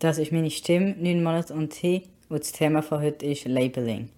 Das 0.00 0.18
ist 0.18 0.30
meine 0.30 0.50
Stimme, 0.50 0.94
neun 0.96 1.24
Monate 1.24 1.52
und 1.52 1.70
T. 1.70 2.04
Und 2.28 2.40
das 2.40 2.52
Thema 2.52 2.82
von 2.82 3.02
heute 3.02 3.26
ist 3.26 3.46
Labeling. 3.46 4.10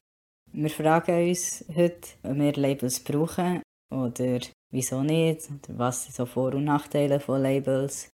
Wir 0.53 0.69
fragen 0.69 1.29
uns 1.29 1.65
heute, 1.75 2.09
ob 2.23 2.35
wir 2.35 2.53
Labels 2.53 3.01
brauchen 3.01 3.63
oder 3.91 4.41
wieso 4.71 5.03
nicht, 5.03 5.49
oder 5.49 5.79
was 5.79 6.05
sind 6.05 6.17
so 6.17 6.27
Vor- 6.27 6.55
und 6.55 6.65
Nachteile 6.65 7.19
von 7.19 7.41
Labels. 7.41 8.11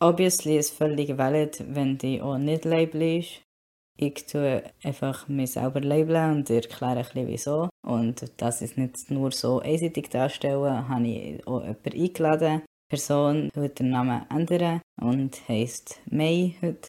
Obviously 0.00 0.58
ist 0.58 0.72
es 0.72 0.76
völlig 0.76 1.16
valid, 1.16 1.62
wenn 1.68 1.98
die 1.98 2.20
auch 2.20 2.38
nicht 2.38 2.64
labelst. 2.64 3.42
Ich 3.96 4.26
tue 4.26 4.64
einfach 4.82 5.28
mich 5.28 5.52
selber 5.52 5.80
labeln 5.80 6.38
und 6.38 6.50
erkläre 6.50 6.96
ein 6.96 7.04
bisschen 7.04 7.28
wieso. 7.28 7.68
Und 7.86 8.24
das 8.38 8.60
ist 8.60 8.76
nicht 8.76 9.08
nur 9.08 9.30
so 9.30 9.60
einseitig 9.60 10.08
darstellen, 10.08 10.88
habe 10.88 11.06
ich 11.06 11.46
auch 11.46 11.60
jemanden 11.60 12.02
eingeladen, 12.02 12.62
Person 12.92 13.48
wird 13.54 13.78
den 13.78 13.88
Namen 13.88 14.26
ändern 14.28 14.82
und 15.00 15.48
heisst 15.48 15.98
May 16.10 16.56
heute. 16.60 16.88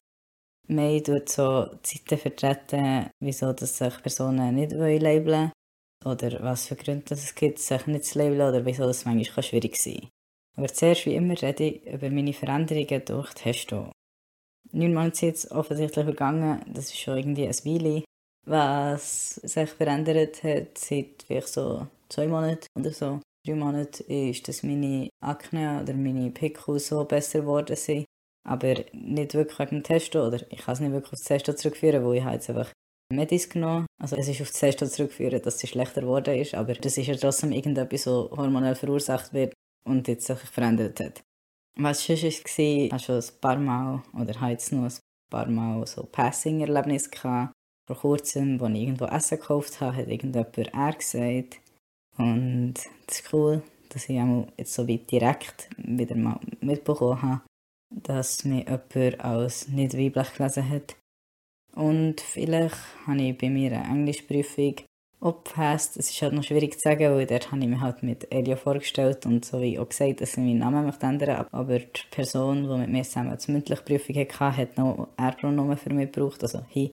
May 0.67 1.01
tut 1.01 1.29
so 1.29 1.67
Zeiten 1.81 2.17
vertreten, 2.17 3.09
wieso 3.21 3.53
dass 3.53 3.77
sich 3.77 4.01
Personen 4.03 4.53
nicht 4.53 4.73
labeln 4.73 5.25
wollen 5.25 5.51
oder 6.03 6.43
was 6.43 6.67
für 6.67 6.75
Gründe 6.75 7.13
es 7.13 7.33
gibt, 7.33 7.59
sich 7.59 7.87
nicht 7.87 8.03
zu 8.03 8.19
labeln 8.19 8.41
oder 8.41 8.65
wieso 8.65 8.83
das 8.83 9.05
manchmal 9.05 9.43
schwierig 9.43 9.77
sein 9.77 10.01
kann. 10.01 10.09
Aber 10.57 10.67
zuerst 10.67 11.05
wie 11.05 11.15
immer 11.15 11.41
rede 11.41 11.63
ich 11.63 11.85
über 11.85 12.09
meine 12.09 12.33
Veränderungen 12.33 13.05
durch 13.05 13.33
Testo. 13.35 13.89
Neun 14.73 14.93
Monate 14.93 15.15
sind 15.15 15.29
jetzt 15.29 15.51
offensichtlich 15.51 16.03
vergangen, 16.03 16.65
das 16.67 16.87
ist 16.87 16.99
schon 16.99 17.17
irgendwie 17.17 17.47
ein 17.47 17.53
Weile. 17.63 18.03
Was 18.45 19.35
sich 19.35 19.69
verändert 19.69 20.43
hat 20.43 20.77
seit 20.77 21.23
vielleicht 21.25 21.47
so 21.47 21.87
zwei 22.09 22.27
Monaten 22.27 22.67
oder 22.77 22.91
so, 22.91 23.21
drei 23.45 23.55
Monaten 23.55 24.03
ist, 24.11 24.47
dass 24.47 24.63
meine 24.63 25.09
Akne 25.21 25.81
oder 25.81 25.93
meine 25.93 26.31
Pickel 26.31 26.79
so 26.79 27.03
besser 27.05 27.41
geworden 27.41 27.75
sind. 27.75 28.05
Aber 28.45 28.75
nicht 28.91 29.33
wirklich 29.33 29.59
wegen 29.59 29.77
dem 29.77 29.83
Testo, 29.83 30.27
oder 30.27 30.39
ich 30.51 30.59
kann 30.59 30.73
es 30.73 30.79
nicht 30.79 30.91
wirklich 30.91 31.13
auf 31.13 31.19
das 31.19 31.23
Testo 31.23 31.53
zurückführen, 31.53 32.03
weil 32.05 32.17
ich 32.17 32.25
jetzt 32.25 32.49
einfach 32.49 32.71
Medis 33.13 33.49
genommen. 33.49 33.85
Also 34.01 34.17
es 34.17 34.27
ist 34.27 34.41
auf 34.41 34.49
das 34.49 34.59
Testo 34.59 34.85
zurückführen, 34.87 35.41
dass 35.41 35.59
sie 35.59 35.67
schlechter 35.67 36.01
geworden 36.01 36.37
ist, 36.37 36.53
aber 36.53 36.73
das 36.73 36.97
ist 36.97 37.07
ja 37.07 37.15
trotzdem 37.15 37.51
irgendetwas, 37.51 38.07
was 38.07 38.31
hormonell 38.31 38.75
verursacht 38.75 39.33
wird 39.33 39.53
und 39.87 40.07
jetzt 40.07 40.27
sich 40.27 40.39
verändert 40.39 40.99
hat. 40.99 41.21
Was 41.77 42.05
sonst 42.05 42.23
war, 42.23 42.59
ich 42.59 42.91
hatte 42.91 43.03
schon 43.03 43.15
ein 43.15 43.41
paar 43.41 43.57
Mal, 43.57 44.03
oder 44.19 44.39
habe 44.41 44.51
jetzt 44.51 44.71
ein 44.73 44.89
paar 45.29 45.47
Mal 45.47 45.87
so 45.87 46.03
Passing-Erlebnisse. 46.03 47.09
Vor 47.85 47.97
kurzem, 47.97 48.61
als 48.61 48.75
ich 48.75 48.81
irgendwo 48.81 49.05
Essen 49.05 49.39
gekauft 49.39 49.81
habe, 49.81 49.97
hat 49.97 50.07
irgendjemand 50.07 50.57
er 50.57 50.93
gesagt, 50.93 51.59
und 52.17 52.75
das 53.07 53.19
ist 53.19 53.33
cool, 53.33 53.61
dass 53.89 54.09
ich 54.09 54.19
jetzt 54.57 54.73
so 54.73 54.87
weit 54.87 55.11
direkt 55.11 55.69
wieder 55.77 56.15
mal 56.15 56.39
mitbekommen 56.61 57.21
habe, 57.21 57.41
dass 57.89 58.43
mir 58.43 58.65
jemand 58.65 59.19
als 59.19 59.67
nicht 59.67 59.97
weiblich 59.97 60.33
gelesen 60.33 60.69
hat. 60.69 60.95
Und 61.75 62.21
vielleicht 62.21 62.77
habe 63.07 63.21
ich 63.21 63.37
bei 63.37 63.49
mir 63.49 63.71
eine 63.71 63.89
Englischprüfung 63.89 64.75
abgepasst. 65.23 65.97
Es 65.97 66.09
ist 66.09 66.21
halt 66.21 66.33
noch 66.33 66.43
schwierig 66.43 66.73
zu 66.73 66.81
sagen, 66.81 67.15
weil 67.15 67.25
dort 67.25 67.51
habe 67.51 67.61
ich 67.61 67.67
mich 67.67 67.79
halt 67.79 68.03
mit 68.03 68.31
Elio 68.31 68.55
vorgestellt 68.55 69.25
und 69.25 69.45
so 69.45 69.61
wie 69.61 69.79
auch 69.79 69.89
gesagt, 69.89 70.21
dass 70.21 70.33
ich 70.33 70.37
meinen 70.37 70.59
Namen 70.59 70.85
möchte 70.85 71.05
ändern 71.05 71.47
Aber 71.51 71.79
die 71.79 72.01
Person, 72.11 72.63
die 72.63 72.77
mit 72.77 72.89
mir 72.89 73.03
zusammen 73.03 73.37
die 73.37 73.51
mündliche 73.51 73.81
Prüfung 73.81 74.15
hatte, 74.15 74.57
hat 74.57 74.77
noch 74.77 75.07
R-Pronomen 75.17 75.77
für 75.77 75.93
mich 75.93 76.11
gebraucht, 76.11 76.43
also 76.43 76.63
he. 76.69 76.91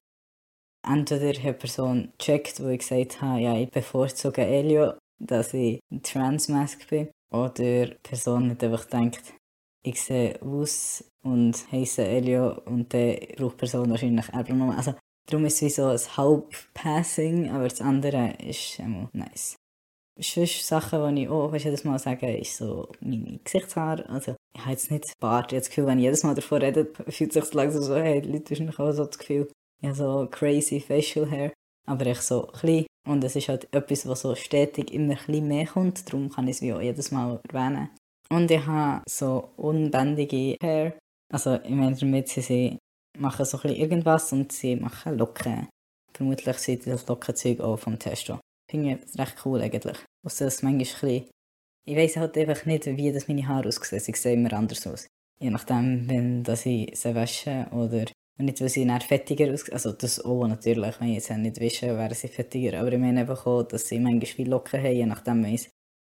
Entweder 0.86 1.38
hat 1.42 1.44
die 1.44 1.52
Person 1.52 2.12
gecheckt, 2.16 2.62
wo 2.62 2.68
ich 2.68 2.78
gesagt 2.78 3.20
habe, 3.20 3.40
ja, 3.40 3.56
ich 3.56 3.70
bevorzuge 3.70 4.46
Elio 4.46 4.94
dass 5.20 5.54
ich 5.54 5.80
Transmask 6.02 6.88
bin. 6.88 7.08
Oder 7.32 7.50
die 7.50 7.96
Person 8.02 8.50
hat 8.50 8.64
einfach 8.64 8.88
gedacht, 8.88 9.34
ich 9.82 10.02
sehe 10.02 10.40
aus 10.42 11.04
und 11.22 11.54
heiße 11.70 12.04
Elio 12.04 12.60
und 12.64 12.92
dann 12.92 13.16
braucht 13.36 13.54
die 13.54 13.58
Person 13.58 13.90
wahrscheinlich 13.90 14.26
Pronomen. 14.26 14.76
Also 14.76 14.94
darum 15.26 15.46
ist 15.46 15.54
es 15.56 15.62
wie 15.62 15.70
so 15.70 15.86
ein 15.86 16.16
Halbpassing, 16.16 17.50
aber 17.50 17.68
das 17.68 17.80
andere 17.80 18.34
ist 18.38 18.78
immer 18.78 19.08
nice. 19.12 19.56
Sonst 20.18 20.66
Sachen, 20.66 21.16
die 21.16 21.22
ich 21.22 21.28
auch 21.28 21.54
jedes 21.54 21.84
Mal 21.84 21.98
sage, 21.98 22.36
ist 22.36 22.56
so 22.56 22.90
meine 23.00 23.38
Gesichtshaare. 23.42 24.06
Also 24.08 24.34
ich 24.54 24.60
habe 24.60 24.72
jetzt 24.72 24.90
nicht 24.90 25.12
Bart. 25.18 25.52
Ich 25.52 25.56
habe 25.56 25.60
das 25.60 25.68
Gefühl, 25.68 25.86
wenn 25.86 25.98
ich 25.98 26.04
jedes 26.04 26.24
Mal 26.24 26.34
davon 26.34 26.60
rede, 26.60 26.92
fühlt 27.08 27.32
sich 27.32 27.54
langsam 27.54 27.82
so, 27.82 27.94
hey, 27.96 28.20
die 28.20 28.32
Leute 28.32 28.54
haben 28.54 28.68
auch 28.68 28.92
so 28.92 29.06
das 29.06 29.18
Gefühl, 29.18 29.48
ich 29.80 29.88
habe 29.88 29.96
so 29.96 30.28
crazy 30.30 30.80
facial 30.80 31.30
hair. 31.30 31.52
Aber 31.86 32.04
ich 32.06 32.20
so 32.20 32.42
klein 32.42 32.84
und 33.10 33.24
es 33.24 33.34
ist 33.34 33.48
halt 33.48 33.66
etwas, 33.74 34.06
was 34.06 34.20
so 34.20 34.34
stetig 34.36 34.92
immer 34.92 35.16
ein 35.28 35.48
mehr 35.48 35.66
kommt, 35.66 36.06
darum 36.08 36.30
kann 36.30 36.46
ich 36.46 36.56
es 36.56 36.62
wie 36.62 36.72
auch 36.72 36.80
jedes 36.80 37.10
Mal 37.10 37.40
erwähnen. 37.48 37.90
Und 38.30 38.50
ich 38.50 38.64
habe 38.64 39.02
so 39.08 39.50
unbändige 39.56 40.56
Hair. 40.62 40.96
Also 41.32 41.56
ich 41.56 41.70
meine 41.70 41.96
damit, 41.96 42.28
sie, 42.28 42.40
sie 42.40 42.78
machen 43.18 43.44
so 43.44 43.58
ein 43.62 43.74
irgendwas 43.74 44.32
und 44.32 44.52
sie 44.52 44.76
machen 44.76 45.18
Locken. 45.18 45.68
Vermutlich 46.14 46.58
sind 46.58 46.86
das 46.86 47.06
Lockenzeug 47.08 47.60
auch 47.60 47.78
vom 47.78 47.98
Testo. 47.98 48.38
Finde 48.70 49.00
ich 49.02 49.18
recht 49.18 49.36
cool 49.44 49.60
eigentlich. 49.60 49.98
Außer 50.24 50.44
das 50.44 50.62
manchmal 50.62 51.10
ein. 51.10 51.24
Ich 51.86 51.96
weiss 51.96 52.16
halt 52.16 52.38
einfach 52.38 52.64
nicht, 52.66 52.86
wie 52.86 53.12
das 53.12 53.26
meine 53.26 53.48
Haare 53.48 53.68
aussehen. 53.68 54.00
Sie 54.00 54.12
sehen 54.12 54.44
immer 54.44 54.56
anders 54.56 54.86
aus. 54.86 55.08
Je 55.42 55.50
nachdem, 55.50 56.08
wenn 56.08 56.44
dass 56.44 56.66
ich 56.66 56.96
sie 56.96 57.14
wasche 57.14 57.66
oder 57.72 58.04
und 58.40 58.46
nicht, 58.46 58.60
weil 58.60 58.68
sie 58.68 58.86
dann 58.86 59.00
fettiger 59.00 59.52
aussehen. 59.52 59.74
Also 59.74 59.92
das 59.92 60.24
auch 60.24 60.46
natürlich, 60.46 61.00
wenn 61.00 61.08
ich 61.08 61.14
jetzt 61.16 61.30
nicht 61.30 61.60
wische, 61.60 61.96
wären 61.96 62.14
sie 62.14 62.28
fettiger. 62.28 62.80
Aber 62.80 62.92
ich 62.92 62.98
meine 62.98 63.20
einfach 63.20 63.46
auch, 63.46 63.62
dass 63.62 63.88
sie 63.88 64.00
manchmal 64.00 64.26
viel 64.26 64.48
Locken 64.48 64.82
haben, 64.82 64.92
je 64.92 65.06
nachdem, 65.06 65.44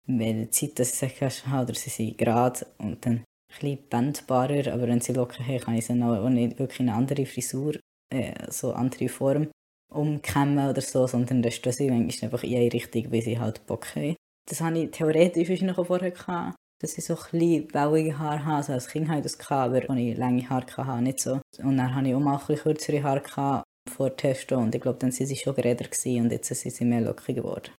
welche 0.07 0.49
Zeit 0.51 0.79
dass 0.79 0.99
sie 0.99 1.07
sich 1.07 1.45
haben 1.47 1.63
oder 1.63 1.73
sie 1.73 1.89
sind 1.89 2.17
gerade 2.17 2.67
und 2.77 3.05
dann 3.05 3.23
ein 3.61 3.77
bändbarer. 3.89 4.73
Aber 4.73 4.87
wenn 4.87 5.01
sie 5.01 5.13
Locken 5.13 5.47
haben, 5.47 5.59
kann 5.59 5.75
ich 5.75 5.85
sie 5.85 6.01
auch 6.03 6.29
nicht 6.29 6.59
wirklich 6.59 6.81
eine 6.81 6.93
andere 6.93 7.25
Frisur, 7.25 7.75
äh, 8.13 8.33
so 8.51 8.73
andere 8.73 9.07
Form 9.09 9.47
umkämmen 9.89 10.69
oder 10.69 10.81
so, 10.81 11.07
sondern 11.07 11.41
das 11.41 11.57
ist 11.57 11.77
sie 11.77 11.89
manchmal 11.89 12.25
einfach 12.29 12.43
in 12.43 12.57
eine 12.57 12.73
Richtung, 12.73 13.11
wie 13.11 13.21
sie 13.21 13.39
halt 13.39 13.65
Bock 13.65 13.95
haben. 13.95 14.15
Das 14.49 14.61
habe 14.61 14.79
ich 14.79 14.91
theoretisch 14.91 15.63
auch 15.63 15.85
vorher 15.85 16.11
gehabt 16.11 16.55
dass 16.79 16.97
ich 16.97 17.05
so 17.05 17.15
ein 17.15 17.19
bisschen 17.31 17.73
wellige 17.73 18.19
Haare 18.19 18.45
habe. 18.45 18.57
Also 18.57 18.73
als 18.73 18.87
Kind 18.87 19.07
hatte 19.07 19.27
ich 19.27 19.35
das, 19.35 19.51
aber 19.51 19.75
als 19.75 19.99
ich 19.99 20.17
lange 20.17 20.49
Haare 20.49 20.65
hatte, 20.77 21.03
nicht 21.03 21.19
so. 21.19 21.39
Und 21.59 21.77
dann 21.77 21.93
hatte 21.93 22.07
ich 22.07 22.15
auch 22.15 22.19
mal 22.19 22.39
ein 22.47 22.55
kürzere 22.55 23.03
Haare 23.03 23.63
vor 23.89 24.15
Testo 24.15 24.57
und 24.57 24.75
ich 24.75 24.81
glaube, 24.81 24.99
dann 24.99 25.11
waren 25.11 25.25
sie 25.25 25.35
schon 25.35 25.55
geräder 25.55 25.85
und 26.21 26.31
jetzt 26.31 26.47
sind 26.47 26.73
sie 26.73 26.85
mehr 26.85 27.01
lockig 27.01 27.35
geworden. 27.35 27.71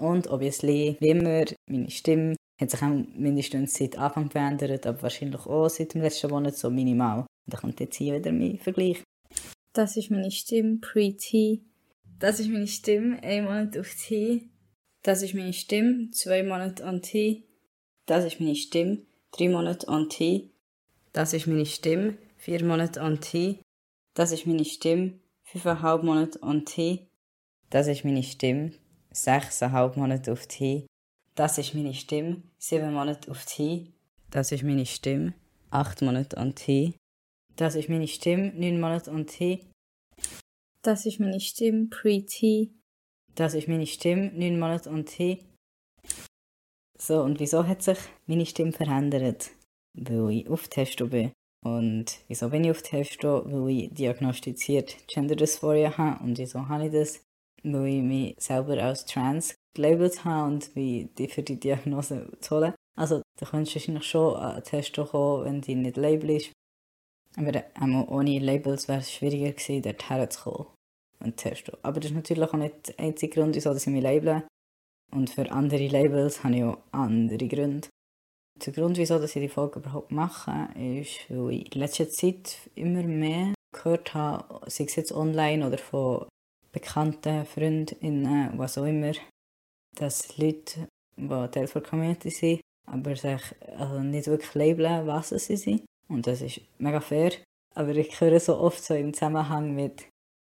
Und 0.00 0.26
obviously, 0.28 0.96
wie 1.00 1.10
immer, 1.10 1.44
meine 1.68 1.90
Stimme 1.90 2.34
hat 2.60 2.70
sich 2.70 2.82
auch 2.82 2.88
mindestens 2.88 3.74
seit 3.74 3.98
Anfang 3.98 4.30
verändert, 4.30 4.86
aber 4.86 5.02
wahrscheinlich 5.02 5.46
auch 5.46 5.68
seit 5.68 5.94
dem 5.94 6.02
letzten 6.02 6.30
Monat 6.30 6.56
so 6.56 6.70
minimal. 6.70 7.20
Und 7.20 7.28
dann 7.46 7.60
kommt 7.60 7.80
jetzt 7.80 7.96
hier 7.96 8.16
wieder 8.16 8.32
mein 8.32 8.58
Vergleich. 8.58 9.02
Das 9.74 9.96
ist 9.96 10.10
meine 10.10 10.30
Stimme 10.30 10.78
pre-T. 10.78 11.62
Das 12.18 12.40
ist 12.40 12.50
meine 12.50 12.66
Stimme, 12.66 13.22
ein 13.22 13.44
Monat 13.44 13.78
auf 13.78 13.94
T. 13.94 14.48
Das 15.02 15.22
ist 15.22 15.34
meine 15.34 15.52
Stimme, 15.52 16.10
zwei 16.10 16.42
Monate 16.42 16.84
an 16.84 17.02
T. 17.02 17.44
Das 18.06 18.24
ist 18.24 18.40
meine 18.40 18.56
Stimme. 18.56 18.98
Drei 19.30 19.48
Monate 19.48 19.88
on 19.88 20.08
T. 20.08 20.50
Das 21.12 21.32
ist 21.32 21.46
meine 21.46 21.66
Stimme. 21.66 22.18
Vier 22.36 22.64
Monate 22.64 23.00
on 23.00 23.20
T. 23.20 23.60
Das 24.14 24.32
ist 24.32 24.46
meine 24.46 24.64
Stimme. 24.64 25.20
Fünfeinhalb 25.44 26.02
Monate 26.02 26.38
on 26.42 26.64
T. 26.64 27.06
Das 27.70 27.86
ist 27.86 28.04
meine 28.04 28.22
Stimme. 28.22 28.72
Sechseinhalb 29.12 29.96
Monate 29.96 30.32
auf 30.32 30.46
T. 30.46 30.86
Das 31.34 31.58
ist 31.58 31.74
meine 31.74 31.94
Stimme. 31.94 32.42
Sieben 32.58 32.92
Monate 32.92 33.30
auf 33.30 33.44
T. 33.44 33.92
Das 34.30 34.52
ist 34.52 34.64
meine 34.64 34.86
Stimme. 34.86 35.34
Acht 35.70 36.02
Monate 36.02 36.36
on 36.36 36.54
T. 36.54 36.94
Das 37.56 37.74
ist 37.74 37.88
meine 37.88 38.08
Stimme. 38.08 38.52
Neun 38.54 38.80
Monate 38.80 39.10
on 39.10 39.26
T. 39.26 39.66
Das 40.82 41.06
ist 41.06 41.20
meine 41.20 41.40
Stimme 41.40 41.86
pre-T. 41.86 42.72
Das 43.34 43.54
ist 43.54 43.68
meine 43.68 43.86
Stimme. 43.86 44.32
Neun 44.34 44.58
Monate 44.58 44.90
on 44.90 45.06
T. 45.06 45.44
So, 47.04 47.20
und 47.20 47.40
wieso 47.40 47.66
hat 47.66 47.82
sich 47.82 47.98
meine 48.28 48.46
Stimme 48.46 48.70
verändert? 48.70 49.50
Weil 49.94 50.30
ich 50.30 50.48
auf 50.48 50.68
Testo 50.68 51.08
bin. 51.08 51.32
Und 51.64 52.20
wieso 52.28 52.48
bin 52.48 52.62
ich 52.62 52.70
auf 52.70 52.82
Testo? 52.82 53.42
Weil 53.44 53.70
ich 53.70 53.94
diagnostiziert 53.94 54.96
Gender 55.08 55.34
Dysphoria 55.34 55.98
habe. 55.98 56.22
Und 56.22 56.38
wieso 56.38 56.68
habe 56.68 56.86
ich 56.86 56.92
das? 56.92 57.20
Weil 57.64 57.86
ich 57.88 58.02
mich 58.02 58.34
selber 58.38 58.80
als 58.80 59.04
trans 59.04 59.56
gelabelt 59.74 60.24
habe 60.24 60.52
und 60.52 60.76
wie 60.76 61.08
die 61.18 61.26
für 61.26 61.42
die 61.42 61.58
Diagnose 61.58 62.30
zu 62.40 62.56
holen. 62.56 62.74
Also, 62.96 63.20
da 63.36 63.46
könntest 63.46 63.74
du 63.74 63.80
wahrscheinlich 63.80 64.06
schon 64.08 64.36
an 64.36 64.62
Testo 64.62 65.04
kommen, 65.04 65.44
wenn 65.44 65.60
du 65.60 65.74
nicht 65.74 65.96
labelst. 65.96 66.52
Aber 67.36 67.64
einmal 67.74 68.06
ohne 68.10 68.38
Labels 68.38 68.86
wäre 68.86 69.00
es 69.00 69.10
schwieriger 69.10 69.50
gewesen, 69.50 69.82
dort 69.82 70.08
herzukommen. 70.08 70.68
Und 71.18 71.36
Testo. 71.36 71.76
Aber 71.82 71.98
das 71.98 72.12
ist 72.12 72.16
natürlich 72.16 72.48
auch 72.48 72.52
nicht 72.52 72.96
der 72.96 73.06
einzige 73.06 73.34
Grund, 73.34 73.56
wieso 73.56 73.74
ich 73.74 73.86
mich 73.88 74.02
label. 74.02 74.44
Und 75.14 75.30
für 75.30 75.50
andere 75.50 75.86
Labels 75.88 76.42
habe 76.42 76.56
ich 76.56 76.64
auch 76.64 76.78
andere 76.90 77.46
Gründe. 77.48 77.88
Der 78.64 78.72
Grund, 78.72 78.96
wieso 78.96 79.22
ich 79.22 79.32
die 79.32 79.48
Folge 79.48 79.80
überhaupt 79.80 80.12
mache, 80.12 80.68
ist, 80.78 81.28
weil 81.28 81.52
ich 81.52 81.74
in 81.74 81.80
letzter 81.80 82.08
Zeit 82.08 82.70
immer 82.74 83.02
mehr 83.02 83.54
gehört 83.74 84.14
habe, 84.14 84.70
sei 84.70 84.84
es 84.84 84.96
jetzt 84.96 85.12
online 85.12 85.66
oder 85.66 85.78
von 85.78 86.26
bekannten 86.70 87.44
Freundinnen, 87.44 88.52
was 88.56 88.78
auch 88.78 88.84
immer, 88.84 89.12
dass 89.96 90.36
Leute, 90.38 90.88
die 91.16 91.28
Teil 91.28 91.66
der 91.66 91.82
Community 91.82 92.30
sind, 92.30 92.60
aber 92.86 93.16
sich 93.16 93.42
also 93.76 94.00
nicht 94.00 94.26
wirklich 94.26 94.54
labeln, 94.54 95.06
was 95.06 95.30
sie 95.30 95.56
sind. 95.56 95.84
Und 96.08 96.26
das 96.26 96.40
ist 96.40 96.60
mega 96.78 97.00
fair. 97.00 97.32
Aber 97.74 97.94
ich 97.96 98.20
höre 98.20 98.38
so 98.38 98.58
oft 98.58 98.82
so 98.82 98.94
im 98.94 99.14
Zusammenhang 99.14 99.74
mit, 99.74 100.06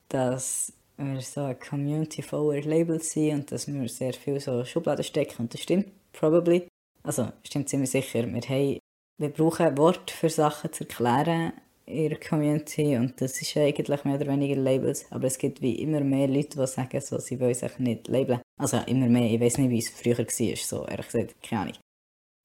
dass 0.10 0.74
wir 0.98 1.22
so 1.22 1.42
eine 1.42 1.56
Community 1.56 2.22
voller 2.22 2.62
Labels 2.62 3.12
sind 3.12 3.34
und 3.34 3.52
dass 3.52 3.68
wir 3.68 3.88
sehr 3.88 4.14
viel 4.14 4.40
so 4.40 4.66
Schubladen 4.66 5.04
stecken. 5.04 5.44
Und 5.44 5.54
das 5.54 5.62
stimmt, 5.62 5.88
probably. 6.12 6.68
Also, 7.04 7.32
stimmt 7.44 7.70
ziemlich 7.70 7.92
sicher. 7.92 8.26
Wir, 8.26 8.42
haben, 8.42 8.80
wir 9.20 9.30
brauchen 9.30 9.78
Worte 9.78 10.14
für 10.14 10.30
Sachen 10.30 10.74
zu 10.74 10.84
erklären 10.84 11.54
in 11.86 12.10
der 12.10 12.20
Community 12.20 12.98
und 12.98 13.20
das 13.22 13.42
ist 13.42 13.56
eigentlich 13.56 14.04
mehr 14.04 14.16
oder 14.16 14.28
weniger 14.28 14.56
Labels. 14.56 15.06
Aber 15.10 15.28
es 15.28 15.38
gibt 15.38 15.62
wie 15.62 15.76
immer 15.76 16.02
mehr 16.02 16.28
Leute, 16.28 16.60
die 16.60 16.68
sagen, 16.68 17.00
so, 17.00 17.18
sie 17.18 17.40
wollen 17.40 17.54
sich 17.54 17.80
nicht 17.80 18.08
labeln. 18.10 18.42
Also 18.60 18.78
immer 18.88 19.08
mehr, 19.08 19.32
ich 19.32 19.40
weiß 19.40 19.60
nicht, 19.60 19.70
wie 19.70 19.80
es 19.80 19.90
früher 19.90 20.18
war, 20.18 20.56
so 20.58 20.86
ehrlich 20.86 21.06
gesagt, 21.06 21.42
keine 21.42 21.62
Ahnung. 21.62 21.78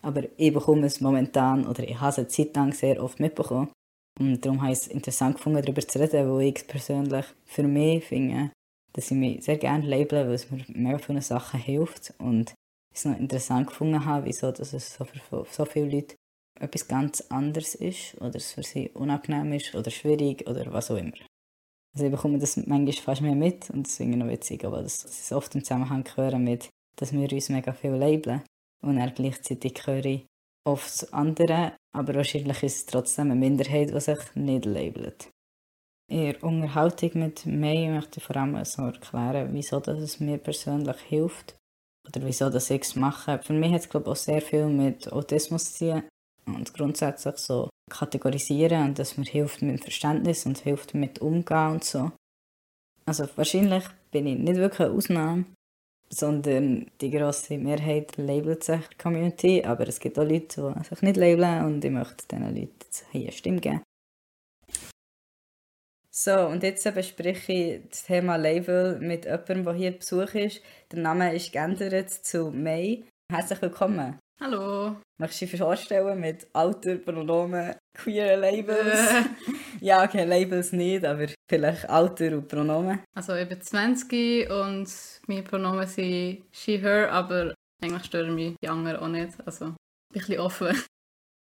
Aber 0.03 0.23
ich 0.37 0.53
bekomme 0.53 0.87
es 0.87 1.01
momentan, 1.01 1.67
oder 1.67 1.83
ich 1.83 1.99
habe 1.99 2.11
es 2.11 2.19
eine 2.19 2.29
Zeit 2.29 2.55
lang 2.55 2.73
sehr 2.73 3.03
oft 3.03 3.19
mitbekommen. 3.19 3.71
Und 4.19 4.45
darum 4.45 4.61
habe 4.61 4.73
ich 4.73 4.79
es 4.79 4.87
interessant 4.87 5.37
gefunden, 5.37 5.63
darüber 5.63 5.87
zu 5.87 5.99
reden, 5.99 6.31
wo 6.31 6.39
ich 6.39 6.67
persönlich 6.67 7.27
für 7.45 7.63
mich 7.63 8.05
finde, 8.05 8.51
dass 8.93 9.11
ich 9.11 9.17
mich 9.17 9.45
sehr 9.45 9.57
gerne 9.57 9.87
label, 9.87 10.27
weil 10.27 10.35
es 10.35 10.51
mir 10.51 10.65
mega 10.69 10.99
viele 10.99 11.23
Sachen 11.23 11.61
hilft. 11.61 12.13
Und 12.19 12.51
ich 12.93 12.99
es 12.99 13.05
noch 13.05 13.19
interessant 13.19 13.69
gefunden 13.69 14.05
habe, 14.05 14.27
wieso 14.27 14.53
dass 14.53 14.73
es 14.73 14.95
so 14.95 15.05
für 15.05 15.47
so 15.51 15.65
viele 15.65 15.89
Leute 15.89 16.17
etwas 16.61 16.87
ganz 16.87 17.21
anderes 17.23 17.75
ist 17.75 18.21
oder 18.21 18.37
es 18.37 18.53
für 18.53 18.63
sie 18.63 18.91
unangenehm 18.91 19.53
ist 19.55 19.75
oder 19.75 19.91
schwierig 19.91 20.47
oder 20.47 20.73
was 20.73 20.91
auch 20.91 20.97
immer. 20.97 21.17
Also 21.95 22.07
ich 22.07 22.13
bekomme 22.13 22.39
das 22.39 22.57
manchmal 22.57 22.93
fast 22.93 23.21
mehr 23.21 23.35
mit 23.35 23.69
und 23.71 23.87
das 23.87 23.97
finde 23.97 24.13
ich 24.13 24.19
noch 24.19 24.31
witzig, 24.31 24.65
aber 24.65 24.83
das, 24.83 25.05
ist 25.05 25.33
oft 25.33 25.55
im 25.55 25.65
Zusammenhang 25.65 26.05
hören 26.15 26.45
mit, 26.45 26.69
dass 26.97 27.13
wir 27.13 27.31
uns 27.31 27.49
mega 27.49 27.73
viel 27.73 27.93
labeln 27.93 28.43
und 28.83 28.99
er 28.99 29.11
gleichzeitig 29.11 29.87
höre 29.87 30.05
ich 30.05 30.27
oft 30.65 31.13
andere, 31.13 31.77
aber 31.95 32.15
wahrscheinlich 32.15 32.63
ist 32.63 32.77
es 32.77 32.87
trotzdem 32.87 33.31
eine 33.31 33.41
Minderheit, 33.41 33.91
die 33.91 34.01
sich 34.01 34.19
nicht 34.35 34.65
labelt. 34.65 35.31
In 36.11 36.25
der 36.25 36.45
Unterhaltung 36.45 37.11
mit 37.15 37.47
May 37.47 37.89
möchte 37.89 38.19
ich 38.19 38.25
vor 38.25 38.37
allem 38.37 38.63
so 38.65 38.83
erklären, 38.83 39.49
wieso 39.53 39.81
das 39.81 39.99
es 39.99 40.21
mir 40.21 40.39
persönlich 40.39 41.01
hilft 41.09 41.57
oder 42.07 42.27
wieso 42.27 42.51
das 42.51 42.71
ich 42.71 42.83
es 42.83 42.97
mache. 42.97 43.41
Für 43.43 43.53
mich 43.53 43.73
hat 43.73 43.81
es 43.81 43.89
glaube 43.89 44.07
ich, 44.07 44.13
auch 44.13 44.17
sehr 44.17 44.43
viel 44.43 44.67
mit 44.67 45.11
Autismus 45.13 45.75
zu 45.75 45.91
tun 45.91 46.03
und 46.47 46.75
grundsätzlich 46.75 47.37
so 47.39 47.71
kategorisieren 47.91 48.89
und 48.89 48.99
das 48.99 49.17
mir 49.17 49.25
hilft 49.25 49.63
mit 49.63 49.83
Verständnis 49.83 50.45
und 50.47 50.59
hilft 50.59 50.95
mit 50.95 51.21
Umgehen 51.21 51.73
und 51.73 51.85
so. 51.85 52.13
Also 53.07 53.27
wahrscheinlich 53.37 53.85
bin 54.11 54.27
ich 54.27 54.39
nicht 54.39 54.57
wirklich 54.57 54.89
eine 54.89 54.97
Ausnahme, 54.97 55.45
sondern 56.13 56.91
die 57.01 57.11
grosse 57.11 57.57
Mehrheit 57.59 58.17
labelt 58.17 58.65
sich 58.65 58.99
Community, 58.99 59.65
aber 59.65 59.89
es 59.89 59.99
gibt 59.99 60.19
auch 60.19 60.25
Leute, 60.25 60.75
die 60.79 60.85
sich 60.85 61.03
nicht 61.03 61.17
labeln 61.17 61.65
und 61.65 61.85
ich 61.85 61.91
möchte 61.91 62.27
diesen 62.31 62.55
Leuten 62.55 62.71
hier 63.11 63.23
eine 63.23 63.33
Stimme 63.33 63.61
geben. 63.61 63.83
So, 66.15 66.47
und 66.47 66.63
jetzt 66.63 66.93
bespreche 66.95 67.53
ich 67.53 67.89
das 67.89 68.05
Thema 68.05 68.37
Label 68.37 68.99
mit 69.01 69.25
jemandem, 69.25 69.65
der 69.65 69.75
hier 69.75 69.93
Besuch 69.93 70.35
ist. 70.35 70.61
Der 70.93 70.99
Name 70.99 71.35
ist 71.35 71.53
geändert 71.53 72.11
zu 72.11 72.51
May. 72.51 73.05
Herzlich 73.33 73.63
willkommen. 73.63 74.19
Hallo. 74.39 74.97
Möchtest 75.19 75.43
du 75.43 75.47
dich 75.47 75.61
vorstellen 75.61 76.21
mit 76.21 76.47
Alter, 76.53 76.97
Pronomen, 76.97 77.77
queer 77.95 78.37
Labels? 78.37 79.25
Ja, 79.83 80.05
okay, 80.05 80.23
Labels 80.25 80.71
nicht, 80.71 81.05
aber 81.05 81.27
vielleicht 81.51 81.91
Alter 81.91 82.37
und 82.37 82.47
Pronomen. 82.47 83.01
Also 83.17 83.35
ich 83.35 83.49
bin 83.49 83.61
20 83.61 84.49
und 84.49 84.89
meine 85.27 85.43
Pronomen 85.43 85.89
sind 85.89 86.45
she, 86.53 86.79
her, 86.79 87.11
aber 87.11 87.53
eigentlich 87.83 88.05
stören 88.05 88.37
mich 88.37 88.55
die 88.63 88.69
anderen 88.69 88.99
auch 88.99 89.09
nicht. 89.09 89.45
Also 89.45 89.65
ein 89.67 89.77
bisschen 90.13 90.39
offen. 90.39 90.69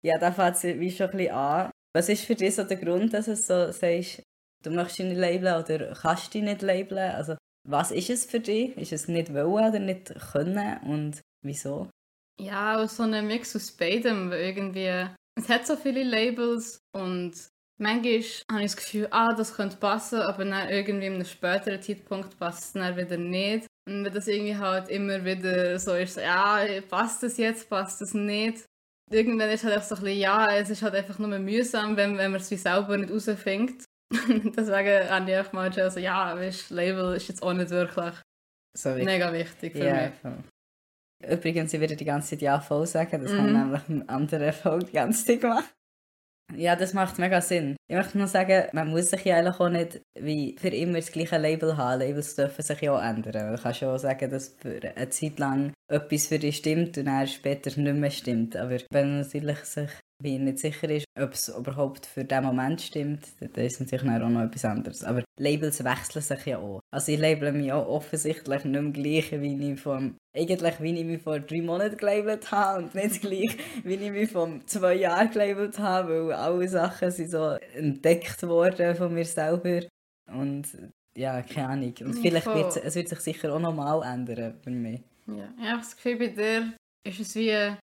Ja, 0.03 0.19
da 0.19 0.31
fängt 0.31 0.55
es 0.55 0.63
wie 0.63 0.91
schon 0.91 1.09
ein 1.09 1.17
bisschen 1.17 1.33
an. 1.33 1.71
Was 1.91 2.07
ist 2.07 2.25
für 2.25 2.35
dich 2.35 2.53
so 2.53 2.63
der 2.63 2.77
Grund, 2.77 3.11
dass 3.11 3.25
du 3.25 3.35
so 3.35 3.71
sagst, 3.71 4.21
du 4.63 4.69
möchtest 4.69 4.99
dich 4.99 5.05
nicht 5.07 5.17
labeln 5.17 5.63
oder 5.63 5.93
kannst 5.99 6.31
dich 6.31 6.43
nicht 6.43 6.61
labeln? 6.61 7.15
Also 7.15 7.35
was 7.67 7.89
ist 7.91 8.11
es 8.11 8.25
für 8.25 8.39
dich? 8.39 8.77
Ist 8.77 8.93
es 8.93 9.07
nicht 9.07 9.33
wollen 9.33 9.69
oder 9.69 9.79
nicht 9.79 10.13
können 10.31 10.77
und 10.83 11.21
wieso? 11.43 11.89
Ja, 12.39 12.87
so 12.87 13.03
ein 13.03 13.25
Mix 13.25 13.55
aus 13.55 13.71
beidem, 13.71 14.29
weil 14.29 14.41
irgendwie, 14.41 15.09
es 15.35 15.49
hat 15.49 15.65
so 15.65 15.75
viele 15.75 16.03
Labels 16.03 16.79
und 16.95 17.33
manchmal 17.77 18.21
habe 18.51 18.63
ich 18.63 18.71
das 18.71 18.77
Gefühl, 18.77 19.07
ah, 19.12 19.33
das 19.33 19.53
könnte 19.53 19.77
passen, 19.77 20.19
aber 20.19 20.45
dann 20.45 20.69
irgendwie 20.69 21.07
in 21.07 21.13
einem 21.15 21.25
späteren 21.25 21.81
Zeitpunkt 21.81 22.38
passt 22.39 22.63
es 22.63 22.74
dann 22.74 22.97
wieder 22.97 23.18
nicht. 23.18 23.68
Und 23.88 24.03
wenn 24.06 24.13
das 24.13 24.27
irgendwie 24.27 24.57
halt 24.57 24.89
immer 24.89 25.24
wieder 25.24 25.77
so 25.79 25.94
ist, 25.94 26.18
ja, 26.18 26.65
passt 26.89 27.24
das 27.24 27.38
jetzt, 27.38 27.69
passt 27.69 28.01
das 28.01 28.13
nicht. 28.13 28.65
Irgendwann 29.09 29.50
ist 29.50 29.63
halt 29.63 29.75
einfach 29.75 29.88
so 29.88 29.95
ein 29.95 30.03
bisschen, 30.03 30.19
ja, 30.19 30.45
es 30.57 30.69
ist 30.69 30.81
halt 30.81 30.95
einfach 30.95 31.18
nur 31.18 31.39
mühsam, 31.39 31.95
wenn, 31.95 32.18
wenn 32.18 32.31
man 32.31 32.41
es 32.41 32.51
wie 32.51 32.57
selber 32.57 32.97
nicht 32.97 33.12
rausfindet. 33.12 33.85
Deswegen 34.12 35.09
habe 35.09 35.31
ich 35.31 35.38
auch 35.38 35.53
mal 35.53 35.89
so, 35.89 36.00
ja, 36.00 36.35
weißt, 36.35 36.71
Label 36.71 37.15
ist 37.15 37.30
jetzt 37.30 37.44
auch 37.44 37.53
nicht 37.53 37.69
wirklich 37.69 38.15
so 38.77 38.89
mega 38.89 39.33
wichtig 39.33 39.73
für 39.73 39.83
yeah, 39.83 40.12
mich. 40.23 41.33
Übrigens, 41.33 41.73
ich 41.73 41.80
werde 41.80 41.95
die 41.95 42.06
ganze 42.06 42.30
Zeit 42.30 42.41
Ja 42.41 42.59
voll 42.59 42.85
sagen, 42.85 43.23
das 43.23 43.31
mhm. 43.31 43.38
haben 43.38 43.53
nämlich 43.53 43.89
ein 43.89 44.09
anderer 44.09 44.53
Folge 44.53 44.85
die 44.85 44.94
ganze 44.94 45.25
Zeit 45.25 45.41
gemacht. 45.41 45.76
Ja, 46.55 46.75
das 46.75 46.94
macht 46.94 47.19
mega 47.19 47.41
Sinn. 47.41 47.75
Ich 47.89 47.95
möchte 47.95 48.17
nur 48.17 48.27
sagen, 48.27 48.69
man 48.71 48.89
muss 48.89 49.09
sich 49.09 49.25
ja 49.25 49.38
eigentlich 49.38 49.59
auch 49.59 49.69
nicht 49.69 50.01
wie 50.19 50.55
für 50.57 50.69
immer 50.69 50.95
das 50.95 51.11
gleiche 51.11 51.38
Label 51.38 51.75
haben. 51.75 51.99
Labels 51.99 52.35
dürfen 52.35 52.61
sich 52.61 52.81
ja 52.81 52.94
auch 52.94 53.03
ändern. 53.03 53.51
Man 53.51 53.61
kann 53.61 53.73
schon 53.73 53.99
sagen, 53.99 54.29
dass 54.29 54.55
für 54.57 54.79
eine 54.95 55.09
Zeit 55.09 55.39
lang 55.39 55.73
etwas 55.91 56.27
für 56.27 56.39
dich 56.39 56.57
stimmt 56.57 56.97
und 56.97 57.05
dann 57.05 57.27
später 57.27 57.69
nicht 57.79 57.95
mehr 57.95 58.11
stimmt. 58.11 58.55
Aber 58.55 58.77
wenn 58.91 59.09
man 59.09 59.21
natürlich 59.21 59.59
sich 59.59 59.89
wie 60.21 60.39
nicht 60.39 60.59
sicher 60.59 60.89
ist, 60.89 61.05
ob 61.19 61.33
es 61.33 61.49
überhaupt 61.49 62.05
für 62.05 62.23
den 62.23 62.43
Moment 62.43 62.81
stimmt, 62.81 63.25
dann 63.39 63.65
ist 63.65 63.79
natürlich 63.79 64.09
auch 64.09 64.29
noch 64.29 64.43
etwas 64.43 64.65
anderes. 64.65 65.03
Aber 65.03 65.23
Labels 65.39 65.83
wechseln 65.83 66.21
sich 66.21 66.45
ja 66.45 66.57
auch. 66.57 66.79
Also 66.91 67.11
ich 67.11 67.19
label 67.19 67.51
mich 67.51 67.71
auch 67.71 67.87
offensichtlich 67.87 68.63
nicht 68.63 68.81
mehr 68.81 68.91
gleich, 68.91 69.31
wie 69.39 69.73
ich 69.73 69.79
vom, 69.79 70.15
eigentlich 70.35 70.81
wie 70.81 70.99
ich 70.99 71.05
mich 71.05 71.21
vor 71.21 71.39
drei 71.39 71.61
Monaten 71.61 71.97
gelabelt 71.97 72.51
habe 72.51 72.83
und 72.83 72.95
nicht 72.95 73.21
gleich, 73.21 73.57
wie 73.83 73.93
ich 73.93 74.11
mich 74.11 74.31
vor 74.31 74.49
zwei 74.65 74.95
Jahren 74.95 75.29
gelabelt 75.29 75.77
habe, 75.77 76.27
weil 76.27 76.33
alle 76.33 76.67
Sachen 76.67 77.11
sind 77.11 77.29
so 77.29 77.57
entdeckt 77.75 78.41
worden 78.43 78.95
von 78.95 79.13
mir 79.13 79.25
selber 79.25 79.81
und 80.31 80.67
ja, 81.15 81.41
keine 81.41 81.69
Ahnung. 81.69 81.93
Und 82.01 82.19
vielleicht 82.19 82.45
wird 82.45 82.75
es, 82.77 82.95
wird 82.95 83.09
sich 83.09 83.19
sicher 83.19 83.53
auch 83.53 83.59
nochmal 83.59 84.03
ändern 84.03 84.59
bei 84.63 84.71
mir. 84.71 84.99
Ja, 85.27 85.53
ich 85.59 85.67
habe 85.67 85.79
das 85.79 85.95
Gefühl, 85.95 86.17
bei 86.17 86.27
dir 86.27 86.73
ist 87.03 87.19
es 87.19 87.35
wie 87.35 87.75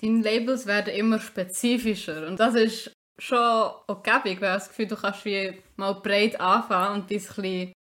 deine 0.00 0.22
Labels 0.22 0.66
werden 0.66 0.94
immer 0.94 1.20
spezifischer. 1.20 2.26
Und 2.26 2.38
das 2.40 2.54
ist 2.54 2.92
schon 3.18 3.70
okay, 3.86 4.20
weil 4.24 4.32
ich 4.32 4.38
das 4.38 4.68
Gefühl, 4.68 4.86
du 4.86 4.96
kannst 4.96 5.24
wie 5.24 5.60
mal 5.76 5.94
breit 5.94 6.40
anfangen 6.40 7.00
und 7.00 7.08
bist 7.08 7.30
ein 7.30 7.42
bisschen, 7.42 7.72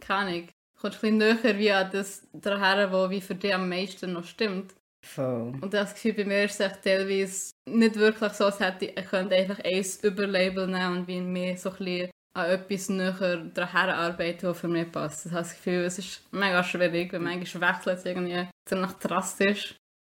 keine 0.00 0.30
Ahnung, 0.30 0.48
kommst 0.80 1.04
ein 1.04 1.18
bisschen 1.18 1.42
näher 1.42 1.58
wie 1.58 1.72
an 1.72 1.90
das 1.92 2.26
daher, 2.32 3.10
wie 3.10 3.20
für 3.20 3.34
dich 3.34 3.54
am 3.54 3.68
meisten 3.68 4.12
noch 4.12 4.24
stimmt. 4.24 4.74
Voll. 5.02 5.54
Und 5.60 5.72
das 5.72 5.94
Gefühl 5.94 6.12
bei 6.12 6.24
mir 6.24 6.44
ist 6.44 6.60
es 6.60 6.80
teilweise 6.82 7.52
nicht 7.68 7.96
wirklich 7.96 8.32
so, 8.32 8.46
als 8.46 8.60
hätte 8.60 8.86
ich, 8.86 8.96
ich 8.96 9.06
könnte 9.06 9.34
einfach 9.34 9.60
ein 9.64 9.84
Überlabel 10.02 10.66
nehmen 10.66 10.98
und 10.98 11.08
wie 11.08 11.20
mir 11.20 11.56
so 11.56 11.70
ein 11.70 11.76
bisschen 11.76 12.10
an 12.34 12.50
etwas 12.50 12.88
näher 12.88 13.50
daher 13.54 13.96
arbeiten, 13.96 14.48
was 14.48 14.60
für 14.60 14.68
mich 14.68 14.90
passt. 14.92 15.26
Ich 15.26 15.32
habe 15.32 15.42
das 15.42 15.54
Gefühl, 15.54 15.84
es 15.84 15.98
ist 15.98 16.32
mega 16.32 16.62
schwierig, 16.62 17.12
weil 17.12 17.20
manchmal 17.20 17.74
wechselt 17.74 17.98
es 17.98 18.04
irgendwie 18.04 18.48
ziemlich 18.68 18.92
drastisch. 18.92 19.74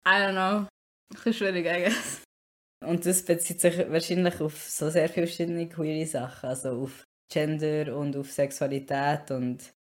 I 0.06 0.10
don't 0.10 0.32
know. 0.32 0.66
Ein 1.24 1.32
schwierig, 1.32 1.66
I 1.66 1.92
Und 2.86 3.06
das 3.06 3.24
bezieht 3.24 3.60
sich 3.60 3.78
wahrscheinlich 3.90 4.40
auf 4.40 4.68
so 4.68 4.90
sehr 4.90 5.08
viele 5.08 5.26
verschiedene 5.26 5.68
queere 5.68 6.06
Sachen, 6.06 6.48
also 6.48 6.82
auf 6.82 7.04
Gender 7.32 7.96
und 7.96 8.16
auf 8.16 8.30
Sexualität 8.30 9.30
und 9.30 9.72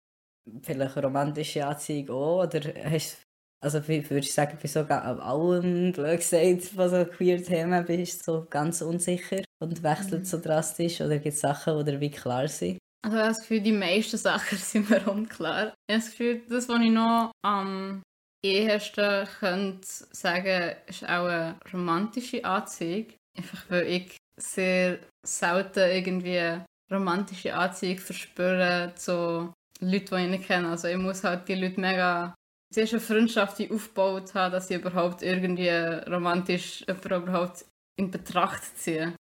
vielleicht 0.62 0.96
romantische 0.96 1.66
Anziehung 1.66 2.10
auch, 2.10 2.44
oder 2.44 2.60
hast 2.90 3.18
also 3.62 3.86
würdest 3.86 4.10
du 4.10 4.22
sagen, 4.22 4.58
bei 4.60 4.68
so 4.68 4.80
allem, 4.80 5.92
blöd 5.92 6.18
gesagt, 6.18 6.62
von 6.64 6.88
so 6.88 7.04
queer 7.04 7.42
Themen 7.42 7.84
bist 7.84 8.26
du 8.26 8.32
so 8.32 8.46
ganz 8.48 8.80
unsicher 8.80 9.42
und 9.62 9.82
wechselt 9.82 10.20
mhm. 10.20 10.24
so 10.24 10.40
drastisch 10.40 11.00
oder 11.02 11.18
gibt 11.18 11.34
es 11.34 11.40
Sachen, 11.40 11.78
die 11.78 11.92
dir 11.92 12.00
wie 12.00 12.10
klar 12.10 12.48
sind? 12.48 12.78
Also 13.02 13.16
ich 13.16 13.22
habe 13.22 13.34
das 13.34 13.40
Gefühl, 13.40 13.60
die 13.60 13.72
meisten 13.72 14.16
Sachen 14.16 14.58
sind 14.58 14.88
mir 14.88 15.06
unklar. 15.06 15.74
Ich 15.86 15.94
habe 15.94 16.02
das 16.02 16.10
Gefühl, 16.10 16.42
das, 16.48 16.68
was 16.68 16.80
ich 16.80 16.90
noch 16.90 17.32
am 17.42 18.02
ehesten 18.42 19.26
könnte 19.38 19.86
sagen, 19.86 20.76
ist 20.86 21.04
auch 21.04 21.26
eine 21.26 21.56
romantische 21.72 22.44
Anziehung. 22.44 23.06
Einfach 23.36 23.64
weil 23.68 23.86
ich 23.86 24.16
sehr 24.36 24.98
selten 25.24 25.90
irgendwie 25.90 26.60
romantische 26.90 27.54
Anziehung 27.54 27.98
verspüre 27.98 28.92
zu 28.96 29.52
Leuten, 29.80 30.16
die 30.16 30.22
ich 30.24 30.30
nicht 30.30 30.46
kenne. 30.46 30.70
Also 30.70 30.88
ich 30.88 30.96
muss 30.96 31.24
halt 31.24 31.48
die 31.48 31.54
Leute 31.54 31.80
mega 31.80 32.34
zuerst 32.72 32.92
eine 32.92 33.00
Freundschaft 33.00 33.60
aufgebaut 33.70 34.34
haben, 34.34 34.52
dass 34.52 34.68
sie 34.68 34.74
überhaupt 34.74 35.22
irgendwie 35.22 35.68
romantisch 35.68 36.82
überhaupt 36.82 37.64
in 37.96 38.10
Betracht 38.10 38.78
ziehen. 38.78 39.14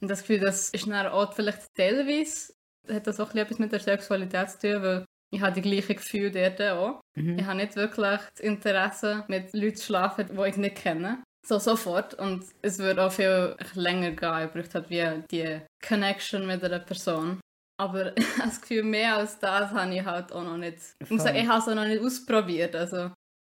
Und 0.00 0.08
das 0.08 0.20
Gefühl, 0.20 0.40
das 0.40 0.70
ist 0.70 0.86
dann 0.86 1.06
auch 1.06 1.32
vielleicht 1.32 1.66
teilweise, 1.76 2.52
hat 2.88 3.06
das 3.06 3.20
auch 3.20 3.34
etwas 3.34 3.58
mit 3.58 3.72
der 3.72 3.80
Sexualität 3.80 4.50
zu 4.50 4.58
tun, 4.58 4.82
weil 4.82 5.04
ich 5.32 5.40
habe 5.40 5.60
die 5.60 5.62
gleichen 5.62 5.96
Gefühle 5.96 6.30
dort 6.30 6.60
auch. 6.60 7.00
Mhm. 7.14 7.38
Ich 7.38 7.44
habe 7.46 7.56
nicht 7.56 7.76
wirklich 7.76 8.20
das 8.34 8.40
Interesse, 8.40 9.24
mit 9.28 9.52
Leuten 9.54 9.76
zu 9.76 9.86
schlafen, 9.86 10.28
die 10.30 10.48
ich 10.48 10.56
nicht 10.56 10.76
kenne. 10.76 11.22
so 11.44 11.58
sofort 11.58 12.14
und 12.14 12.44
es 12.60 12.78
würde 12.78 13.04
auch 13.04 13.12
viel 13.12 13.56
länger 13.74 14.12
gehen. 14.12 14.46
Ich 14.46 14.52
bräuchte 14.52 14.74
halt 14.74 14.90
wie 14.90 15.22
die 15.30 15.60
Connection 15.86 16.46
mit 16.46 16.62
einer 16.62 16.78
Person. 16.78 17.40
Aber 17.80 18.12
das 18.38 18.60
Gefühl, 18.60 18.84
mehr 18.84 19.16
als 19.16 19.38
das 19.38 19.70
habe 19.70 19.94
ich 19.94 20.04
halt 20.04 20.32
auch 20.32 20.44
noch 20.44 20.58
nicht. 20.58 20.78
Ich 21.00 21.10
muss 21.10 21.22
sagen, 21.22 21.38
ich 21.38 21.48
habe 21.48 21.58
es 21.58 21.68
auch 21.68 21.74
noch 21.74 21.86
nicht 21.86 22.02
ausprobiert. 22.02 22.76
Also, 22.76 23.10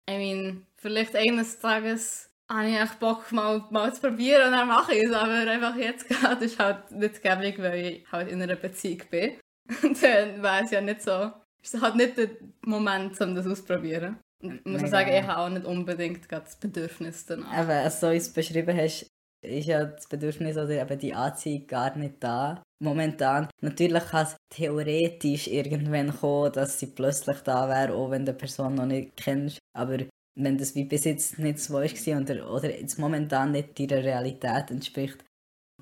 I 0.09 0.17
mean, 0.17 0.67
vielleicht 0.77 1.15
eines 1.15 1.59
Tages 1.59 2.29
habe 2.49 2.69
ich 2.69 2.79
echt 2.79 2.99
Bock, 2.99 3.31
mal, 3.31 3.65
mal 3.71 3.93
zu 3.93 4.01
probieren 4.01 4.47
und 4.47 4.51
dann 4.51 4.67
mache 4.67 4.93
ich 4.93 5.03
es. 5.03 5.13
Aber 5.13 5.31
einfach 5.31 5.75
jetzt 5.75 6.07
gerade 6.09 6.45
ist 6.45 6.59
halt 6.59 6.91
nicht 6.91 7.21
gäbig, 7.21 7.59
weil 7.59 7.85
ich 7.85 8.11
halt 8.11 8.29
in 8.29 8.41
einer 8.41 8.55
Beziehung 8.55 9.01
bin. 9.09 9.39
Und 9.83 10.01
dann 10.03 10.43
wäre 10.43 10.63
es 10.63 10.71
ja 10.71 10.81
nicht 10.81 11.01
so. 11.01 11.31
Es 11.63 11.73
ist 11.73 11.81
halt 11.81 11.95
nicht 11.95 12.17
der 12.17 12.29
Moment, 12.65 13.19
um 13.21 13.35
das 13.35 13.47
auszuprobieren. 13.47 14.17
Ich 14.41 14.49
muss 14.65 14.81
Mega. 14.81 14.87
sagen, 14.87 15.13
ich 15.13 15.23
habe 15.23 15.37
auch 15.37 15.49
nicht 15.49 15.65
unbedingt 15.65 16.31
das 16.31 16.55
Bedürfnis 16.55 17.25
danach. 17.25 17.53
Aber 17.53 17.73
als 17.73 17.99
du 17.99 18.07
es 18.07 18.33
beschrieben 18.33 18.75
hast, 18.75 19.07
ist 19.43 19.67
ja 19.67 19.85
das 19.85 20.07
Bedürfnis 20.07 20.57
oder 20.57 20.81
eben 20.81 20.99
die 20.99 21.13
Anziehung 21.13 21.67
gar 21.67 21.95
nicht 21.95 22.15
da. 22.19 22.63
Momentan. 22.81 23.47
Natürlich 23.61 24.03
kann 24.05 24.25
es 24.25 24.35
theoretisch 24.49 25.47
irgendwann 25.47 26.15
kommen, 26.15 26.51
dass 26.53 26.79
sie 26.79 26.87
plötzlich 26.87 27.39
da 27.41 27.69
wäre, 27.69 27.93
auch 27.93 28.09
wenn 28.09 28.25
du 28.25 28.33
die 28.33 28.37
Person 28.39 28.75
noch 28.75 28.87
nicht 28.87 29.15
kennst. 29.15 29.59
Aber 29.77 29.99
wenn 30.35 30.57
das 30.57 30.73
wie 30.75 30.85
bis 30.85 31.03
jetzt 31.03 31.37
nicht 31.37 31.59
so 31.59 31.75
war 31.75 31.83
oder, 31.83 32.51
oder 32.51 32.79
jetzt 32.79 32.97
momentan 32.97 33.51
nicht 33.51 33.79
deiner 33.79 34.03
Realität 34.03 34.71
entspricht, 34.71 35.23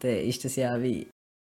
dann 0.01 0.17
ist 0.17 0.43
das 0.43 0.55
ja 0.55 0.81
wie 0.81 1.07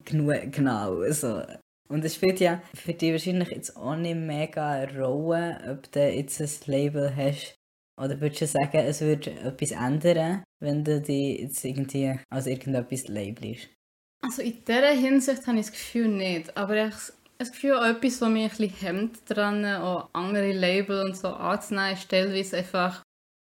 genug 0.06 0.52
genau. 0.52 1.00
Also, 1.00 1.44
und 1.90 2.06
es 2.06 2.16
spielt 2.16 2.40
ja 2.40 2.62
für 2.74 2.94
dich 2.94 3.12
wahrscheinlich 3.12 3.50
jetzt 3.50 3.76
auch 3.76 3.96
nicht 3.96 4.16
mega 4.16 4.84
Rolle, 4.86 5.60
ob 5.70 5.92
du 5.92 6.00
jetzt 6.00 6.42
ein 6.42 6.72
Label 6.72 7.16
hast. 7.16 7.56
Oder 8.02 8.20
würdest 8.20 8.42
du 8.42 8.48
sagen, 8.48 8.78
es 8.78 9.02
würde 9.02 9.32
etwas 9.32 9.72
ändern, 9.72 10.44
wenn 10.60 10.84
du 10.84 11.00
dich 11.00 11.40
jetzt 11.42 11.64
irgendwie 11.64 12.20
als 12.30 12.48
irgendetwas 12.48 13.08
labelst? 13.08 13.70
Also 14.22 14.42
in 14.42 14.64
dieser 14.66 14.94
Hinsicht 14.94 15.46
habe 15.46 15.60
ich 15.60 15.66
das 15.68 15.74
Gefühl 15.74 16.08
nicht. 16.08 16.56
Aber 16.58 16.76
ich 16.76 16.92
habe 16.92 17.14
das 17.38 17.52
Gefühl, 17.52 17.74
auch 17.74 17.86
etwas, 17.86 18.22
was 18.22 18.30
mich 18.30 18.44
ein 18.44 18.50
bisschen 18.50 18.80
hemmt 18.80 19.20
daran, 19.30 19.66
auch 19.66 20.10
andere 20.14 20.54
Label 20.54 21.02
und 21.02 21.18
so 21.18 21.28
anzunehmen, 21.28 21.94
ist 21.94 22.10
teilweise 22.10 22.58
einfach 22.58 23.04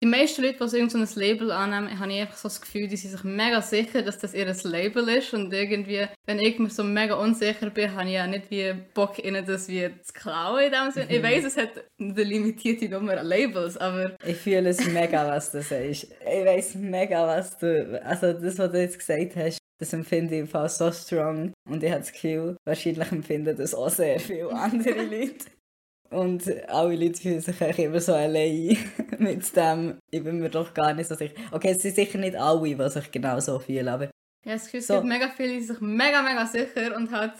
die 0.02 0.08
meisten 0.08 0.42
Leute, 0.42 0.58
die 0.62 0.68
so 0.68 0.76
irgendein 0.76 1.08
Label 1.14 1.50
annehmen, 1.50 1.98
habe 1.98 2.12
ich 2.12 2.20
einfach 2.20 2.36
so 2.36 2.48
das 2.48 2.60
Gefühl, 2.60 2.88
die 2.88 2.96
sind 2.96 3.12
sich 3.12 3.24
mega 3.24 3.62
sicher, 3.62 4.02
dass 4.02 4.18
das 4.18 4.34
ihr 4.34 4.52
Label 4.64 5.08
ist 5.08 5.32
und 5.32 5.52
irgendwie, 5.52 6.06
wenn 6.26 6.40
ich 6.40 6.58
mir 6.58 6.68
so 6.68 6.84
mega 6.84 7.14
unsicher 7.14 7.70
bin, 7.70 7.94
habe 7.94 8.08
ich 8.08 8.14
ja 8.14 8.26
nicht 8.26 8.50
wie 8.50 8.74
Bock, 8.92 9.24
ihnen 9.24 9.46
das 9.46 9.68
wie 9.68 9.88
zu 10.02 10.12
klauen 10.12 10.64
in 10.64 10.72
dem 10.72 10.90
Sinne. 10.90 11.06
Ich 11.08 11.22
weiß, 11.22 11.44
es 11.44 11.56
hat 11.56 11.70
eine 11.98 12.22
limitierte 12.22 12.88
Nummer 12.88 13.18
an 13.18 13.26
Labels, 13.26 13.76
aber... 13.78 14.16
Ich 14.26 14.36
fühle 14.36 14.68
es 14.68 14.86
mega, 14.86 15.26
was 15.26 15.52
du 15.52 15.62
sagst. 15.62 16.04
Ich 16.04 16.44
weiß 16.44 16.74
mega, 16.74 17.26
was 17.26 17.56
du... 17.58 18.02
Also 18.04 18.32
das, 18.32 18.58
was 18.58 18.72
du 18.72 18.80
jetzt 18.80 18.98
gesagt 18.98 19.36
hast, 19.36 19.58
das 19.80 19.92
empfinde 19.92 20.40
ich 20.40 20.50
fast 20.50 20.78
so 20.78 20.92
strong 20.92 21.52
und 21.68 21.82
ich 21.82 21.90
habe 21.90 22.00
das 22.00 22.12
Gefühl, 22.12 22.56
wahrscheinlich 22.64 23.10
empfinden 23.10 23.56
das 23.56 23.74
auch 23.74 23.90
sehr 23.90 24.20
viele 24.20 24.52
andere 24.52 25.02
Leute. 25.02 25.46
Und 26.14 26.68
alle 26.68 26.96
Leute 26.96 27.20
fühlen 27.20 27.40
sich 27.40 27.60
immer 27.78 28.00
so 28.00 28.14
allein 28.14 28.76
mit 29.18 29.56
dem. 29.56 29.98
Ich 30.10 30.22
bin 30.22 30.38
mir 30.38 30.50
doch 30.50 30.72
gar 30.72 30.94
nicht 30.94 31.08
so 31.08 31.14
sicher. 31.14 31.34
Okay, 31.50 31.72
es 31.72 31.82
sind 31.82 31.96
sicher 31.96 32.18
nicht 32.18 32.36
alle, 32.36 32.74
die 32.74 32.88
sich 32.88 33.10
genau 33.10 33.40
so 33.40 33.58
fühlen, 33.58 33.88
aber... 33.88 34.10
Ja, 34.44 34.54
es 34.54 34.70
gibt 34.70 34.84
so. 34.84 35.02
mega 35.02 35.28
viele, 35.28 35.54
die 35.54 35.62
sich 35.62 35.80
mega, 35.80 36.22
mega 36.22 36.46
sicher 36.46 36.96
und 36.96 37.10
halt... 37.10 37.32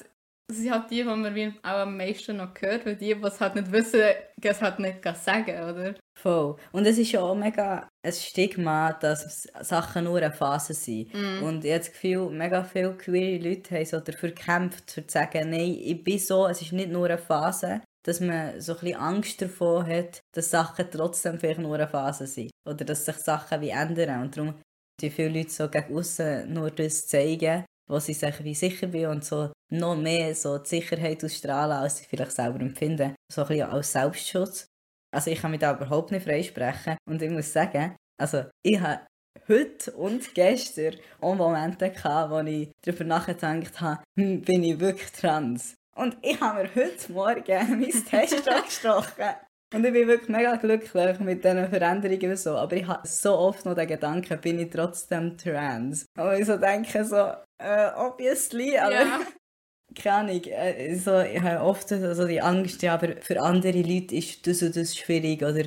Das 0.47 0.59
sind 0.59 0.71
halt 0.71 0.91
die, 0.91 0.97
die 0.97 1.05
man 1.05 1.35
wie 1.35 1.55
auch 1.63 1.79
am 1.79 1.97
meisten 1.97 2.37
noch 2.37 2.51
hört, 2.61 2.85
weil 2.85 2.97
die, 2.97 3.15
die 3.15 3.23
es 3.23 3.41
halt 3.41 3.55
nicht 3.55 3.73
wissen, 3.73 4.03
es 4.43 4.61
halt 4.61 4.79
nicht 4.79 5.03
sagen, 5.17 5.71
oder? 5.71 5.95
Voll. 6.21 6.57
Und 6.71 6.87
es 6.87 6.99
ist 6.99 7.13
ja 7.13 7.23
auch 7.23 7.35
mega 7.35 7.89
ein 8.03 8.13
Stigma, 8.13 8.93
dass 8.93 9.49
Sachen 9.63 10.05
nur 10.05 10.19
eine 10.19 10.33
Phase 10.33 10.75
sind. 10.75 11.15
Mm. 11.15 11.43
Und 11.45 11.65
ich 11.65 11.71
habe 11.71 11.81
das 11.81 11.93
Gefühl, 11.93 12.29
mega 12.29 12.63
viele 12.63 12.95
queere 12.95 13.43
Leute 13.43 13.75
haben 13.75 13.87
so 13.87 14.01
dafür 14.01 14.31
gekämpft, 14.31 14.91
zu 14.91 15.03
sagen, 15.07 15.49
nein, 15.49 15.79
ich 15.81 16.05
bin 16.05 16.19
so, 16.19 16.47
es 16.47 16.61
ist 16.61 16.73
nicht 16.73 16.91
nur 16.91 17.07
eine 17.07 17.17
Phase, 17.17 17.81
dass 18.05 18.21
man 18.21 18.61
so 18.61 18.75
ein 18.75 18.81
bisschen 18.81 19.01
Angst 19.01 19.43
davor 19.43 19.87
hat, 19.87 20.21
dass 20.35 20.51
Sachen 20.51 20.91
trotzdem 20.91 21.41
vielleicht 21.41 21.61
nur 21.61 21.75
eine 21.75 21.89
Phase 21.89 22.27
sind. 22.27 22.51
Oder 22.69 22.85
dass 22.85 23.05
sich 23.05 23.17
Sachen 23.17 23.61
wie 23.61 23.71
ändern. 23.71 24.23
Und 24.23 24.37
darum 24.37 24.55
die 25.01 25.11
viele 25.11 25.41
Leute 25.41 25.51
so 25.51 25.69
gegen 25.69 25.97
außen 25.97 26.53
nur 26.53 26.71
das 26.71 27.07
zeigen, 27.07 27.65
wo 27.91 27.99
sie 27.99 28.15
sich 28.15 28.45
wie 28.45 28.55
sicher 28.55 28.91
sind 28.91 29.07
und 29.07 29.25
so 29.25 29.53
noch 29.73 29.97
mehr 29.97 30.35
so 30.35 30.59
die 30.59 30.69
Sicherheit 30.69 31.25
ausstrahlen, 31.25 31.79
als 31.79 31.99
sie 31.99 32.05
vielleicht 32.05 32.33
selber 32.33 32.61
empfinden. 32.61 33.15
So 33.33 33.43
ein 33.43 33.49
bisschen 33.49 33.71
als 33.71 33.93
Selbstschutz. 33.93 34.67
Also 35.13 35.31
ich 35.31 35.41
kann 35.41 35.51
mich 35.51 35.61
da 35.61 35.75
überhaupt 35.75 36.11
nicht 36.11 36.25
freisprechen. 36.25 36.97
Und 37.09 37.23
ich 37.23 37.31
muss 37.31 37.53
sagen, 37.53 37.97
also 38.21 38.45
ich 38.65 38.81
habe 38.81 39.07
heute 39.49 39.93
und 39.93 40.35
gestern 40.35 40.97
auch 41.21 41.35
Momente 41.35 41.91
gehabt, 41.91 42.31
wo 42.31 42.41
ich 42.41 42.71
darüber 42.85 43.05
nachgedacht 43.05 43.81
habe, 43.81 44.03
hm, 44.19 44.43
bin 44.43 44.63
ich 44.63 44.79
wirklich 44.79 45.11
trans? 45.13 45.75
Und 45.97 46.17
ich 46.23 46.41
habe 46.41 46.63
mir 46.63 46.75
heute 46.75 47.13
Morgen 47.13 47.45
mein 47.81 48.05
Test 48.05 48.45
gestochen. 48.45 49.35
Und 49.73 49.85
ich 49.85 49.93
bin 49.93 50.07
wirklich 50.07 50.29
mega 50.29 50.57
glücklich 50.57 51.19
mit 51.21 51.45
diesen 51.45 51.69
Veränderungen 51.69 52.31
und 52.31 52.39
so. 52.39 52.57
Aber 52.57 52.77
ich 52.77 52.87
habe 52.87 53.07
so 53.07 53.37
oft 53.37 53.65
noch 53.65 53.75
den 53.75 53.89
Gedanken, 53.89 54.41
bin 54.41 54.59
ich 54.59 54.71
trotzdem 54.71 55.37
trans? 55.37 56.07
Und 56.17 56.39
ich 56.39 56.47
so 56.47 56.57
denke 56.57 57.05
so, 57.05 57.33
äh, 57.59 57.91
obviously, 57.97 58.79
aber... 58.79 58.95
Ja. 58.95 59.21
Keine 59.95 60.17
Ahnung, 60.17 60.43
äh, 60.45 60.95
so, 60.97 61.21
ich 61.21 61.41
habe 61.41 61.65
oft 61.65 61.89
so 61.89 62.27
die 62.27 62.41
Angst, 62.41 62.83
ja, 62.83 62.95
aber 62.95 63.21
für 63.21 63.41
andere 63.41 63.81
Leute 63.83 64.17
ist 64.17 64.45
das 64.47 64.63
und 64.63 64.75
das 64.75 64.97
schwierig 64.97 65.43
oder 65.43 65.67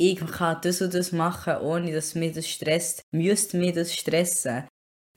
ich 0.00 0.18
kann 0.18 0.58
das 0.62 0.80
und 0.80 0.94
das 0.94 1.12
machen, 1.12 1.58
ohne 1.58 1.92
dass 1.92 2.14
mich 2.14 2.32
das 2.32 2.48
stresst. 2.48 3.02
Müsste 3.12 3.56
mich 3.56 3.74
das 3.74 3.94
stressen? 3.94 4.66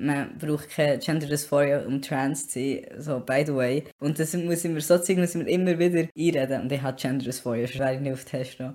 Man 0.01 0.37
braucht 0.37 0.69
keine 0.69 0.99
Gender 0.99 1.27
Dysphoria, 1.27 1.85
um 1.85 2.01
trans 2.01 2.47
zu 2.47 2.59
sein, 2.59 2.85
so 2.97 3.19
by 3.19 3.43
the 3.45 3.55
way. 3.55 3.83
Und 3.99 4.19
das 4.19 4.33
muss 4.33 4.65
ich 4.65 4.71
mir 4.71 4.81
so 4.81 4.97
zeigen, 4.97 5.21
muss 5.21 5.35
ich 5.35 5.43
mir 5.43 5.49
immer 5.49 5.77
wieder 5.77 6.07
einreden. 6.17 6.61
Und 6.61 6.71
ich 6.71 6.81
habe 6.81 6.97
Gender 6.97 7.25
Dysphoria, 7.25 7.65
ich 7.65 7.99
nicht 7.99 8.13
auf 8.13 8.25
Testo. 8.25 8.73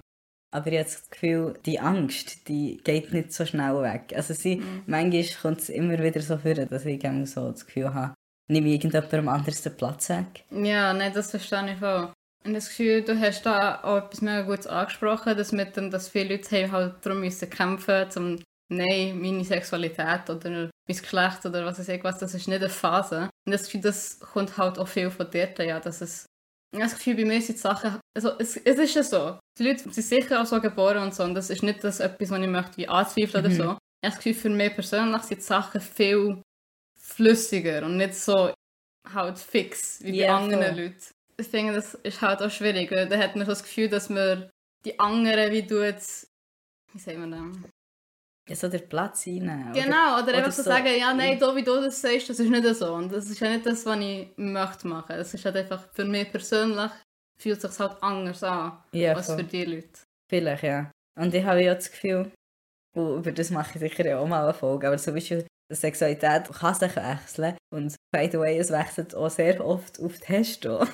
Aber 0.52 0.66
ich 0.68 0.78
habe 0.78 0.84
das 0.84 1.10
Gefühl, 1.10 1.54
die 1.66 1.80
Angst, 1.80 2.48
die 2.48 2.78
geht 2.82 3.12
nicht 3.12 3.32
so 3.32 3.44
schnell 3.44 3.82
weg. 3.82 4.12
Also 4.14 4.32
sie, 4.32 4.56
mhm. 4.56 4.82
manchmal 4.86 5.24
kommt 5.42 5.60
es 5.60 5.68
immer 5.68 5.98
wieder 5.98 6.20
so 6.20 6.38
vor, 6.38 6.54
dass 6.54 6.86
ich 6.86 7.02
so 7.24 7.50
das 7.50 7.66
Gefühl 7.66 7.92
habe, 7.92 8.14
nehme 8.48 8.68
irgendjemandem 8.68 9.28
anderes 9.28 9.62
den 9.62 9.76
Platz 9.76 10.08
weg. 10.08 10.44
Ja, 10.50 10.92
nein, 10.92 11.12
das 11.12 11.30
verstehe 11.30 11.74
ich 11.74 11.82
auch. 11.82 12.12
Und 12.44 12.54
das 12.54 12.68
Gefühl, 12.68 13.02
du 13.02 13.18
hast 13.18 13.44
da 13.44 13.82
auch 13.82 13.96
etwas 14.06 14.22
mega 14.22 14.42
Gutes 14.42 14.68
angesprochen, 14.68 15.36
dass, 15.36 15.50
mit 15.50 15.76
dem, 15.76 15.90
dass 15.90 16.08
viele 16.08 16.36
Leute 16.36 16.70
halt 16.70 16.94
darum 17.04 17.20
müssen 17.20 17.50
kämpfen 17.50 18.06
müssen, 18.06 18.44
nein, 18.68 19.20
meine 19.20 19.44
Sexualität 19.44 20.28
oder 20.28 20.50
mein 20.50 20.70
Geschlecht 20.86 21.44
oder 21.44 21.64
was 21.64 21.78
weiß 21.78 21.88
ich 21.88 22.04
was, 22.04 22.18
das 22.18 22.34
ist 22.34 22.48
nicht 22.48 22.60
eine 22.60 22.68
Phase. 22.68 23.30
Und 23.46 23.52
das 23.52 23.64
Gefühl, 23.64 23.80
das 23.82 24.18
kommt 24.20 24.56
halt 24.56 24.78
auch 24.78 24.88
viel 24.88 25.10
von 25.10 25.30
dir, 25.30 25.52
ja, 25.58 25.80
dass 25.80 26.00
es 26.00 26.26
das 26.72 26.94
Gefühl, 26.94 27.16
bei 27.16 27.24
mir 27.24 27.40
sind 27.40 27.56
die 27.56 27.62
Sachen, 27.62 27.98
also 28.14 28.32
es, 28.38 28.56
es 28.56 28.78
ist 28.78 28.94
ja 28.94 29.02
so, 29.02 29.38
die 29.58 29.62
Leute 29.62 29.90
sind 29.90 29.94
sicher 29.94 30.42
auch 30.42 30.46
so 30.46 30.60
geboren 30.60 31.04
und 31.04 31.14
so 31.14 31.22
und 31.24 31.34
das 31.34 31.50
ist 31.50 31.62
nicht 31.62 31.82
das 31.82 32.00
etwas, 32.00 32.30
was 32.30 32.40
ich 32.40 32.48
möchte 32.48 32.76
wie 32.76 32.88
anzweifeln 32.88 33.44
mhm. 33.44 33.50
oder 33.50 33.56
so. 33.56 33.62
Ich 33.62 33.68
habe 33.68 33.78
das 34.02 34.16
Gefühl, 34.16 34.34
für 34.34 34.50
mich 34.50 34.74
persönlich 34.74 35.22
sind 35.22 35.38
die 35.38 35.44
Sachen 35.44 35.80
viel 35.80 36.42
flüssiger 36.98 37.84
und 37.84 37.96
nicht 37.96 38.14
so 38.14 38.52
halt 39.12 39.38
fix 39.38 40.02
wie 40.02 40.18
yeah, 40.18 40.36
bei 40.36 40.44
anderen 40.44 40.76
so. 40.76 40.82
Leuten. 40.82 41.04
Ich 41.38 41.48
finde, 41.48 41.74
das 41.74 41.94
ist 41.94 42.20
halt 42.20 42.42
auch 42.42 42.50
schwierig, 42.50 42.90
weil 42.90 43.08
da 43.08 43.18
hat 43.18 43.36
man 43.36 43.46
so 43.46 43.52
das 43.52 43.62
Gefühl, 43.62 43.88
dass 43.88 44.08
man 44.08 44.50
die 44.84 44.98
anderen, 44.98 45.52
wie 45.52 45.62
du 45.62 45.82
jetzt, 45.82 46.28
wie 46.92 46.98
sagen 46.98 47.30
wir 47.30 47.36
das? 47.36 47.72
Ja, 48.48 48.54
so 48.54 48.68
der 48.68 48.78
Platz 48.78 49.26
rein. 49.26 49.72
Genau, 49.74 50.18
oder, 50.18 50.28
oder 50.28 50.34
einfach 50.38 50.52
so 50.52 50.62
sagen, 50.62 50.86
ja, 50.96 51.12
nein, 51.12 51.38
so 51.38 51.54
wie 51.56 51.64
du 51.64 51.80
das 51.80 52.00
sagst, 52.00 52.30
das 52.30 52.38
ist 52.38 52.48
nicht 52.48 52.74
so. 52.76 52.94
Und 52.94 53.12
das 53.12 53.28
ist 53.28 53.40
ja 53.40 53.50
nicht 53.50 53.66
das, 53.66 53.84
was 53.84 53.98
ich 53.98 54.28
möchte 54.36 54.86
machen. 54.86 55.16
Es 55.16 55.34
ist 55.34 55.44
halt 55.44 55.56
einfach, 55.56 55.82
für 55.92 56.04
mich 56.04 56.30
persönlich 56.30 56.90
fühlt 57.38 57.62
es 57.62 57.72
sich 57.72 57.80
halt 57.80 58.00
anders 58.02 58.42
an, 58.44 58.78
ja, 58.92 59.14
als 59.14 59.32
für 59.32 59.42
die 59.42 59.64
Leute. 59.64 59.88
Vielleicht, 60.28 60.62
ja. 60.62 60.90
Und 61.18 61.34
ich 61.34 61.44
habe 61.44 61.62
ja 61.62 61.74
das 61.74 61.90
Gefühl, 61.90 62.30
und 62.94 63.18
über 63.18 63.32
das 63.32 63.50
mache 63.50 63.72
ich 63.74 63.80
sicher 63.80 64.18
auch 64.18 64.26
mal 64.26 64.44
eine 64.44 64.54
Folge, 64.54 64.86
aber 64.86 64.96
zum 64.96 65.14
Beispiel, 65.14 65.46
die 65.70 65.74
Sexualität 65.74 66.48
kann 66.48 66.74
sich 66.74 66.94
wechseln. 66.94 67.56
Und 67.74 67.96
by 68.12 68.28
the 68.30 68.38
way, 68.38 68.58
es 68.58 68.70
wechselt 68.70 69.14
auch 69.14 69.28
sehr 69.28 69.64
oft 69.64 70.00
auf 70.00 70.18
Testo. 70.20 70.86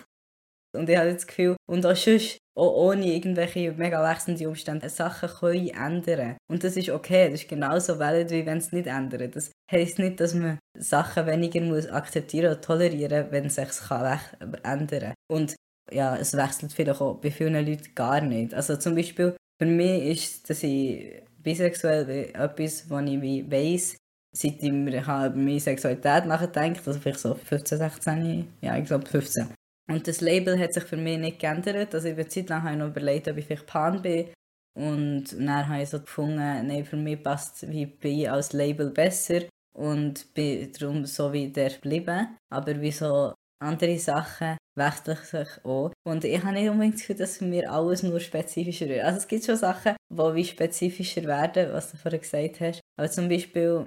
Und 0.74 0.88
ich 0.88 0.96
habe 0.96 1.12
das 1.12 1.26
Gefühl, 1.26 1.56
und 1.68 1.84
auch 1.84 1.96
sonst, 1.96 2.38
auch 2.56 2.74
ohne 2.74 3.06
irgendwelche 3.06 3.72
mega 3.72 4.02
wechselnde 4.08 4.48
Umstände, 4.48 4.88
Sachen 4.88 5.28
können 5.28 5.68
ändern. 5.68 6.36
Und 6.50 6.64
das 6.64 6.76
ist 6.76 6.90
okay, 6.90 7.30
das 7.30 7.42
ist 7.42 7.48
genauso 7.48 7.98
valid, 7.98 8.30
wie 8.30 8.46
wenn 8.46 8.58
es 8.58 8.72
nicht 8.72 8.86
ändert. 8.86 9.36
Das 9.36 9.52
heisst 9.70 9.98
nicht, 9.98 10.20
dass 10.20 10.34
man 10.34 10.58
Sachen 10.78 11.26
weniger 11.26 11.60
muss 11.60 11.86
akzeptieren 11.86 12.52
oder 12.52 12.60
tolerieren 12.60 13.26
wenn 13.30 13.46
es 13.46 13.56
sich 13.56 13.68
kann 13.88 14.20
ändern. 14.62 15.14
Und 15.30 15.56
ja, 15.90 16.16
es 16.16 16.36
wechselt 16.36 16.72
vielleicht 16.72 17.00
auch 17.00 17.14
bei 17.14 17.30
vielen 17.30 17.54
Leuten 17.54 17.94
gar 17.94 18.20
nicht. 18.20 18.54
Also 18.54 18.76
zum 18.76 18.94
Beispiel, 18.94 19.36
für 19.60 19.66
mich 19.66 20.04
ist, 20.04 20.50
dass 20.50 20.62
ich 20.62 21.22
bisexuell 21.38 22.04
bin, 22.04 22.34
etwas, 22.34 22.88
was 22.88 23.10
ich 23.10 23.50
weiss, 23.50 23.96
seit 24.34 24.62
ich 24.62 24.68
über 24.68 25.30
meine 25.30 25.60
Sexualität 25.60 26.26
nachdenke, 26.26 26.80
also 26.86 26.98
vielleicht 26.98 27.20
so 27.20 27.34
15, 27.34 27.78
16, 27.78 28.48
ja, 28.60 28.76
ich 28.78 28.84
glaube 28.86 29.06
15. 29.06 29.48
Und 29.90 30.06
das 30.06 30.20
Label 30.20 30.58
hat 30.58 30.74
sich 30.74 30.84
für 30.84 30.96
mich 30.96 31.18
nicht 31.18 31.40
geändert. 31.40 31.94
Also 31.94 32.08
über 32.08 32.28
Zeit 32.28 32.48
lang 32.48 32.62
habe 32.62 32.72
ich 32.72 32.78
noch 32.78 32.88
überlegt, 32.88 33.28
ob 33.28 33.36
ich 33.36 33.46
vielleicht 33.46 33.66
Pan 33.66 34.02
bin. 34.02 34.28
Und 34.74 35.32
dann 35.32 35.68
habe 35.68 35.82
ich 35.82 35.90
so 35.90 36.00
gefunden, 36.00 36.36
nein, 36.36 36.84
für 36.84 36.96
mich 36.96 37.22
passt 37.22 37.70
wie 37.70 38.28
als 38.28 38.52
Label 38.52 38.90
besser 38.90 39.42
und 39.76 40.32
bin 40.34 40.72
darum 40.72 41.04
so 41.04 41.32
wie 41.32 41.48
der 41.48 41.70
geblieben. 41.70 42.38
Aber 42.50 42.80
wie 42.80 42.92
so 42.92 43.34
andere 43.62 43.98
Sachen 43.98 44.56
wechseln 44.76 45.18
sich 45.22 45.64
auch. 45.64 45.92
Und 46.06 46.24
ich 46.24 46.42
habe 46.42 46.54
nicht 46.54 46.70
unbedingt 46.70 46.94
das 46.94 47.02
Gefühl, 47.02 47.16
dass 47.16 47.40
mir 47.40 47.70
alles 47.70 48.02
nur 48.02 48.20
spezifischer 48.20 48.88
wird. 48.88 49.04
Also 49.04 49.18
es 49.18 49.28
gibt 49.28 49.44
schon 49.44 49.56
Sachen, 49.56 49.94
die 50.10 50.34
wie 50.34 50.44
spezifischer 50.44 51.24
werden, 51.24 51.72
was 51.72 51.90
du 51.90 51.96
vorhin 51.96 52.20
gesagt 52.20 52.60
hast. 52.60 52.80
Aber 52.98 53.10
zum 53.10 53.28
Beispiel, 53.28 53.86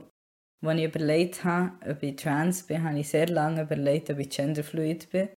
als 0.64 0.80
ich 0.80 0.86
überlegt 0.86 1.44
habe, 1.44 1.72
ob 1.90 2.04
ich 2.04 2.16
trans 2.16 2.64
bin, 2.64 2.84
habe 2.84 3.00
ich 3.00 3.10
sehr 3.10 3.28
lange 3.28 3.64
überlegt, 3.64 4.10
ob 4.10 4.20
ich 4.20 4.30
genderfluid 4.30 5.10
bin. 5.10 5.30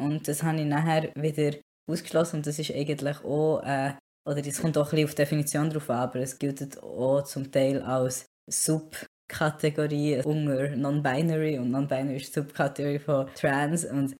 Und 0.00 0.26
das 0.26 0.42
habe 0.42 0.58
ich 0.60 0.66
nachher 0.66 1.10
wieder 1.14 1.56
ausgeschlossen 1.90 2.36
und 2.36 2.46
das 2.46 2.58
ist 2.58 2.72
eigentlich 2.72 3.22
auch, 3.24 3.62
äh, 3.62 3.92
oder 4.28 4.42
das 4.42 4.60
kommt 4.60 4.78
auch 4.78 4.86
ein 4.86 4.90
bisschen 4.90 5.08
auf 5.08 5.14
Definition 5.14 5.70
drauf 5.70 5.90
an, 5.90 5.96
aber 5.96 6.20
es 6.20 6.38
gilt 6.38 6.82
auch 6.82 7.22
zum 7.22 7.50
Teil 7.52 7.82
als 7.82 8.26
Subkategorie 8.50 10.22
unter 10.24 10.74
Non-Binary 10.76 11.58
und 11.58 11.70
Non-Binary 11.70 12.16
ist 12.16 12.32
Subkategorie 12.32 12.98
von 12.98 13.28
Trans 13.34 13.84
und 13.84 14.16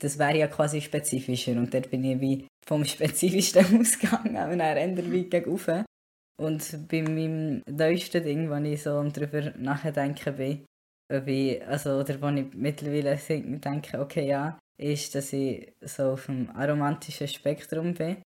das 0.00 0.18
wäre 0.18 0.38
ja 0.38 0.48
quasi 0.48 0.80
spezifischer 0.80 1.52
und 1.52 1.72
dort 1.72 1.90
bin 1.90 2.04
ich 2.04 2.20
wie 2.20 2.46
vom 2.66 2.84
Spezifischsten 2.84 3.80
ausgegangen 3.80 4.36
und 4.50 4.58
dann 4.58 4.76
ändere 4.76 5.14
ich 5.14 5.30
gegen 5.30 5.50
Und 6.38 6.88
bei 6.88 7.02
meinem 7.02 7.62
neuesten 7.68 8.24
Ding, 8.24 8.50
wo 8.50 8.54
ich 8.54 8.82
so 8.82 9.02
darüber 9.02 9.52
nachdenken 9.56 10.36
bin, 10.36 10.64
ich, 11.26 11.66
also, 11.66 11.98
oder 11.98 12.20
wo 12.22 12.28
ich 12.28 12.54
mittlerweile 12.54 13.16
denke, 13.18 14.00
okay, 14.00 14.26
ja, 14.26 14.58
ist, 14.78 15.14
dass 15.14 15.32
ich 15.32 15.72
so 15.80 16.12
auf 16.12 16.26
dem 16.26 16.50
aromantischen 16.50 17.28
Spektrum 17.28 17.94
bin. 17.94 18.22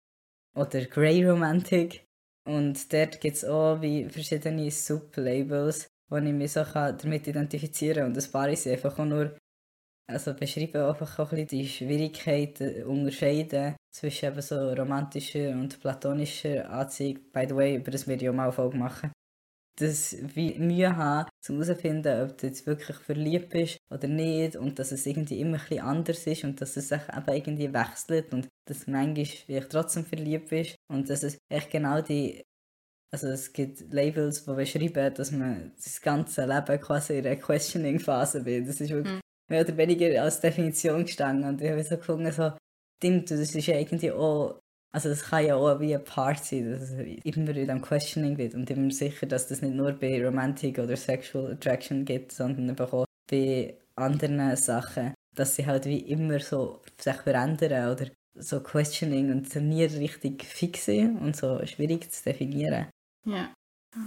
Oder 0.56 0.84
Grey 0.86 1.28
Romantic. 1.28 2.04
Und 2.46 2.92
dort 2.92 3.20
gibt 3.20 3.36
es 3.36 3.44
auch 3.44 3.80
wie 3.80 4.08
verschiedene 4.08 4.70
Sublabels, 4.70 5.88
wo 6.10 6.16
ich 6.16 6.32
mich 6.32 6.52
so 6.52 6.62
damit 6.62 7.26
identifizieren 7.26 7.96
kann. 7.96 8.06
Und 8.12 8.18
ein 8.18 8.32
paar 8.32 8.54
sind 8.54 8.72
einfach 8.72 8.98
auch 8.98 9.04
nur 9.04 9.36
also 10.06 10.34
beschreiben 10.34 10.82
einfach 10.82 11.18
auch 11.18 11.32
ein 11.32 11.46
bisschen 11.46 11.60
die 11.60 11.68
Schwierigkeiten, 11.68 12.84
unterscheiden 12.84 13.74
zwischen 13.90 14.26
eben 14.26 14.42
so 14.42 14.72
romantischer 14.72 15.50
und 15.50 15.80
platonischer 15.80 16.68
Anziehung. 16.68 17.20
By 17.32 17.46
the 17.48 17.56
way, 17.56 17.76
über 17.76 17.90
das 17.90 18.04
ja 18.06 18.32
mal 18.32 18.52
Folge 18.52 18.76
machen. 18.76 19.12
Dass 19.76 20.16
wir 20.34 20.58
Mühe 20.58 20.96
haben, 20.96 21.28
um 21.48 21.56
herauszufinden, 21.56 22.22
ob 22.22 22.38
du 22.38 22.46
jetzt 22.46 22.66
wirklich 22.66 22.96
verliebt 22.98 23.50
bist 23.50 23.78
oder 23.90 24.06
nicht 24.06 24.56
und 24.56 24.78
dass 24.78 24.92
es 24.92 25.04
irgendwie 25.04 25.40
immer 25.40 25.56
ein 25.56 25.68
bisschen 25.68 25.84
anders 25.84 26.26
ist 26.26 26.44
und 26.44 26.60
dass 26.60 26.76
es 26.76 26.88
sich 26.88 27.00
eben 27.00 27.34
irgendwie 27.34 27.74
wechselt 27.74 28.32
und 28.32 28.48
dass 28.68 28.86
manchmal 28.86 29.26
vielleicht 29.26 29.70
trotzdem 29.70 30.04
verliebt 30.04 30.50
bist 30.50 30.76
und 30.88 31.10
dass 31.10 31.24
es 31.24 31.38
echt 31.48 31.70
genau 31.70 32.00
die 32.00 32.42
also 33.12 33.28
es 33.28 33.52
gibt 33.52 33.92
Labels, 33.92 34.44
die 34.44 34.54
beschreiben, 34.54 35.14
dass 35.14 35.30
man 35.30 35.72
das 35.76 36.00
ganze 36.00 36.46
Leben 36.46 36.80
quasi 36.80 37.18
in 37.18 37.26
einer 37.26 37.36
Questioning-Phase 37.36 38.42
bin. 38.42 38.66
Das 38.66 38.80
ist 38.80 38.90
wirklich 38.90 39.14
mhm 39.14 39.20
mehr 39.48 39.62
oder 39.62 39.76
weniger 39.76 40.22
als 40.22 40.40
Definition 40.40 41.04
gestanden. 41.04 41.48
Und 41.48 41.60
ich 41.60 41.70
habe 41.70 41.82
so 41.82 41.96
gefunden, 41.96 42.30
so, 42.32 42.52
stimmt, 42.98 43.30
das 43.30 43.40
ist 43.40 43.66
ja 43.66 43.78
irgendwie 43.78 44.12
auch, 44.12 44.60
also 44.94 45.08
das 45.08 45.24
kann 45.24 45.44
ja 45.44 45.56
auch 45.56 45.80
wie 45.80 45.92
ein 45.92 46.04
Part 46.04 46.44
sein, 46.44 46.70
dass 46.70 46.82
es 46.82 46.92
immer 46.92 47.48
in 47.48 47.54
diesem 47.54 47.82
Questioning 47.82 48.38
wird 48.38 48.54
und 48.54 48.70
immer 48.70 48.92
sicher, 48.92 49.26
dass 49.26 49.48
das 49.48 49.60
nicht 49.60 49.74
nur 49.74 49.90
bei 49.92 50.24
Romantic 50.24 50.78
oder 50.78 50.96
Sexual 50.96 51.50
Attraction 51.50 52.04
gibt, 52.04 52.30
sondern 52.30 52.78
auch 52.78 53.04
bei 53.28 53.76
anderen 53.96 54.54
Sachen, 54.54 55.12
dass 55.34 55.56
sie 55.56 55.66
halt 55.66 55.86
wie 55.86 55.98
immer 55.98 56.38
so 56.38 56.80
sich 56.96 57.16
verändern 57.16 57.92
oder 57.92 58.06
so 58.36 58.60
Questioning 58.60 59.32
und 59.32 59.52
nie 59.56 59.82
richtig 59.82 60.44
fix 60.44 60.84
sind 60.84 61.18
und 61.18 61.34
so 61.34 61.66
schwierig 61.66 62.12
zu 62.12 62.22
definieren. 62.22 62.86
Ja. 63.26 63.52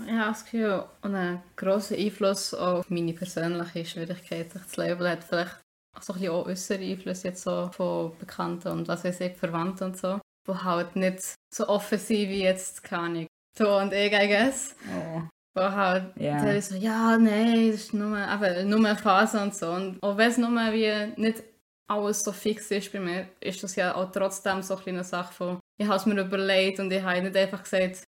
Ich 0.05 0.11
habe 0.13 0.31
das 0.31 0.45
Gefühl, 0.45 0.85
einen 1.01 1.43
grossen 1.57 1.97
Einfluss 1.97 2.53
auf 2.53 2.89
meine 2.89 3.13
persönliche 3.13 3.83
Schwierigkeit, 3.83 4.51
sich 4.53 4.67
zu 4.67 4.81
leben, 4.81 5.05
hat 5.05 5.25
vielleicht 5.25 5.59
so 5.99 6.13
ein 6.13 6.19
bisschen 6.19 6.31
auch 6.31 6.45
äußere 6.45 6.79
Einflüsse 6.79 7.27
jetzt 7.27 7.43
so 7.43 7.69
von 7.73 8.17
Bekannten 8.19 8.69
und 8.69 8.87
was 8.87 9.03
weiß 9.03 9.19
ich, 9.19 9.35
Verwandten 9.35 9.85
und 9.85 9.97
so, 9.97 10.19
die 10.47 10.63
halt 10.63 10.95
nicht 10.95 11.35
so 11.53 11.67
offen 11.67 11.97
sind 11.97 12.29
wie 12.29 12.43
jetzt, 12.43 12.83
keine 12.83 13.03
Ahnung, 13.03 13.27
du 13.57 13.77
und 13.77 13.93
ich, 13.93 14.13
I 14.13 14.27
guess. 14.27 14.75
Oh. 14.95 15.21
Wo 15.55 15.63
halt 15.63 16.15
yeah. 16.19 16.61
so, 16.61 16.75
ja, 16.75 17.17
nein, 17.17 17.71
das 17.71 17.81
ist 17.81 17.93
nur, 17.93 18.15
eben, 18.17 18.69
nur 18.69 18.79
eine 18.79 18.95
Phase 18.95 19.41
und 19.41 19.55
so. 19.55 19.71
Und 19.71 20.01
auch 20.03 20.15
wenn 20.15 20.29
es 20.29 20.37
nur 20.37 20.51
wie 20.51 21.19
nicht 21.19 21.43
alles 21.89 22.23
so 22.23 22.31
fix 22.31 22.69
ist 22.69 22.91
bei 22.91 22.99
mir, 22.99 23.27
ist 23.39 23.63
das 23.63 23.75
ja 23.75 23.95
auch 23.95 24.11
trotzdem 24.11 24.61
so 24.61 24.79
eine 24.85 25.03
Sache 25.03 25.33
von, 25.33 25.59
ich 25.79 25.87
habe 25.87 25.97
es 25.97 26.05
mir 26.05 26.19
überlegt 26.21 26.79
und 26.79 26.91
ich 26.91 27.01
habe 27.01 27.21
nicht 27.21 27.35
einfach 27.35 27.63
gesagt, 27.63 28.03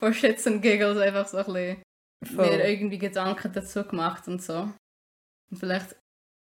for 0.00 0.12
Shits 0.12 0.46
and 0.46 0.62
Giggles 0.62 0.98
einfach 0.98 1.28
so 1.28 1.38
ein 1.38 1.44
bisschen 1.44 2.36
mir 2.36 2.68
irgendwie 2.68 2.98
Gedanken 2.98 3.52
dazu 3.52 3.84
gemacht 3.84 4.26
und 4.26 4.42
so. 4.42 4.72
Und 5.50 5.56
vielleicht 5.58 5.96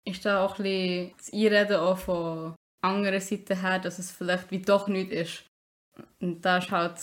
ist 0.06 0.26
da 0.26 0.44
auch 0.44 0.58
ein 0.58 0.64
bisschen 0.64 1.14
das 1.18 1.34
Einreden 1.34 1.78
auch 1.78 1.98
von 1.98 2.56
anderen 2.88 3.22
Seiten 3.22 3.62
her, 3.62 3.80
dass 3.80 4.00
es 4.00 4.12
vielleicht 4.12 4.52
wie 4.52 4.62
doch 4.62 4.88
nichts 4.88 5.14
ist. 5.14 5.44
Und 6.20 6.42
da 6.44 6.58
ist 6.58 6.72
halt 6.72 6.96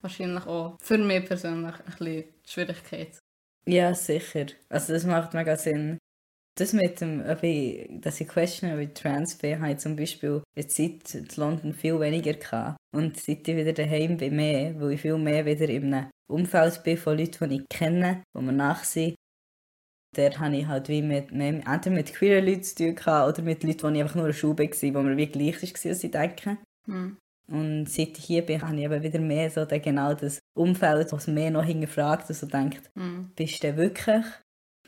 wahrscheinlich 0.00 0.46
auch 0.46 0.76
für 0.80 0.98
mich 0.98 1.24
persönlich 1.24 1.74
ein 1.74 1.84
bisschen 1.84 2.24
die 2.44 2.50
Schwierigkeit. 2.50 3.18
Ja, 3.66 3.94
sicher. 3.94 4.46
Also 4.68 4.92
das 4.92 5.04
macht 5.04 5.34
mega 5.34 5.56
Sinn. 5.56 5.98
Das 6.58 6.74
mit 6.74 7.00
dem, 7.00 7.24
ich, 7.40 7.88
dass 8.00 8.20
ich 8.20 8.28
question, 8.28 8.72
ob 8.72 8.94
trans 8.94 9.36
bin, 9.36 9.60
habe 9.60 9.72
ich 9.72 9.78
zum 9.78 9.96
Beispiel 9.96 10.42
in 10.54 10.68
Zeit 10.68 11.14
in 11.14 11.28
London 11.36 11.72
viel 11.72 11.98
weniger 11.98 12.34
gehabt. 12.34 12.76
Und 12.94 13.16
seit 13.16 13.48
ich 13.48 13.56
wieder 13.56 13.72
daheim 13.72 14.18
bin, 14.18 14.36
mehr, 14.36 14.78
weil 14.78 14.92
ich 14.92 15.00
viel 15.00 15.16
mehr 15.16 15.46
wieder 15.46 15.68
in 15.68 15.94
einem 15.94 16.10
Umfeld 16.30 16.82
bin 16.82 16.98
von 16.98 17.16
Leuten, 17.16 17.48
die 17.48 17.56
ich 17.56 17.68
kenne, 17.70 18.22
die 18.36 18.42
mir 18.42 18.52
nachsehen. 18.52 19.14
Der 20.16 20.38
habe 20.38 20.56
ich 20.56 20.66
halt 20.66 20.88
wie 20.88 21.02
mit, 21.02 21.32
entweder 21.32 21.90
mit 21.90 22.12
queeren 22.12 22.46
Leuten 22.46 22.62
zu 22.62 22.74
tun 22.74 22.94
gehabt, 22.94 23.28
oder 23.28 23.42
mit 23.42 23.64
Leuten, 23.64 23.94
die 23.94 23.98
ich 23.98 24.02
einfach 24.02 24.16
nur 24.16 24.24
eine 24.24 24.34
Schule 24.34 24.58
war, 24.58 24.66
die 24.66 24.90
mir 24.90 25.16
wie 25.16 25.26
gleich 25.26 25.62
war, 25.62 25.90
als 25.90 26.04
ich 26.04 26.10
denke. 26.10 26.58
Hm. 26.86 27.16
Und 27.48 27.86
seit 27.86 28.18
ich 28.18 28.24
hier 28.24 28.42
bin, 28.42 28.62
habe 28.62 28.76
ich 28.76 28.82
eben 28.82 29.02
wieder 29.02 29.20
mehr 29.20 29.50
so 29.50 29.66
genau 29.66 30.14
das 30.14 30.40
Umfeld, 30.54 31.12
was 31.12 31.26
mehr 31.26 31.50
noch 31.50 31.64
hinterfragt 31.64 32.28
und 32.28 32.36
so 32.36 32.46
denkt, 32.46 32.90
hm. 32.94 33.30
bist 33.34 33.62
du 33.62 33.76
wirklich 33.76 34.24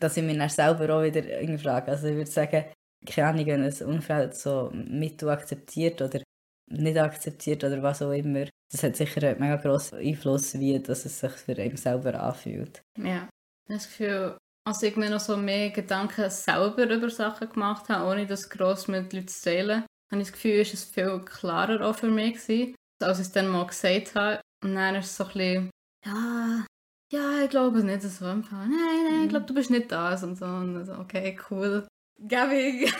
dass 0.00 0.16
ich 0.16 0.24
mich 0.24 0.36
dann 0.36 0.48
selber 0.48 0.94
auch 0.94 1.02
wieder 1.02 1.22
frage. 1.58 1.90
Also 1.90 2.08
ich 2.08 2.16
würde 2.16 2.30
sagen, 2.30 2.64
keine 3.06 3.28
Ahnung, 3.28 3.46
wenn 3.46 3.62
ein 3.62 3.82
Umfeld 3.82 4.34
so 4.34 4.70
mit 4.72 5.22
akzeptiert 5.22 6.00
oder 6.02 6.22
nicht 6.70 6.98
akzeptiert 6.98 7.64
oder 7.64 7.82
was 7.82 8.02
auch 8.02 8.12
immer, 8.12 8.46
das 8.70 8.82
hat 8.82 8.96
sicher 8.96 9.22
einen 9.22 9.40
mega 9.40 9.56
grossen 9.56 9.98
Einfluss, 9.98 10.58
wie 10.58 10.80
dass 10.80 11.04
es 11.04 11.20
sich 11.20 11.32
für 11.32 11.56
einen 11.56 11.76
selber 11.76 12.20
anfühlt. 12.20 12.82
Ja, 12.98 13.28
das 13.68 13.86
Gefühl, 13.86 14.36
als 14.66 14.82
ich 14.82 14.96
mir 14.96 15.10
noch 15.10 15.20
so 15.20 15.36
mehr 15.36 15.70
Gedanken 15.70 16.30
selber 16.30 16.88
über 16.88 17.10
Sachen 17.10 17.50
gemacht 17.50 17.88
habe, 17.88 18.10
ohne 18.10 18.26
das 18.26 18.48
gross 18.48 18.88
mit 18.88 19.12
Leuten 19.12 19.28
zu 19.28 19.44
teilen, 19.44 19.84
habe 20.10 20.22
ich 20.22 20.28
das 20.28 20.32
Gefühl, 20.32 20.60
ist 20.60 20.74
es 20.74 20.84
viel 20.84 21.20
klarer 21.20 21.86
auch 21.86 21.96
für 21.96 22.10
mich 22.10 22.34
gewesen, 22.34 22.74
als 23.02 23.18
ich 23.18 23.26
es 23.26 23.32
dann 23.32 23.48
mal 23.48 23.66
gesagt 23.66 24.14
habe. 24.14 24.40
Und 24.62 24.74
dann 24.74 24.94
ist 24.94 25.06
es 25.06 25.16
so 25.16 25.24
ein 25.24 25.32
bisschen, 25.32 25.70
ja, 26.06 26.66
ja, 27.12 27.44
ich 27.44 27.50
glaube 27.50 27.78
es 27.78 27.84
nicht 27.84 28.02
so. 28.02 28.24
Nein, 28.24 28.42
nein, 28.50 29.22
ich 29.24 29.28
glaube, 29.28 29.46
du 29.46 29.54
bist 29.54 29.70
nicht 29.70 29.92
das 29.92 30.22
und 30.22 30.36
so. 30.36 30.46
Und 30.46 30.84
so, 30.86 30.94
okay, 30.94 31.38
cool. 31.50 31.86
Gabig. 32.26 32.92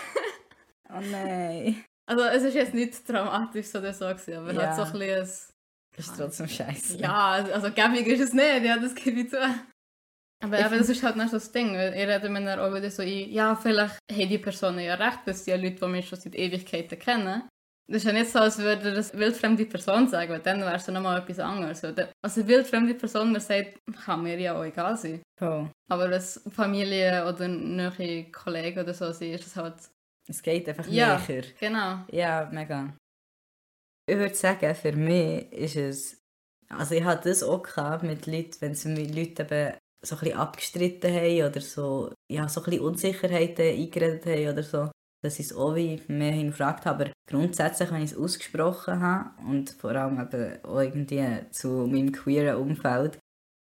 oh 0.91 1.01
nein. 1.01 1.83
Also 2.07 2.25
es 2.25 2.43
ist 2.43 2.55
jetzt 2.55 2.75
nicht 2.75 3.07
traumatisch 3.07 3.75
oder 3.75 3.95
so, 3.95 4.07
gewesen, 4.07 4.37
aber 4.37 4.53
ja. 4.53 4.69
hat 4.69 4.77
so 4.77 4.83
ein 4.83 4.93
bisschen... 4.93 5.55
Das 5.97 6.07
ist 6.09 6.17
trotzdem 6.17 6.49
scheiße. 6.49 6.99
Ja, 6.99 7.31
also 7.31 7.71
gabig 7.73 8.07
ist 8.09 8.21
es 8.21 8.33
nicht, 8.33 8.65
ja, 8.65 8.77
das 8.77 8.95
gebe 8.95 9.21
ich 9.21 9.31
zu. 9.31 9.39
Aber, 10.45 10.63
aber 10.63 10.77
das 10.77 10.91
ist 10.91 11.03
halt 11.03 11.17
nicht 11.17 11.31
so 11.31 11.37
das 11.37 11.51
Ding, 11.53 11.75
weil 11.75 11.95
ich 11.95 12.07
rede 12.07 12.29
mir 12.29 12.45
dann 12.45 12.61
auch 12.61 12.75
wieder 12.75 12.91
so 12.91 13.03
ein, 13.03 13.31
ja, 13.31 13.55
vielleicht 13.57 13.99
haben 14.13 14.29
die 14.29 14.39
Personen 14.39 14.81
ja 14.81 14.95
recht, 14.95 15.21
dass 15.25 15.45
die 15.45 15.53
Leute, 15.53 15.77
die 15.77 15.87
mich 15.87 16.07
schon 16.07 16.21
seit 16.21 16.35
Ewigkeiten 16.35 16.99
kennen. 16.99 17.45
Das 17.87 17.99
ist 17.99 18.05
ja 18.05 18.13
nicht 18.13 18.31
so, 18.31 18.39
als 18.39 18.59
würde 18.59 18.95
das 18.95 19.13
wildfremde 19.17 19.67
Person 19.67 20.09
sagen, 20.09 20.33
weil 20.33 20.41
dann 20.41 20.61
wäre 20.61 20.77
es 20.77 20.87
ja 20.87 20.93
nochmal 20.93 21.21
etwas 21.21 21.39
anderes. 21.39 21.83
Also 21.85 22.41
eine 22.41 22.49
wildfremde 22.49 22.95
Person 22.95 23.33
mir 23.33 23.41
sagt, 23.41 23.79
kann 24.05 24.23
mir 24.23 24.39
ja 24.39 24.59
auch 24.59 24.65
egal 24.65 24.97
sein. 24.97 25.23
Oh. 25.41 25.67
Aber 25.91 26.11
wenn 26.11 26.53
Familie 26.53 27.27
oder 27.27 27.49
neue 27.49 28.31
Kollegen 28.31 28.81
oder 28.81 28.95
so 28.95 29.13
sind, 29.13 29.33
ist 29.33 29.47
es 29.47 29.57
halt... 29.57 29.75
Es 30.27 30.43
geht 30.43 30.69
einfach 30.69 30.87
ja, 30.89 31.21
näher. 31.29 31.45
genau. 31.61 32.05
Ja, 32.11 32.49
mega. 32.51 32.95
Ich 34.07 34.17
würde 34.17 34.35
sagen, 34.35 34.75
für 34.75 34.93
mich 34.93 35.53
ist 35.53 35.77
es... 35.77 36.23
Also 36.71 36.95
ich 36.95 37.05
hatte 37.05 37.29
das 37.29 37.43
auch 37.43 37.63
gehabt 37.63 38.03
mit 38.03 38.27
Leuten, 38.27 38.57
wenn 38.61 38.75
sie 38.75 38.89
mit 38.89 39.15
Leuten 39.15 39.43
eben 39.43 39.75
so 40.05 40.17
ein 40.17 40.21
bisschen 40.21 40.39
abgestritten 40.39 41.13
haben 41.13 41.51
oder 41.51 41.61
so, 41.61 42.13
ja, 42.31 42.49
so 42.49 42.63
ein 42.65 42.81
Unsicherheiten 42.81 43.67
eingeredet 43.67 44.27
haben 44.27 44.49
oder 44.49 44.63
so 44.63 44.91
dass 45.25 45.39
ich 45.39 45.47
es 45.47 45.57
auch 45.57 45.75
wie 45.75 46.01
mehr 46.07 46.33
hinterfragt 46.33 46.85
habe. 46.85 47.05
Aber 47.05 47.13
grundsätzlich, 47.27 47.91
wenn 47.91 48.03
ich 48.03 48.13
es 48.13 48.17
ausgesprochen 48.17 49.01
habe 49.01 49.31
und 49.49 49.71
vor 49.71 49.93
allem 49.93 50.21
eben 50.21 50.63
auch 50.65 50.81
irgendwie 50.81 51.51
zu 51.51 51.87
meinem 51.87 52.13
queeren 52.13 52.57
Umfeld, 52.61 53.19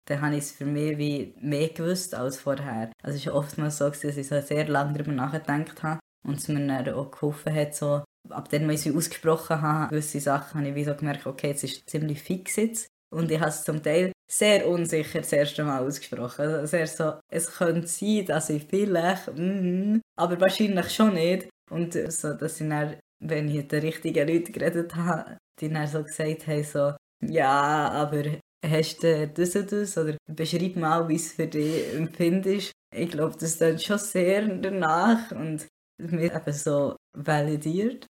dann 0.09 0.23
habe 0.23 0.35
ich 0.35 0.45
es 0.45 0.53
für 0.53 0.65
mich 0.65 0.99
wie 0.99 1.35
mehr 1.41 1.69
gewusst 1.69 2.15
als 2.15 2.39
vorher. 2.39 2.91
Also 3.03 3.19
es 3.19 3.27
war 3.27 3.35
oftmals 3.35 3.79
so, 3.79 3.91
dass 3.91 4.05
ich 4.05 4.27
so 4.27 4.41
sehr 4.41 4.67
lange 4.69 4.95
darüber 4.95 5.13
nachgedacht 5.13 5.83
habe 5.83 6.01
und 6.27 6.39
es 6.39 6.49
mir 6.49 6.67
dann 6.67 6.95
auch 6.95 7.11
geholfen 7.11 7.55
hat, 7.55 7.75
so, 7.75 8.05
ab 8.31 8.49
dem, 8.49 8.69
ich 8.71 8.87
es 8.87 8.95
ausgesprochen 8.95 9.61
habe, 9.61 9.91
gewisse 9.91 10.21
Sachen, 10.21 10.61
habe 10.61 10.71
ich 10.71 10.75
wie 10.75 10.85
so 10.85 10.95
gemerkt, 10.95 11.27
okay, 11.27 11.49
jetzt 11.49 11.65
ist 11.65 11.79
es 11.79 11.87
ziemlich 11.87 12.23
fix 12.23 12.57
jetzt. 12.57 12.89
Und 13.13 13.31
ich 13.31 13.39
habe 13.39 13.51
es 13.51 13.65
zum 13.65 13.83
Teil 13.83 14.13
sehr 14.31 14.69
unsicher 14.69 15.21
das 15.21 15.33
erste 15.33 15.65
Mal 15.65 15.85
ausgesprochen. 15.85 16.43
Also 16.43 16.67
sehr 16.67 16.87
so, 16.87 17.15
es 17.31 17.51
könnte 17.51 17.87
sein, 17.89 18.27
dass 18.27 18.51
ich 18.51 18.65
vielleicht, 18.65 19.29
mm, 19.37 20.01
aber 20.17 20.41
wahrscheinlich 20.41 20.91
schon 20.95 21.15
nicht. 21.15 21.49
Und 21.71 21.95
so, 21.95 22.35
dass 22.35 22.61
ich 22.61 22.69
dann, 22.69 22.97
wenn 23.23 23.49
ich 23.49 23.57
mit 23.57 23.73
den 23.73 23.81
richtigen 23.81 24.29
Leuten 24.29 24.53
geredet 24.53 24.95
habe, 24.95 25.39
die 25.61 25.69
dann 25.69 25.87
so 25.87 26.03
gesagt 26.03 26.47
haben, 26.47 26.65
so, 26.65 26.93
ja, 27.23 27.91
aber 27.91 28.25
hast 28.65 29.03
du 29.03 29.29
das 29.29 29.57
und 29.57 29.73
das? 29.73 29.99
Oder 29.99 30.17
beschreib 30.27 30.77
mal, 30.77 31.09
wie 31.09 31.17
es 31.17 31.33
für 31.33 31.47
dich 31.47 31.95
empfindest. 31.95 32.73
Ich 32.95 33.11
glaube, 33.11 33.37
das 33.39 33.59
dann 33.59 33.79
schon 33.79 33.99
sehr 33.99 34.47
danach 34.47 35.31
und 35.33 35.67
mir 35.99 36.35
eben 36.35 36.53
so 36.53 36.97
validiert. 37.17 38.07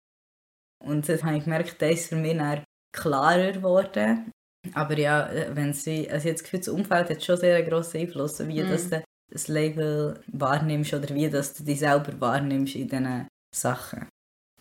Und 0.85 1.09
das 1.09 1.22
habe 1.22 1.38
ich 1.38 1.44
gemerkt, 1.44 1.81
das 1.81 1.92
ist 1.92 2.09
für 2.09 2.16
mich 2.16 2.37
dann 2.37 2.64
klarer 2.92 3.52
geworden. 3.52 4.31
Aber 4.74 4.98
ja, 4.98 5.29
wenn 5.52 5.72
sie, 5.72 6.11
also 6.11 6.29
jetzt 6.29 6.52
das 6.52 6.68
Umfeld 6.68 7.11
hat 7.11 7.24
schon 7.24 7.37
sehr 7.37 7.57
einen 7.57 7.68
grossen 7.68 8.00
Einfluss, 8.00 8.38
wie 8.46 8.62
mm. 8.62 8.70
dass 8.70 8.90
du 8.90 9.02
das 9.31 9.48
Label 9.48 10.20
wahrnimmst 10.29 10.94
oder 10.94 11.14
wie 11.14 11.29
dass 11.29 11.55
du 11.55 11.64
dich 11.64 11.81
selber 11.81 12.12
wahrnimmst 12.20 12.76
in 12.76 12.88
diesen 12.88 13.29
Sachen. 13.55 14.09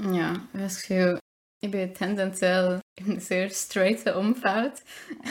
Ja, 0.01 0.33
ich 0.33 0.53
habe 0.53 0.63
das 0.63 0.81
Gefühl, 0.81 1.19
ich 1.61 1.71
bin 1.71 1.93
tendenziell 1.93 2.79
in 2.99 3.05
einem 3.05 3.19
sehr 3.19 3.49
straighten 3.49 4.13
Umfeld. 4.13 4.83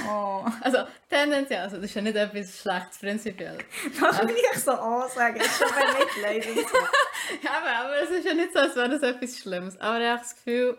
Oh. 0.09 0.45
Also 0.61 0.79
tendenziell, 1.09 1.61
also 1.61 1.77
das 1.77 1.87
ist 1.87 1.95
ja 1.95 2.03
nicht 2.03 2.17
etwas 2.17 2.61
Schlechtes 2.61 2.99
prinzipiell. 2.99 3.59
Das 4.01 4.19
kann 4.19 4.29
ich 4.29 4.59
so 4.59 4.73
ansagen, 4.73 5.39
das 5.39 5.47
ist 5.47 5.59
schon 5.59 5.73
ein 5.73 5.99
Mitleid. 5.99 6.57
ja, 7.43 7.51
aber, 7.59 7.87
aber 7.87 8.03
es 8.03 8.11
ist 8.11 8.27
ja 8.27 8.35
nicht 8.35 8.53
so, 8.53 8.59
als 8.59 8.77
wäre 8.77 8.91
das 8.91 9.03
etwas 9.03 9.39
Schlimmes. 9.39 9.81
Aber 9.81 10.01
ich 10.01 10.07
habe 10.09 10.21
das 10.21 10.35
Gefühl, 10.35 10.79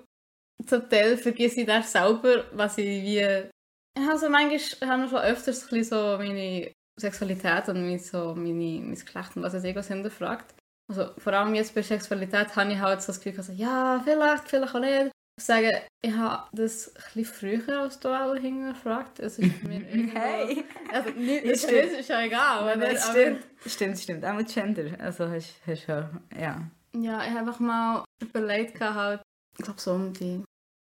zum 0.65 0.89
Teil 0.89 1.17
vergesse 1.17 1.61
ich 1.61 1.67
dann 1.67 1.83
selber, 1.83 2.45
was 2.53 2.77
ich 2.77 3.03
wie... 3.03 3.49
Also 3.97 4.29
manchmal 4.29 4.89
habe 4.89 5.05
ich 5.05 5.09
schon 5.09 5.19
öfters 5.19 5.71
ein 5.71 5.83
so 5.83 6.17
meine 6.17 6.71
Sexualität 6.99 7.69
und 7.69 7.81
mein, 7.81 7.99
so 7.99 8.35
meine, 8.35 8.53
mein 8.81 8.95
Geschlecht 8.95 9.35
und 9.35 9.43
was 9.43 9.53
es 9.53 9.63
Ego 9.63 9.81
hinterfragt. 9.81 10.53
Also 10.87 11.11
vor 11.17 11.33
allem 11.33 11.55
jetzt 11.55 11.73
bei 11.73 11.81
Sexualität 11.81 12.55
habe 12.55 12.73
ich 12.73 12.79
halt 12.79 13.01
so 13.01 13.07
das 13.07 13.19
Gefühl, 13.19 13.39
also, 13.39 13.53
ja, 13.53 14.01
vielleicht, 14.03 14.47
vielleicht 14.47 14.75
auch 14.75 14.79
nicht. 14.79 15.11
Ich 15.37 15.43
sage, 15.43 15.81
ich 16.01 16.13
habe 16.13 16.47
das 16.53 16.87
etwas 16.87 17.29
früher 17.29 17.81
als 17.81 17.99
du 17.99 18.09
alle 18.09 18.39
hingefragt. 18.39 19.19
Es 19.19 19.37
ist 19.37 19.63
mir 19.63 19.79
hey! 20.13 20.63
Also, 20.93 21.09
nicht, 21.09 21.45
das 21.45 21.63
stimmt, 21.63 21.99
ist 21.99 22.09
ja 22.09 22.21
egal. 22.21 22.63
Oder? 22.63 22.93
Das 22.93 23.09
stimmt, 23.09 23.43
aber, 23.43 23.69
stimmt, 23.69 23.99
stimmt. 23.99 24.25
Auch 24.25 24.33
mit 24.33 24.53
Gender. 24.53 24.97
Also 24.99 25.27
hast 25.29 25.55
du 25.65 25.73
ja, 25.73 26.09
ja. 26.39 26.71
Ja, 26.95 27.23
ich 27.23 27.31
habe 27.31 27.39
einfach 27.39 27.59
mal 27.59 28.05
überlegt, 28.21 28.79
halt, 28.79 29.21
ich 29.57 29.65
glaube 29.65 29.81
so 29.81 29.91
um 29.91 30.13
die 30.13 30.41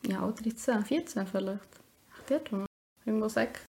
ja, 0.07 0.21
13, 0.21 0.85
14 0.85 1.27
vielleicht. 1.27 1.81
Ach, 2.13 2.23
dort 2.29 2.53
mal. 2.53 2.67
Irgendwo 3.07 3.29
sechs. 3.29 3.65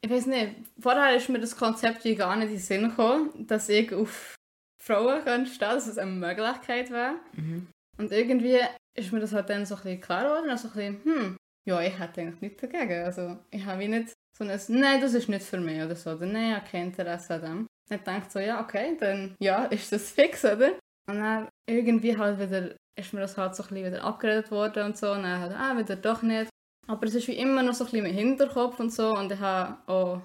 Ich 0.00 0.10
weiß 0.10 0.26
nicht, 0.26 0.54
vorher 0.78 1.16
ist 1.16 1.28
mir 1.28 1.40
das 1.40 1.56
Konzept 1.56 2.04
wie 2.04 2.14
gar 2.14 2.36
nicht 2.36 2.48
in 2.48 2.54
den 2.54 2.60
Sinn 2.60 2.88
gekommen, 2.88 3.46
dass 3.46 3.68
ich 3.68 3.92
auf 3.92 4.36
Frauen 4.80 5.20
stehen 5.46 5.58
kann, 5.58 5.74
dass 5.74 5.86
es 5.88 5.98
eine 5.98 6.10
Möglichkeit 6.10 6.90
wäre. 6.90 7.16
Mhm. 7.32 7.66
Und 7.98 8.12
irgendwie 8.12 8.60
ist 8.96 9.12
mir 9.12 9.20
das 9.20 9.32
halt 9.32 9.50
dann 9.50 9.66
so 9.66 9.74
ein 9.74 9.82
bisschen 9.82 10.00
klar 10.00 10.24
geworden, 10.24 10.50
also 10.50 10.68
ein 10.68 10.74
bisschen, 10.74 11.04
hm, 11.04 11.36
ja, 11.68 11.80
ich 11.82 11.98
hätte 11.98 12.20
eigentlich 12.20 12.40
nichts 12.40 12.60
dagegen. 12.60 13.04
Also 13.04 13.38
ich 13.50 13.64
habe 13.64 13.80
wie 13.80 13.88
nicht 13.88 14.12
so 14.36 14.44
ein, 14.44 14.60
nein, 14.68 15.00
das 15.00 15.14
ist 15.14 15.28
nicht 15.28 15.44
für 15.44 15.58
mich 15.58 15.82
oder 15.82 15.96
so, 15.96 16.12
oder 16.12 16.26
nein, 16.26 16.50
ich 16.50 16.56
habe 16.56 16.70
kein 16.70 16.86
Interesse 16.86 17.34
an 17.34 17.42
dem. 17.42 17.66
Ich 17.90 18.00
denke 18.00 18.30
so, 18.30 18.38
ja, 18.38 18.60
okay, 18.60 18.96
dann 18.98 19.34
ja, 19.40 19.64
ist 19.64 19.90
das 19.90 20.10
fix, 20.10 20.44
oder? 20.44 20.78
Und 21.08 21.18
dann 21.18 21.48
irgendwie 21.68 22.16
halt 22.16 22.38
wieder, 22.38 22.76
ist 22.98 23.12
mir 23.12 23.20
das 23.20 23.36
halt 23.36 23.56
so 23.56 23.62
ein 23.64 23.68
bisschen 23.70 23.86
wieder 23.86 24.04
abgeredet 24.04 24.50
worden 24.50 24.84
und 24.84 24.96
so, 24.96 25.10
und 25.12 25.22
dann 25.22 25.40
halt, 25.40 25.52
ah, 25.52 25.76
wieder 25.76 25.96
doch 25.96 26.22
nicht. 26.22 26.50
Aber 26.88 27.06
es 27.06 27.14
ist 27.14 27.28
wie 27.28 27.36
immer 27.36 27.62
noch 27.62 27.74
so 27.74 27.84
ein 27.84 27.90
bisschen 27.90 28.06
im 28.06 28.14
Hinterkopf 28.14 28.80
und 28.80 28.90
so, 28.90 29.14
und 29.14 29.30
ich 29.30 29.38
habe 29.38 29.76
auch, 29.86 30.22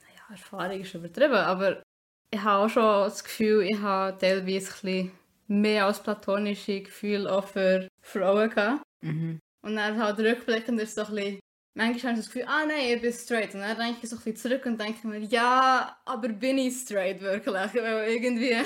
naja, 0.00 0.22
Erfahrung 0.30 0.80
ist 0.80 0.94
übertrieben, 0.94 1.34
aber 1.34 1.82
ich 2.30 2.42
habe 2.42 2.64
auch 2.64 2.68
schon 2.68 3.04
das 3.04 3.22
Gefühl, 3.22 3.68
ich 3.70 3.78
habe 3.78 4.16
teilweise 4.16 4.46
ein 4.46 4.52
bisschen 4.52 5.12
mehr 5.48 5.84
als 5.84 6.02
platonische 6.02 6.80
Gefühle 6.80 7.30
auch 7.30 7.46
für 7.46 7.88
Frauen 8.00 8.48
gehabt. 8.48 8.82
Mhm. 9.02 9.38
Und 9.62 9.76
dann 9.76 10.02
halt 10.02 10.18
rückblickend 10.18 10.80
ist 10.80 10.94
so 10.94 11.02
ein 11.04 11.14
bisschen, 11.14 11.40
manchmal 11.74 12.12
habe 12.12 12.20
ich 12.20 12.24
das 12.24 12.32
Gefühl, 12.32 12.48
ah 12.48 12.64
nein, 12.66 12.94
ich 12.94 13.02
bin 13.02 13.12
straight. 13.12 13.54
Und 13.54 13.60
dann 13.60 13.76
denke 13.76 14.00
ich 14.02 14.08
so 14.08 14.16
ein 14.16 14.22
bisschen 14.22 14.36
zurück 14.36 14.64
und 14.64 14.80
denke 14.80 15.06
mir, 15.06 15.18
ja, 15.18 15.98
aber 16.06 16.28
bin 16.30 16.56
ich 16.56 16.74
straight 16.74 17.20
wirklich? 17.20 17.74
Weil 17.74 18.10
irgendwie, 18.10 18.56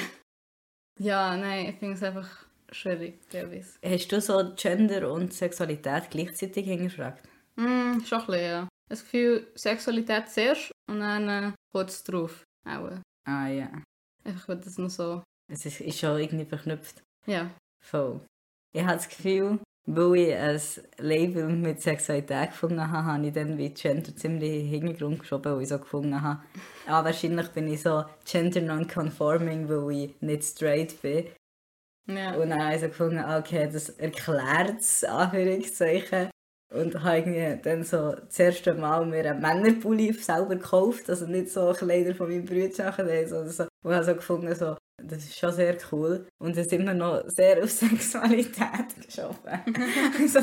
ja, 1.00 1.36
nein, 1.36 1.70
ich 1.70 1.76
finde 1.76 1.94
es 1.94 2.02
einfach 2.04 2.45
schwierig, 2.72 3.20
teilweise. 3.30 3.78
Hast 3.84 4.08
du 4.08 4.20
so 4.20 4.52
Gender 4.56 5.12
und 5.12 5.32
Sexualität 5.32 6.10
gleichzeitig 6.10 6.66
hingefragt? 6.66 7.26
Mm, 7.56 8.00
schon 8.00 8.20
ein 8.20 8.26
bisschen, 8.26 8.42
ja. 8.42 8.68
Das 8.88 9.02
Gefühl, 9.02 9.48
Sexualität 9.54 10.28
zuerst 10.28 10.70
und 10.88 11.00
dann 11.00 11.28
äh, 11.28 11.52
kurz 11.72 12.04
drauf. 12.04 12.44
Auch. 12.68 12.90
Ah 13.26 13.48
ja. 13.48 13.70
Einfach, 14.24 14.48
weil 14.48 14.58
das 14.58 14.78
noch 14.78 14.90
so 14.90 15.22
es 15.48 15.64
ist, 15.64 15.80
ist 15.80 15.98
schon 15.98 16.18
irgendwie 16.18 16.44
verknüpft. 16.44 17.02
Ja. 17.26 17.50
Voll. 17.84 18.20
Ich 18.72 18.82
habe 18.82 18.96
das 18.96 19.08
Gefühl, 19.08 19.60
weil 19.86 20.16
ich 20.16 20.34
ein 20.34 20.60
Label 20.98 21.48
mit 21.48 21.80
Sexualität 21.80 22.50
gefunden 22.50 22.90
habe, 22.90 23.04
habe 23.04 23.26
ich 23.26 23.32
dann 23.32 23.56
wie 23.56 23.70
Gender 23.70 24.14
ziemlich 24.16 24.50
in 24.50 24.58
den 24.58 24.68
Hintergrund 24.68 25.20
geschoben, 25.20 25.54
weil 25.54 25.62
ich 25.62 25.68
so 25.68 25.78
gefunden 25.78 26.20
habe. 26.20 26.42
Ah, 26.86 27.04
wahrscheinlich 27.04 27.48
bin 27.50 27.68
ich 27.68 27.82
so 27.82 28.04
gender 28.24 28.60
non-conforming, 28.60 29.68
weil 29.68 29.90
ich 29.92 30.20
nicht 30.20 30.44
straight 30.44 31.00
bin. 31.00 31.26
Ja. 32.06 32.34
Und 32.34 32.50
dann 32.50 32.62
habe 32.62 32.74
ich 32.74 32.80
so 32.80 32.88
gefunden, 32.88 33.18
okay, 33.18 33.68
das 33.72 33.90
erklärt 33.90 34.80
es, 34.80 35.04
Anführungszeichen. 35.04 36.30
Und 36.74 37.02
habe 37.04 37.60
dann 37.62 37.84
so 37.84 38.12
das 38.12 38.38
erste 38.40 38.74
Mal 38.74 39.06
mir 39.06 39.30
einen 39.30 39.40
Männerpulli 39.40 40.12
selber 40.14 40.56
gekauft, 40.56 41.08
also 41.08 41.26
nicht 41.26 41.50
so 41.50 41.72
Kleider 41.72 42.14
von 42.14 42.28
meinem 42.28 42.44
Bruder, 42.44 42.92
sondern 42.92 43.48
so. 43.48 43.66
Und 43.84 43.94
habe 43.94 44.04
so 44.04 44.14
gefunden, 44.14 44.52
so, 44.52 44.76
das 45.00 45.24
ist 45.24 45.38
schon 45.38 45.52
sehr 45.52 45.76
cool. 45.92 46.26
Und 46.40 46.56
es 46.56 46.66
ist 46.66 46.72
immer 46.72 46.92
noch 46.92 47.22
sehr 47.28 47.62
auf 47.62 47.70
Sexualität 47.70 48.96
geschaffen. 49.04 49.74
also, 50.18 50.40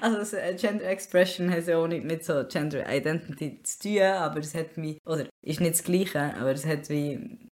also 0.00 0.36
äh, 0.36 0.54
Gender 0.54 0.86
Expression 0.86 1.50
hat 1.50 1.66
ja 1.66 1.76
auch 1.76 1.86
nicht 1.86 2.04
mit 2.04 2.24
so 2.24 2.44
Gender 2.48 2.84
Identity 2.90 3.62
zu 3.62 3.78
tun, 3.80 4.02
aber 4.02 4.40
es 4.40 4.54
hat 4.54 4.78
mich, 4.78 4.98
oder 5.06 5.26
ist 5.44 5.60
nicht 5.60 5.74
das 5.74 5.84
Gleiche, 5.84 6.34
aber 6.36 6.52
es 6.52 6.64
hat 6.64 6.88
wie, 6.88 7.49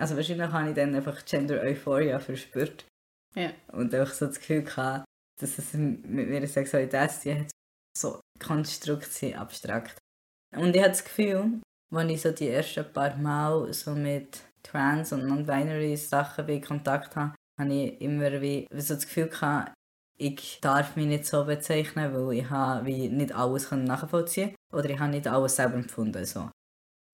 also 0.00 0.16
wahrscheinlich 0.16 0.50
habe 0.50 0.70
ich 0.70 0.74
dann 0.74 0.94
einfach 0.94 1.24
Gender 1.24 1.60
Euphoria 1.60 2.18
verspürt. 2.18 2.86
Ja. 3.34 3.52
Und 3.72 3.94
auch 3.94 4.08
so 4.08 4.26
das 4.26 4.38
Gefühl 4.38 4.62
gehabt, 4.62 5.04
dass 5.40 5.58
es 5.58 5.72
mit 5.74 6.06
meiner 6.06 6.46
Sexualität 6.46 7.10
zu 7.12 7.34
hat, 7.34 7.50
so 7.96 8.20
Konstruktion 8.38 9.34
abstrakt. 9.34 9.98
Und 10.56 10.74
ich 10.74 10.80
habe 10.80 10.90
das 10.90 11.04
Gefühl, 11.04 11.60
als 11.94 12.10
ich 12.10 12.20
so 12.22 12.30
die 12.32 12.48
ersten 12.48 12.92
paar 12.92 13.16
Mal 13.16 13.72
so 13.72 13.94
mit 13.94 14.42
Trans- 14.62 15.12
und 15.12 15.26
Non-Binary 15.26 15.96
Sachen 15.96 16.48
in 16.48 16.62
Kontakt 16.62 17.14
habe, 17.16 17.34
habe 17.60 17.72
ich 17.72 18.00
immer 18.00 18.40
wie, 18.40 18.66
so 18.72 18.94
das 18.94 19.06
Gefühl 19.06 19.28
gehabt, 19.28 19.72
ich 20.18 20.60
darf 20.60 20.96
mich 20.96 21.06
nicht 21.06 21.24
so 21.24 21.44
bezeichnen, 21.44 22.12
weil 22.14 22.38
ich 22.38 22.50
habe 22.50 22.86
wie 22.86 23.08
nicht 23.08 23.34
alles 23.34 23.70
nachvollziehen 23.70 24.54
oder 24.72 24.90
ich 24.90 24.98
habe 24.98 25.12
nicht 25.12 25.26
alles 25.26 25.56
selber 25.56 25.76
empfunden. 25.76 26.24
So. 26.24 26.50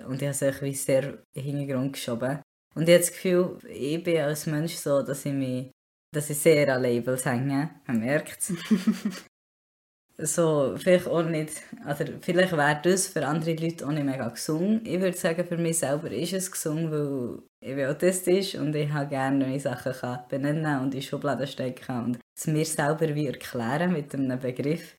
Und 0.04 0.22
ich 0.22 0.28
habe 0.28 0.46
es 0.46 0.62
wie 0.62 0.74
sehr 0.74 1.04
in 1.04 1.22
den 1.34 1.42
Hintergrund 1.44 1.92
geschoben. 1.92 2.40
Und 2.76 2.88
ich 2.88 2.94
habe 2.94 2.98
das 2.98 3.12
Gefühl, 3.12 3.58
ich 3.68 4.04
bin 4.04 4.20
als 4.20 4.46
Mensch 4.46 4.74
so, 4.74 5.02
dass 5.02 5.24
ich 5.24 5.32
mich 5.32 5.70
dass 6.16 6.30
ich 6.30 6.38
sehr 6.38 6.74
an 6.74 6.82
Labels 6.82 7.26
hänge, 7.26 7.70
man 7.86 8.00
merkt 8.00 8.38
es. 8.38 8.52
so, 10.34 10.74
vielleicht 10.78 11.06
auch 11.06 11.22
nicht, 11.22 11.62
also 11.84 12.04
vielleicht 12.22 12.52
wäre 12.52 12.80
das 12.82 13.08
für 13.08 13.26
andere 13.26 13.54
Leute 13.54 13.86
auch 13.86 13.92
nicht 13.92 14.06
mega 14.06 14.28
gesungen. 14.28 14.80
Ich 14.86 14.98
würde 14.98 15.16
sagen, 15.16 15.46
für 15.46 15.58
mich 15.58 15.78
selber 15.78 16.10
ist 16.10 16.32
es 16.32 16.50
gesungen, 16.50 16.90
weil 16.90 17.42
ich 17.60 17.74
bin 17.74 17.86
autistisch 17.86 18.54
und 18.54 18.74
ich 18.74 18.90
habe 18.90 19.10
gerne 19.10 19.46
neue 19.46 19.60
Sachen 19.60 19.92
kann 19.92 20.20
benennen 20.28 20.80
und 20.80 20.94
in 20.94 21.02
Schubladen 21.02 21.46
stecken 21.46 22.04
und 22.04 22.18
es 22.34 22.46
mir 22.46 22.64
selber 22.64 23.14
wie 23.14 23.26
erklären 23.26 23.92
mit 23.92 24.14
einem 24.14 24.38
Begriff. 24.38 24.96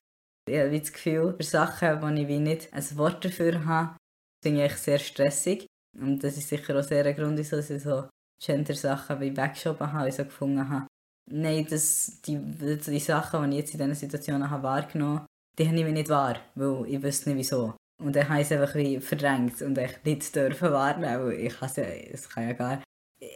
Ich 0.48 0.56
habe 0.56 0.78
das 0.78 0.92
Gefühl, 0.92 1.34
für 1.36 1.42
Sachen, 1.42 2.00
wo 2.00 2.06
ich 2.08 2.28
wie 2.28 2.38
nicht 2.38 2.72
ein 2.72 2.96
Wort 2.96 3.24
dafür 3.24 3.64
habe, 3.64 3.96
finde 4.42 4.66
ich 4.66 4.76
sehr 4.76 4.98
stressig. 4.98 5.66
Und 5.96 6.22
das 6.22 6.36
ist 6.36 6.48
sicher 6.48 6.78
auch 6.78 6.82
sehr 6.82 7.04
ein 7.04 7.14
Grund, 7.14 7.38
dass 7.38 7.70
ich 7.70 7.82
so 7.82 8.08
Gender-Sachen 8.40 9.20
wie 9.20 9.36
weggeschoben 9.36 9.92
habe, 9.92 10.12
so 10.12 10.24
gefunden 10.24 10.68
habe, 10.68 10.86
nein, 11.30 11.66
das, 11.68 12.20
die, 12.22 12.38
die 12.38 13.00
Sachen, 13.00 13.50
die 13.50 13.56
ich 13.56 13.62
jetzt 13.64 13.74
in 13.74 13.80
diesen 13.80 13.94
Situationen 13.94 14.50
habe 14.50 14.62
wahrgenommen 14.62 15.18
habe, 15.18 15.26
die 15.58 15.66
habe 15.66 15.76
ich 15.76 15.84
mir 15.84 15.92
nicht 15.92 16.08
wahr, 16.08 16.36
weil 16.54 16.86
ich 16.86 17.02
wüsste 17.02 17.30
nicht 17.30 17.38
wieso. 17.38 17.74
Und 18.00 18.14
dann 18.14 18.28
habe 18.28 18.40
ich 18.40 18.50
es 18.50 18.52
einfach 18.52 18.74
wie 18.76 19.00
verdrängt 19.00 19.60
und 19.62 19.76
ich 19.76 20.04
nicht 20.04 20.34
dürfen 20.34 20.72
wahrnehmen, 20.72 21.26
weil 21.26 21.32
ich 21.32 21.58
kann 21.58 21.70
ja, 21.76 21.82
es 21.82 22.28
kann 22.28 22.48
ja 22.48 22.52
gar... 22.52 22.82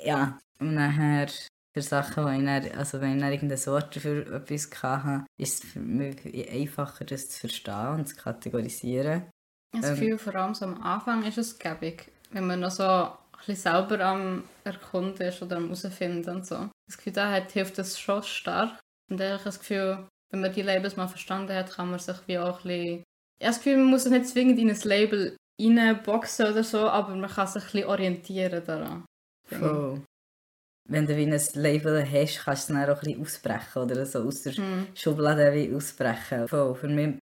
Ja, 0.04 0.38
und 0.60 0.74
nachher 0.74 1.26
für 1.74 1.82
Sachen, 1.82 2.24
wo 2.24 2.28
ich 2.28 2.44
dann, 2.44 2.78
also 2.78 3.00
wenn 3.00 3.16
ich 3.16 3.20
dann 3.20 3.32
irgendein 3.32 3.66
Wort 3.66 3.94
für 3.94 4.26
etwas 4.34 4.82
hatte, 4.82 5.26
ist 5.38 5.64
es 5.64 5.70
für 5.72 5.80
mich 5.80 6.50
einfacher, 6.50 7.04
das 7.04 7.30
zu 7.30 7.40
verstehen 7.40 7.94
und 7.94 8.06
zu 8.06 8.14
kategorisieren. 8.14 9.24
Das 9.72 9.88
ähm, 9.88 9.94
Gefühl, 9.96 10.18
vor 10.18 10.34
allem 10.36 10.54
so 10.54 10.66
am 10.66 10.80
Anfang 10.82 11.24
ist 11.24 11.38
es 11.38 11.58
gäbig, 11.58 12.11
wenn 12.32 12.46
man 12.46 12.60
noch 12.60 12.70
so 12.70 13.12
bisschen 13.46 13.72
selber 13.72 14.00
am 14.04 14.44
Erkunden 14.64 15.26
ist 15.26 15.42
oder 15.42 15.56
am 15.56 15.64
herausfinden 15.64 16.36
und 16.36 16.46
so. 16.46 16.68
Das 16.86 16.96
Gefühl, 16.96 17.12
da 17.12 17.30
hat, 17.30 17.52
hilft 17.52 17.78
das 17.78 17.98
schon 17.98 18.22
stark. 18.22 18.78
Und 19.10 19.20
ich 19.20 19.30
habe 19.30 19.42
das 19.44 19.58
Gefühl, 19.58 20.06
wenn 20.30 20.40
man 20.40 20.52
die 20.52 20.62
Labels 20.62 20.96
mal 20.96 21.08
verstanden 21.08 21.54
hat, 21.54 21.70
kann 21.70 21.90
man 21.90 21.98
sich 21.98 22.16
wie 22.26 22.38
auch 22.38 22.64
ein 22.64 22.68
bisschen 22.68 23.04
Ich 23.40 23.46
habe 23.46 23.54
das 23.54 23.56
Gefühl, 23.58 23.76
man 23.78 23.90
muss 23.90 24.04
sich 24.04 24.12
nicht 24.12 24.28
zwingend 24.28 24.58
in 24.58 24.70
ein 24.70 24.80
Label 24.84 25.36
reinboxen 25.60 26.50
oder 26.50 26.64
so, 26.64 26.88
aber 26.88 27.14
man 27.14 27.30
kann 27.30 27.46
sich 27.46 27.62
ein 27.62 27.70
bisschen 27.72 27.88
orientieren 27.88 28.64
daran. 28.64 29.04
Voll. 29.48 30.02
Wenn 30.88 31.06
du 31.06 31.16
wie 31.16 31.26
ein 31.26 31.40
Label 31.54 32.04
hast, 32.04 32.44
kannst 32.44 32.68
du 32.68 32.74
es 32.74 32.78
dann 32.80 32.90
auch 32.90 32.98
ein 32.98 33.04
bisschen 33.04 33.22
ausbrechen 33.22 33.82
oder 33.82 34.06
so 34.06 34.20
aus 34.20 34.42
der 34.42 34.58
Mhm. 34.60 34.88
Schublade 34.94 35.52
wie 35.52 35.74
ausbrechen. 35.74 36.48
Voll. 36.48 36.74
Für 36.74 36.88
mich 36.88 37.18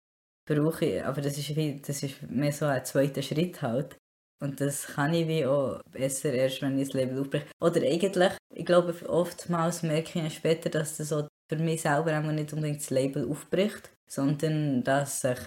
brauche 0.49 0.85
ich, 0.85 1.05
aber 1.05 1.21
das 1.21 1.37
ist, 1.37 1.55
wie, 1.57 1.81
das 1.81 2.03
ist 2.03 2.23
mehr 2.31 2.53
so 2.53 2.67
ein 2.67 2.85
zweiter 2.85 3.23
Schritt 3.23 3.61
halt. 3.63 3.97
Und 4.43 4.61
das 4.61 4.87
kann 4.87 5.13
ich 5.13 5.29
wie 5.29 5.45
auch 5.45 5.81
besser 5.91 6.33
erst, 6.33 6.63
wenn 6.63 6.79
ich 6.79 6.89
das 6.89 6.95
Label 6.95 7.21
aufbreche. 7.21 7.47
Oder 7.61 7.83
eigentlich, 7.83 8.33
ich 8.55 8.65
glaube, 8.65 8.95
oftmals 9.09 9.83
merke 9.83 10.27
ich 10.27 10.35
später, 10.35 10.71
dass 10.71 10.97
das 10.97 11.11
so 11.11 11.29
für 11.51 11.57
mich 11.57 11.83
selber 11.83 12.19
auch 12.19 12.33
nicht 12.33 12.53
unbedingt 12.53 12.81
das 12.81 12.91
Label 12.91 13.29
aufbricht, 13.29 13.91
sondern 14.09 14.83
dass 14.83 15.21
sich 15.21 15.39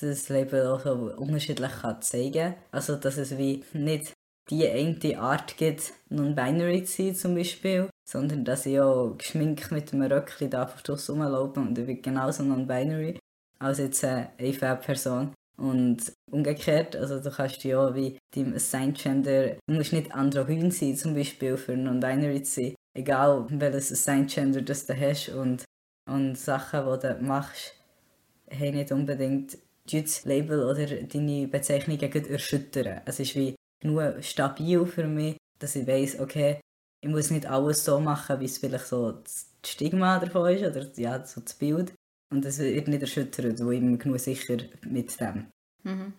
das 0.00 0.28
Label 0.28 0.66
auch 0.66 0.80
so 0.80 0.92
unterschiedlich 1.16 1.70
kann 1.70 2.02
zeigen 2.02 2.32
kann. 2.32 2.54
Also, 2.72 2.96
dass 2.96 3.16
es 3.16 3.38
wie 3.38 3.62
nicht 3.72 4.12
die 4.50 4.68
eine 4.68 5.18
Art 5.18 5.56
gibt, 5.56 5.92
non-binary 6.10 6.84
zu 6.84 7.02
sein 7.02 7.14
zum 7.14 7.34
Beispiel, 7.36 7.88
sondern 8.04 8.44
dass 8.44 8.66
ich 8.66 8.80
auch 8.80 9.16
geschminkt 9.16 9.70
mit 9.70 9.92
einem 9.92 10.10
Röckchen 10.10 10.50
da 10.50 10.64
auf 10.64 10.80
Schluss 10.80 11.08
rumlaufe 11.08 11.60
und 11.60 11.78
ich 11.78 11.86
bin 11.86 12.02
genauso 12.02 12.42
non-binary 12.42 13.18
als 13.60 13.78
jetzt 13.78 14.04
eine 14.04 14.30
Person. 14.76 15.32
Und 15.62 16.12
umgekehrt, 16.28 16.96
also 16.96 17.20
du 17.20 17.30
kannst 17.30 17.62
ja 17.62 17.94
wie 17.94 18.18
deinem 18.34 18.54
Assigned 18.54 18.98
Gender, 18.98 19.56
du 19.68 19.74
musst 19.74 19.92
nicht 19.92 20.12
androgyn 20.12 20.72
sein 20.72 20.96
zum 20.96 21.14
Beispiel 21.14 21.56
für 21.56 21.76
non-binary 21.76 22.42
zu 22.42 22.62
sein, 22.62 22.74
egal 22.98 23.46
welches 23.48 23.92
Assigned 23.92 24.28
Gender 24.28 24.60
das 24.62 24.86
du 24.86 24.98
hast 24.98 25.28
und, 25.28 25.64
und 26.10 26.36
Sachen, 26.36 26.80
die 26.84 27.06
du 27.06 27.22
machst, 27.22 27.74
haben 28.50 28.74
nicht 28.74 28.90
unbedingt 28.90 29.56
das 29.90 30.24
Label 30.24 30.64
oder 30.64 30.86
deine 30.86 31.46
Bezeichnungen 31.46 32.12
erschüttern. 32.12 33.00
Es 33.04 33.20
ist 33.20 33.36
wie 33.36 33.54
genug 33.80 34.22
stabil 34.24 34.84
für 34.86 35.06
mich, 35.06 35.36
dass 35.60 35.76
ich 35.76 35.86
weiss, 35.86 36.18
okay, 36.18 36.60
ich 37.04 37.10
muss 37.10 37.30
nicht 37.30 37.46
alles 37.46 37.84
so 37.84 38.00
machen, 38.00 38.40
wie 38.40 38.46
es 38.46 38.58
vielleicht 38.58 38.86
so 38.86 39.12
das 39.12 39.46
Stigma 39.64 40.18
davon 40.18 40.50
ist 40.50 40.64
oder 40.64 40.90
ja, 40.96 41.24
so 41.24 41.40
das 41.40 41.54
Bild. 41.54 41.92
Und 42.32 42.44
es 42.46 42.58
wird 42.58 42.88
nicht 42.88 43.02
erschüttert, 43.02 43.62
wo 43.62 43.70
ich 43.70 43.80
bin 43.80 43.98
genug 43.98 44.18
sicher 44.18 44.56
mit 44.86 45.20
dem. 45.20 45.51
Mhm. 45.84 46.14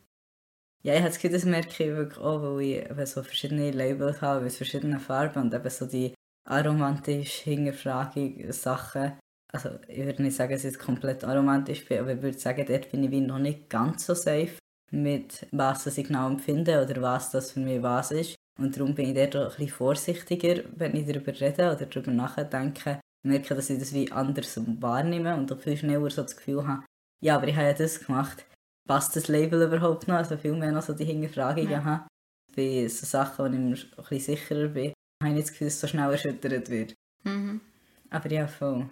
Ja, 0.83 0.93
ich 0.93 0.99
habe 0.99 1.09
das 1.09 1.17
Gefühl, 1.17 1.31
das 1.31 1.45
merke 1.45 1.83
ich 1.83 2.17
auch, 2.17 2.41
weil 2.41 2.61
ich 2.61 2.89
eben 2.89 3.05
so 3.05 3.23
verschiedene 3.23 3.71
Labels 3.71 4.21
habe 4.21 4.43
mit 4.43 4.53
verschiedenen 4.53 4.99
Farben 4.99 5.43
und 5.43 5.53
eben 5.53 5.69
so 5.69 5.85
die 5.85 6.13
aromantische 6.49 7.43
Hinterfragung 7.45 8.51
Sachen. 8.51 9.13
Also 9.53 9.79
ich 9.87 10.05
würde 10.05 10.23
nicht 10.23 10.35
sagen, 10.35 10.51
dass 10.51 10.65
ich 10.65 10.77
komplett 10.77 11.23
aromantisch 11.23 11.85
bin, 11.85 11.99
aber 11.99 12.13
ich 12.13 12.21
würde 12.21 12.37
sagen, 12.39 12.65
dort 12.67 12.91
bin 12.91 13.03
ich 13.03 13.11
wie 13.11 13.21
noch 13.21 13.39
nicht 13.39 13.69
ganz 13.69 14.05
so 14.05 14.13
safe 14.13 14.57
mit 14.91 15.47
was 15.51 15.85
das 15.85 15.97
ich 15.97 16.07
genau 16.07 16.27
empfinde 16.29 16.83
oder 16.83 17.01
was 17.01 17.31
das 17.31 17.51
für 17.51 17.59
mich 17.59 17.81
was 17.81 18.11
ist. 18.11 18.35
Und 18.59 18.77
darum 18.77 18.93
bin 18.93 19.09
ich 19.09 19.15
dort 19.15 19.35
auch 19.35 19.51
ein 19.51 19.57
bisschen 19.57 19.69
vorsichtiger, 19.69 20.63
wenn 20.75 20.95
ich 20.95 21.07
darüber 21.07 21.31
rede 21.39 21.75
oder 21.75 21.85
darüber 21.85 22.11
nachdenke. 22.11 22.99
Ich 23.23 23.29
merke, 23.29 23.55
dass 23.55 23.69
ich 23.69 23.79
das 23.79 23.93
wie 23.93 24.11
anders 24.11 24.59
wahrnehme 24.81 25.35
und 25.35 25.51
auch 25.51 25.59
viel 25.59 25.77
schneller 25.77 26.09
so 26.09 26.21
das 26.21 26.35
Gefühl 26.35 26.67
habe, 26.67 26.83
ja, 27.23 27.37
aber 27.37 27.47
ich 27.47 27.55
habe 27.55 27.67
ja 27.67 27.73
das 27.73 28.05
gemacht. 28.05 28.45
Passt 28.87 29.15
das 29.15 29.27
Label 29.27 29.63
überhaupt 29.63 30.07
noch? 30.07 30.15
Also 30.15 30.37
viel 30.37 30.53
mehr 30.53 30.71
noch 30.71 30.81
so 30.83 30.93
die 30.93 31.05
Hinterfragungen 31.05 31.69
Ja. 31.71 31.83
habe. 31.83 32.07
Bei 32.55 32.87
so 32.87 33.05
Sachen, 33.05 33.37
wo 33.39 33.45
ich 33.45 33.51
mir 33.51 33.75
ein 33.75 34.03
bisschen 34.09 34.19
sicherer 34.19 34.67
bin, 34.67 34.93
habe 35.23 35.29
ich 35.31 35.35
nicht 35.35 35.43
das 35.47 35.51
Gefühl, 35.51 35.67
dass 35.67 35.73
es 35.75 35.81
so 35.81 35.87
schnell 35.87 36.11
erschüttert 36.11 36.69
wird. 36.69 36.93
Mhm. 37.23 37.61
Aber 38.09 38.31
ja, 38.31 38.47
voll. 38.47 38.89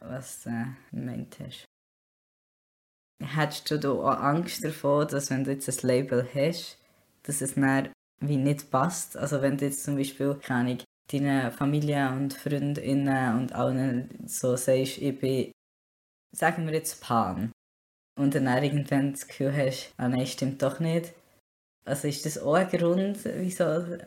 Was 0.00 0.42
du 0.44 0.50
äh, 0.50 0.66
gemeint 0.90 1.36
hast. 1.40 1.64
Hättest 3.22 3.70
du 3.70 3.78
da 3.78 3.90
auch 3.90 4.18
Angst 4.18 4.64
davor, 4.64 5.06
dass 5.06 5.28
wenn 5.30 5.44
du 5.44 5.52
jetzt 5.52 5.68
ein 5.68 5.86
Label 5.86 6.26
hast, 6.34 6.78
dass 7.24 7.42
es 7.42 7.54
dann 7.54 7.92
wie 8.20 8.36
nicht 8.36 8.70
passt? 8.70 9.16
Also 9.16 9.42
wenn 9.42 9.58
du 9.58 9.66
jetzt 9.66 9.84
zum 9.84 9.96
Beispiel, 9.96 10.36
keine 10.36 10.78
deinen 11.12 11.50
Familie 11.52 12.10
und 12.12 12.32
Freundinnen 12.34 13.36
und 13.38 13.52
allen 13.52 14.26
so 14.26 14.56
sagst, 14.56 14.98
ich 14.98 15.18
bin, 15.18 15.52
sagen 16.34 16.66
wir 16.66 16.74
jetzt 16.74 17.02
Pan. 17.02 17.50
Und 18.20 18.34
dann 18.34 18.62
irgendwann 18.62 19.12
das 19.12 19.26
Gefühl 19.26 19.56
hast, 19.56 19.94
ah 19.96 20.06
nein, 20.06 20.26
stimmt 20.26 20.62
doch 20.62 20.78
nicht. 20.78 21.14
Also 21.86 22.06
ist 22.06 22.26
das 22.26 22.38
auch 22.38 22.52
ein 22.52 22.68
Grund, 22.68 23.18
wieso 23.24 23.64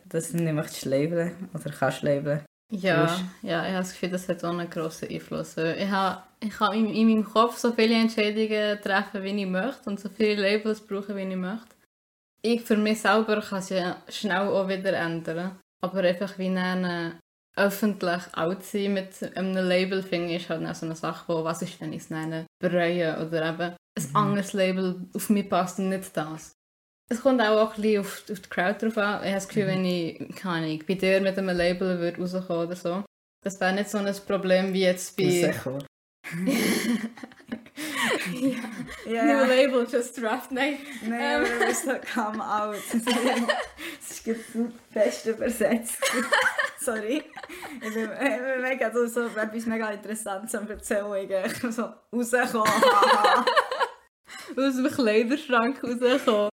dass 0.08 0.30
du 0.30 0.36
nicht 0.36 0.54
möchtest 0.54 0.84
labeln 0.84 1.50
oder 1.52 1.70
kannst 1.70 2.02
labeln? 2.02 2.44
Ja, 2.70 3.20
ja, 3.42 3.66
ich 3.66 3.72
habe 3.72 3.78
das 3.78 3.92
Gefühl, 3.92 4.10
das 4.10 4.28
hat 4.28 4.44
auch 4.44 4.50
einen 4.50 4.70
grossen 4.70 5.08
Einfluss. 5.08 5.56
Weil 5.56 5.78
Ich 5.78 5.90
habe, 5.90 6.22
ich 6.38 6.50
kann 6.50 6.74
in, 6.74 6.90
in 6.90 7.08
meinem 7.08 7.24
Kopf 7.24 7.58
so 7.58 7.72
viele 7.72 7.94
Entscheidungen 7.94 8.80
treffen, 8.80 9.24
wie 9.24 9.42
ich 9.42 9.46
möchte 9.48 9.90
und 9.90 9.98
so 9.98 10.08
viele 10.08 10.40
Labels 10.40 10.80
brauchen, 10.80 11.16
wie 11.16 11.22
ich 11.22 11.36
möchte. 11.36 11.74
Ich 12.40 12.62
für 12.62 12.76
mich 12.76 13.00
selber 13.00 13.40
kann 13.40 13.58
es 13.58 13.70
ja 13.70 13.96
schnell 14.08 14.46
auch 14.46 14.68
wieder 14.68 14.92
ändern. 14.92 15.58
Aber 15.80 16.00
einfach 16.02 16.38
wie 16.38 16.54
dann 16.54 17.18
öffentlich 17.56 18.22
out 18.36 18.64
sein 18.64 18.94
mit 18.94 19.22
einem 19.36 19.54
Label, 19.66 20.02
finde 20.02 20.30
ich, 20.34 20.42
ist 20.42 20.48
halt 20.50 20.66
auch 20.66 20.74
so 20.74 20.86
eine 20.86 20.96
Sache, 20.96 21.24
wo, 21.28 21.44
was 21.44 21.62
ist, 21.62 21.80
wenn 21.80 21.92
ich 21.92 22.02
es 22.02 22.08
dann 22.08 22.46
bereue 22.60 23.26
oder 23.26 23.48
eben 23.48 23.60
ein 23.62 23.76
Mhm. 24.10 24.16
anderes 24.16 24.52
Label 24.52 25.06
auf 25.14 25.30
mich 25.30 25.48
passt 25.48 25.78
und 25.78 25.88
nicht 25.90 26.16
das. 26.16 26.52
Es 27.10 27.20
kommt 27.22 27.40
auch 27.40 27.70
ein 27.76 27.80
bisschen 27.80 28.00
auf, 28.00 28.24
auf 28.30 28.40
die 28.40 28.48
Crowd 28.48 28.84
drauf 28.84 28.98
an. 28.98 29.20
Ich 29.20 29.26
habe 29.26 29.34
das 29.34 29.48
Gefühl, 29.48 29.64
Mhm. 29.64 29.68
wenn 29.68 29.84
ich, 29.84 30.36
keine 30.36 30.66
Ahnung, 30.66 30.82
bei 30.88 30.94
dir 30.94 31.20
mit 31.20 31.38
einem 31.38 31.56
Label 31.56 31.98
würde 32.00 32.20
rauskommen 32.20 32.66
oder 32.66 32.76
so, 32.76 33.04
das 33.44 33.60
wäre 33.60 33.74
nicht 33.74 33.90
so 33.90 33.98
ein 33.98 34.14
Problem 34.26 34.72
wie 34.72 34.82
jetzt 34.82 35.16
bei... 35.16 35.46
Rauskommen. 35.46 35.86
ja. 39.06 39.24
New 39.24 39.44
Label, 39.46 39.86
just 39.90 40.20
draft, 40.20 40.52
nein. 40.52 40.78
Nein, 41.06 41.44
du 41.44 41.66
bist 41.66 41.84
so 41.84 41.92
come 42.12 42.42
out. 42.42 42.76
Das 43.98 44.20
ist 44.20 44.54
das 44.54 44.72
Beste 44.92 45.30
übersetzt. 45.32 45.98
Sorry. 46.78 47.22
Ich 47.82 47.94
bin, 47.94 48.04
ich 48.04 48.18
bin 48.18 48.62
mega 48.62 48.90
so, 48.92 49.06
so 49.06 49.26
etwas 49.26 49.66
mega 49.66 49.90
Interessantes 49.90 50.54
am 50.54 50.68
Erzählen. 50.68 51.30
Ich 51.46 51.60
bin 51.60 51.72
so 51.72 51.88
rausgekommen. 52.12 52.66
Aus 54.56 54.76
dem 54.76 54.90
Kleiderschrank 54.90 55.82
rauskommen. 55.82 56.50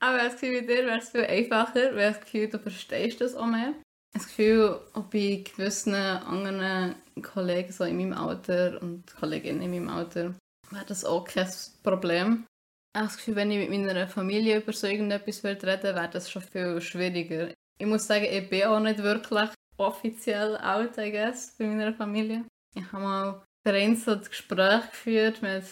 Aber 0.00 0.16
ich 0.18 0.24
das 0.24 0.32
Gefühl, 0.40 0.60
bei 0.60 0.66
dir 0.66 0.86
wäre 0.86 0.98
es 0.98 1.10
viel 1.10 1.24
einfacher, 1.24 1.94
weil 1.94 2.10
ich 2.10 2.16
das 2.16 2.20
Gefühl, 2.20 2.48
du 2.48 2.58
verstehst 2.58 3.20
das 3.20 3.34
auch 3.34 3.46
mehr. 3.46 3.72
Ich 4.14 4.22
das 4.22 4.28
Gefühl, 4.28 4.80
auch 4.94 5.04
bei 5.04 5.42
gewissen 5.44 5.94
anderen 5.94 6.96
Kollegen 7.22 7.72
so 7.72 7.84
in 7.84 7.96
meinem 7.96 8.12
Alter 8.12 8.80
und 8.82 9.04
Kolleginnen 9.18 9.62
in 9.62 9.70
meinem 9.70 9.88
Alter 9.88 10.34
wäre 10.70 10.84
das 10.86 11.04
auch 11.04 11.24
kein 11.24 11.48
Problem. 11.82 12.46
Ich 12.94 12.98
habe 12.98 13.08
das 13.08 13.16
Gefühl, 13.16 13.36
wenn 13.36 13.50
ich 13.50 13.68
mit 13.68 13.86
meiner 13.86 14.08
Familie 14.08 14.58
über 14.58 14.72
so 14.72 14.86
irgendetwas 14.86 15.44
reden 15.44 15.62
würde, 15.62 15.94
wäre 15.94 16.10
das 16.10 16.30
schon 16.30 16.42
viel 16.42 16.80
schwieriger. 16.80 17.52
Ich 17.78 17.86
muss 17.86 18.06
sagen, 18.06 18.26
ich 18.30 18.48
bin 18.48 18.64
auch 18.64 18.80
nicht 18.80 19.02
wirklich 19.02 19.50
offiziell 19.76 20.56
out, 20.56 20.96
I 20.98 21.10
guess, 21.10 21.54
bei 21.58 21.66
meiner 21.66 21.92
Familie. 21.92 22.44
Ich 22.74 22.90
habe 22.92 23.02
mal 23.02 23.42
vereinzelt 23.66 24.30
Gespräche 24.30 24.88
geführt 24.88 25.42
mit 25.42 25.64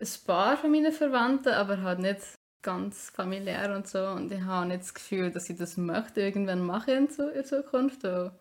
ein 0.00 0.08
paar 0.26 0.56
von 0.56 0.70
meinen 0.70 0.92
Verwandten, 0.92 1.52
aber 1.52 1.82
halt 1.82 2.00
nicht 2.00 2.20
ganz 2.62 3.10
familiär 3.10 3.74
und 3.74 3.88
so. 3.88 4.06
Und 4.08 4.30
ich 4.32 4.42
habe 4.42 4.66
nicht 4.66 4.82
das 4.82 4.94
Gefühl, 4.94 5.30
dass 5.30 5.50
ich 5.50 5.56
das 5.56 5.76
möchte 5.76 6.20
irgendwann 6.20 6.64
machen 6.64 7.08
in, 7.08 7.30
in 7.34 7.44
Zukunft. 7.44 8.04
Ich 8.04 8.10
habe 8.10 8.32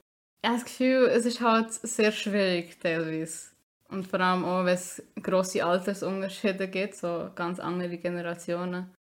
das 0.44 0.66
Gefühl, 0.66 1.08
es 1.08 1.26
ist 1.26 1.42
halt 1.42 1.72
sehr 1.74 2.12
schwierig 2.12 2.80
teilweise. 2.80 3.52
Und 3.92 4.08
vor 4.08 4.20
allem 4.20 4.46
auch, 4.46 4.66
wenn 4.66 4.76
es 4.76 5.02
grosse 5.22 5.66
Altersunterschiede 5.66 6.68
gibt, 6.68 6.96
so 6.96 7.32
ganz 7.36 7.60
andere 7.60 7.98
Generationen. 7.98 8.94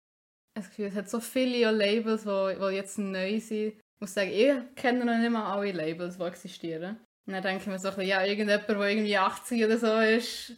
Ich 0.56 0.64
das 0.64 0.70
Gefühl, 0.70 0.88
es 0.88 0.96
hat 0.96 1.10
so 1.10 1.20
viele 1.20 1.72
Labels, 1.72 2.24
die, 2.24 2.56
die 2.60 2.76
jetzt 2.76 2.98
neu 2.98 3.40
sind. 3.40 3.68
Ich 3.68 4.02
muss 4.02 4.14
sagen, 4.14 4.32
ich 4.32 4.52
kenne 4.76 5.06
noch 5.06 5.18
nicht 5.18 5.32
mal 5.32 5.54
alle 5.54 5.72
Labels, 5.72 6.18
die 6.18 6.24
existieren. 6.24 6.98
Und 7.28 7.34
dann 7.34 7.44
denke 7.44 7.62
ich 7.62 7.68
mir 7.68 7.78
so, 7.78 7.90
ein 7.90 7.96
bisschen, 7.96 8.10
ja, 8.10 8.26
irgendjemand, 8.26 8.68
der 8.68 8.80
irgendwie 8.80 9.18
80 9.18 9.66
oder 9.66 9.78
so 9.78 10.00
ist, 10.00 10.56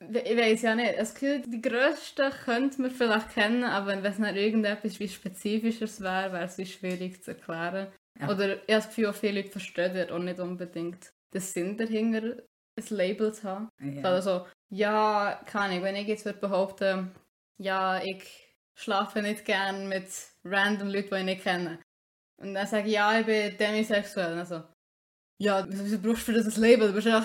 ich 0.00 0.36
weiß 0.36 0.62
ja 0.62 0.74
nicht. 0.74 0.98
Das 0.98 1.14
Gefühl, 1.14 1.42
die 1.46 1.60
grössten 1.60 2.30
könnte 2.44 2.82
man 2.82 2.90
vielleicht 2.90 3.34
kennen, 3.34 3.64
aber 3.64 3.88
wenn 3.88 4.04
es 4.04 4.18
nicht 4.18 4.36
irgendetwas 4.36 4.98
wie 4.98 5.08
Spezifisches 5.08 6.00
wäre, 6.00 6.32
wäre 6.32 6.44
es 6.44 6.58
wie 6.58 6.66
schwierig 6.66 7.22
zu 7.22 7.32
erklären. 7.32 7.88
Ja. 8.18 8.30
Oder 8.30 8.54
ich 8.54 8.60
habe 8.60 8.66
das 8.66 8.88
Gefühl, 8.88 9.06
auch 9.06 9.14
viele 9.14 9.40
Leute 9.40 9.52
verstehen 9.52 9.96
ja 9.96 10.10
auch 10.10 10.18
nicht 10.18 10.40
unbedingt 10.40 11.12
den 11.32 11.40
Sinn 11.40 11.76
dahinter, 11.76 12.42
ein 12.80 12.96
Label 12.96 13.32
zu 13.32 13.44
haben. 13.44 13.68
Ja. 13.80 14.02
Also, 14.02 14.46
ja, 14.70 15.40
keine 15.46 15.64
Ahnung, 15.74 15.82
wenn 15.84 15.96
ich 15.96 16.06
jetzt 16.06 16.24
würde 16.24 16.38
behaupten, 16.38 17.10
ja, 17.58 18.02
ich 18.02 18.48
schlafe 18.74 19.22
nicht 19.22 19.44
gern 19.44 19.88
mit 19.88 20.06
random 20.44 20.88
Leuten, 20.88 21.10
die 21.10 21.16
ich 21.16 21.24
nicht 21.24 21.42
kenne. 21.42 21.78
Und 22.40 22.54
dann 22.54 22.66
sage 22.66 22.86
ich, 22.86 22.94
ja, 22.94 23.18
ich 23.18 23.26
bin 23.26 23.56
demisexuell. 23.58 24.38
Also, 24.38 24.62
ja, 25.38 25.66
wieso 25.68 25.98
brauchst 25.98 26.28
du 26.28 26.32
für 26.32 26.42
das 26.42 26.56
ein 26.56 26.60
Label? 26.62 26.88
Du 26.88 26.94
bist 26.94 27.06
ja 27.06 27.24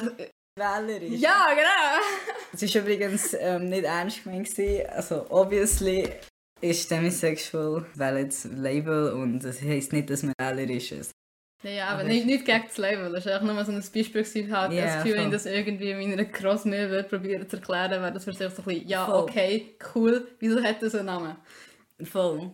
Wählerisch. 0.58 1.20
Ja, 1.20 1.48
genau! 1.50 2.34
Es 2.54 2.74
war 2.74 2.82
übrigens 2.82 3.36
ähm, 3.38 3.68
nicht 3.68 3.84
ernst 3.84 4.24
gemeint. 4.24 4.50
Also, 4.90 5.30
obviously 5.30 6.10
ist 6.62 6.90
demisexual 6.90 7.80
ein 7.80 8.00
valides 8.00 8.46
Label 8.46 9.12
und 9.12 9.40
das 9.40 9.62
heisst 9.62 9.92
nicht, 9.92 10.10
dass 10.10 10.24
man 10.24 10.34
wählerisch 10.40 10.94
ist. 10.94 11.12
Ja, 11.64 11.88
aber, 11.88 12.00
Aber- 12.02 12.04
nicht, 12.10 12.26
nicht 12.26 12.46
gegen 12.46 12.64
das 12.68 12.78
Label. 12.78 13.12
Das 13.12 13.26
war 13.26 13.42
nur 13.42 13.66
so 13.66 13.72
ein 13.72 13.78
Beispiel. 13.80 14.04
Gewesen, 14.24 14.56
halt, 14.56 14.72
Ja, 14.74 14.86
das 14.86 14.96
Gefühl, 14.98 15.14
wenn 15.14 15.18
voll. 15.24 15.28
ich 15.28 15.32
das 15.44 15.46
irgendwie 15.48 15.92
in 15.92 16.10
meiner 16.10 16.26
Crossmail 16.26 16.90
würde 16.90 17.08
probieren 17.10 17.50
zu 17.50 17.56
erklären, 17.58 18.02
wäre 18.02 18.12
das 18.14 18.24
für 18.24 18.34
sich 18.34 18.50
so 18.54 18.62
ein 18.62 18.66
bisschen, 18.66 18.88
ja, 18.88 19.06
Voll. 19.06 19.16
okay, 19.24 19.76
cool, 19.96 20.28
wieso 20.40 20.62
hat 20.64 20.82
das 20.82 20.94
einen 20.96 21.06
Namen? 21.08 21.36
Voll. 22.04 22.52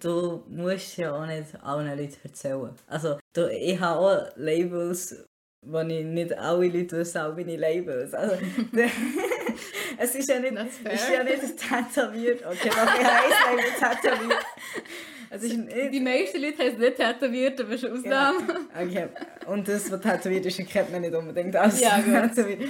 Du 0.00 0.44
musst 0.48 0.96
ja 0.96 1.12
auch 1.14 1.26
nicht 1.26 1.48
allen 1.62 1.88
Leuten 1.98 2.16
erzählen. 2.22 2.70
Also, 2.86 3.18
du, 3.34 3.50
ich 3.50 3.78
habe 3.80 4.00
auch 4.00 4.36
Labels, 4.36 5.26
wo 5.66 5.80
ich 5.80 6.04
nicht 6.04 6.38
alle 6.38 6.68
Leute 6.68 6.96
wissen, 6.98 7.18
auch 7.18 7.34
meine 7.34 7.56
Labels. 7.56 8.14
Also, 8.14 8.36
es 9.98 10.14
ist 10.14 10.28
ja 10.28 10.38
nicht, 10.40 10.52
ist 10.52 11.10
ja 11.10 11.22
nicht 11.24 11.40
tätowiert. 11.58 12.44
Okay, 12.46 12.68
doch, 12.70 12.98
ich 13.00 13.04
habe 13.04 13.50
ein 13.50 13.56
Label 13.56 13.72
tätowiert. 13.78 14.46
Ist 15.42 15.56
nicht... 15.58 15.92
Die 15.92 16.00
meisten 16.00 16.40
Leute 16.42 16.58
haben 16.58 16.72
es 16.74 16.78
nicht 16.78 16.96
tätowiert, 16.96 17.60
aber 17.60 17.70
eine 17.74 17.92
Ausnahme. 17.92 18.38
Okay. 18.82 19.08
Und 19.46 19.68
das, 19.68 19.90
was 19.90 20.00
tätowiert 20.00 20.46
ist, 20.46 20.58
kennt 20.68 20.90
man 20.92 21.00
nicht 21.02 21.14
unbedingt 21.14 21.54
als 21.56 21.80
Ja, 21.80 21.96
gut. 22.00 22.34
Gefühl, 22.34 22.68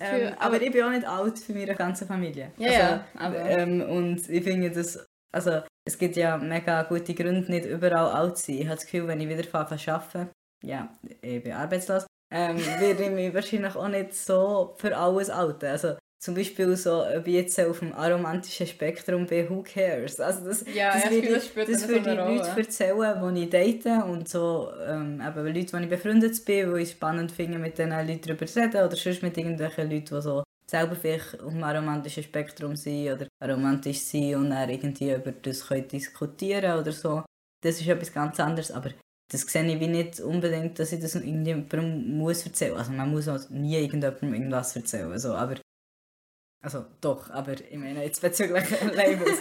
Ähm, 0.00 0.34
aber 0.38 0.60
ich 0.60 0.72
bin 0.72 0.82
auch 0.82 0.90
nicht 0.90 1.06
alt 1.06 1.38
für 1.38 1.52
meine 1.52 1.74
ganze 1.74 2.06
Familie. 2.06 2.50
Ja, 2.56 2.70
ja, 2.72 3.04
aber- 3.14 3.36
Ähm, 3.50 3.82
und 3.82 4.28
ich 4.28 4.42
finde 4.42 4.70
das, 4.70 5.06
also 5.32 5.62
es 5.86 5.96
gibt 5.96 6.16
ja 6.16 6.36
mega 6.38 6.82
gute 6.82 7.14
Gründe, 7.14 7.48
nicht 7.50 7.66
überall 7.66 8.08
alt 8.12 8.36
zu 8.38 8.46
sein. 8.46 8.56
Ich 8.56 8.66
habe 8.66 8.74
das 8.76 8.84
Gefühl, 8.84 9.06
wenn 9.06 9.20
ich 9.20 9.28
wieder 9.28 9.44
anfange 9.58 9.80
zu 9.80 9.92
arbeiten, 9.92 10.30
ja, 10.64 10.92
ich 11.22 11.42
bin 11.42 11.52
arbeitslos, 11.52 12.06
ähm, 12.32 12.56
werde 12.80 13.04
ich 13.04 13.10
mich 13.10 13.32
wahrscheinlich 13.34 13.76
auch 13.76 13.86
nicht 13.88 14.12
so 14.14 14.74
für 14.78 14.96
alles 14.96 15.30
outen. 15.30 15.68
Also 15.68 15.96
zum 16.18 16.34
Beispiel 16.34 16.74
so, 16.76 17.04
ob 17.04 17.26
ich 17.26 17.34
jetzt 17.34 17.60
auf 17.60 17.80
dem 17.80 17.92
aromantischen 17.92 18.66
Spektrum 18.66 19.26
bin, 19.26 19.48
who 19.50 19.62
cares? 19.62 20.18
Also 20.18 20.44
das, 20.46 20.64
Ja, 20.74 20.92
das 20.94 21.10
würde 21.10 21.26
ich, 21.28 21.32
das 21.32 21.52
das 21.54 21.88
würde 21.88 22.00
ich 22.00 22.06
eine 22.08 22.14
Leute 22.14 22.48
Rolle. 22.50 22.60
erzählen, 22.62 23.34
die 23.34 23.42
ich 23.44 23.50
date 23.50 23.86
und 23.86 24.28
so, 24.28 24.70
ähm, 24.86 25.20
eben 25.20 25.46
Leute, 25.46 25.52
die 25.52 25.82
ich 25.84 25.88
befreundet 25.88 26.44
bin, 26.44 26.74
die 26.74 26.82
ich 26.82 26.90
spannend 26.92 27.32
finde, 27.32 27.58
mit 27.58 27.76
diesen 27.78 27.90
Leuten 27.90 28.20
darüber 28.22 28.46
zu 28.46 28.60
reden 28.60 28.84
oder 28.86 28.96
sonst 28.96 29.22
mit 29.22 29.36
irgendwelchen 29.36 29.90
Leuten, 29.90 30.14
die 30.16 30.22
so 30.22 30.42
selber 30.68 30.96
vielleicht 30.96 31.40
auf 31.40 31.52
dem 31.52 31.62
aromantischen 31.62 32.22
Spektrum 32.24 32.74
sind 32.76 33.12
oder 33.12 33.28
aromantisch 33.40 34.00
sind 34.00 34.34
und 34.34 34.50
dann 34.50 34.68
irgendwie 34.68 35.12
über 35.12 35.32
das 35.32 35.66
können 35.66 35.86
diskutieren 35.86 36.80
oder 36.80 36.92
so. 36.92 37.24
Das 37.62 37.80
ist 37.80 37.86
etwas 37.86 38.12
ganz 38.12 38.40
anderes, 38.40 38.72
aber 38.72 38.90
das 39.30 39.42
sehe 39.42 39.64
ich 39.64 39.80
wie 39.80 39.86
nicht 39.88 40.20
unbedingt, 40.20 40.78
dass 40.78 40.92
ich 40.92 41.00
das 41.00 41.14
irgendjemandem 41.14 42.16
muss 42.16 42.44
erzählen. 42.46 42.76
Also 42.76 42.92
man 42.92 43.10
muss 43.10 43.28
auch 43.28 43.48
nie 43.50 43.76
irgendjemandem 43.76 44.34
irgendwas 44.34 44.74
erzählen, 44.74 45.18
so, 45.18 45.34
aber 45.34 45.56
also 46.62 46.84
doch, 47.00 47.30
aber 47.30 47.52
ich 47.52 47.76
meine 47.76 48.02
jetzt 48.04 48.20
bezüglich 48.20 48.64
Labels. 48.94 49.38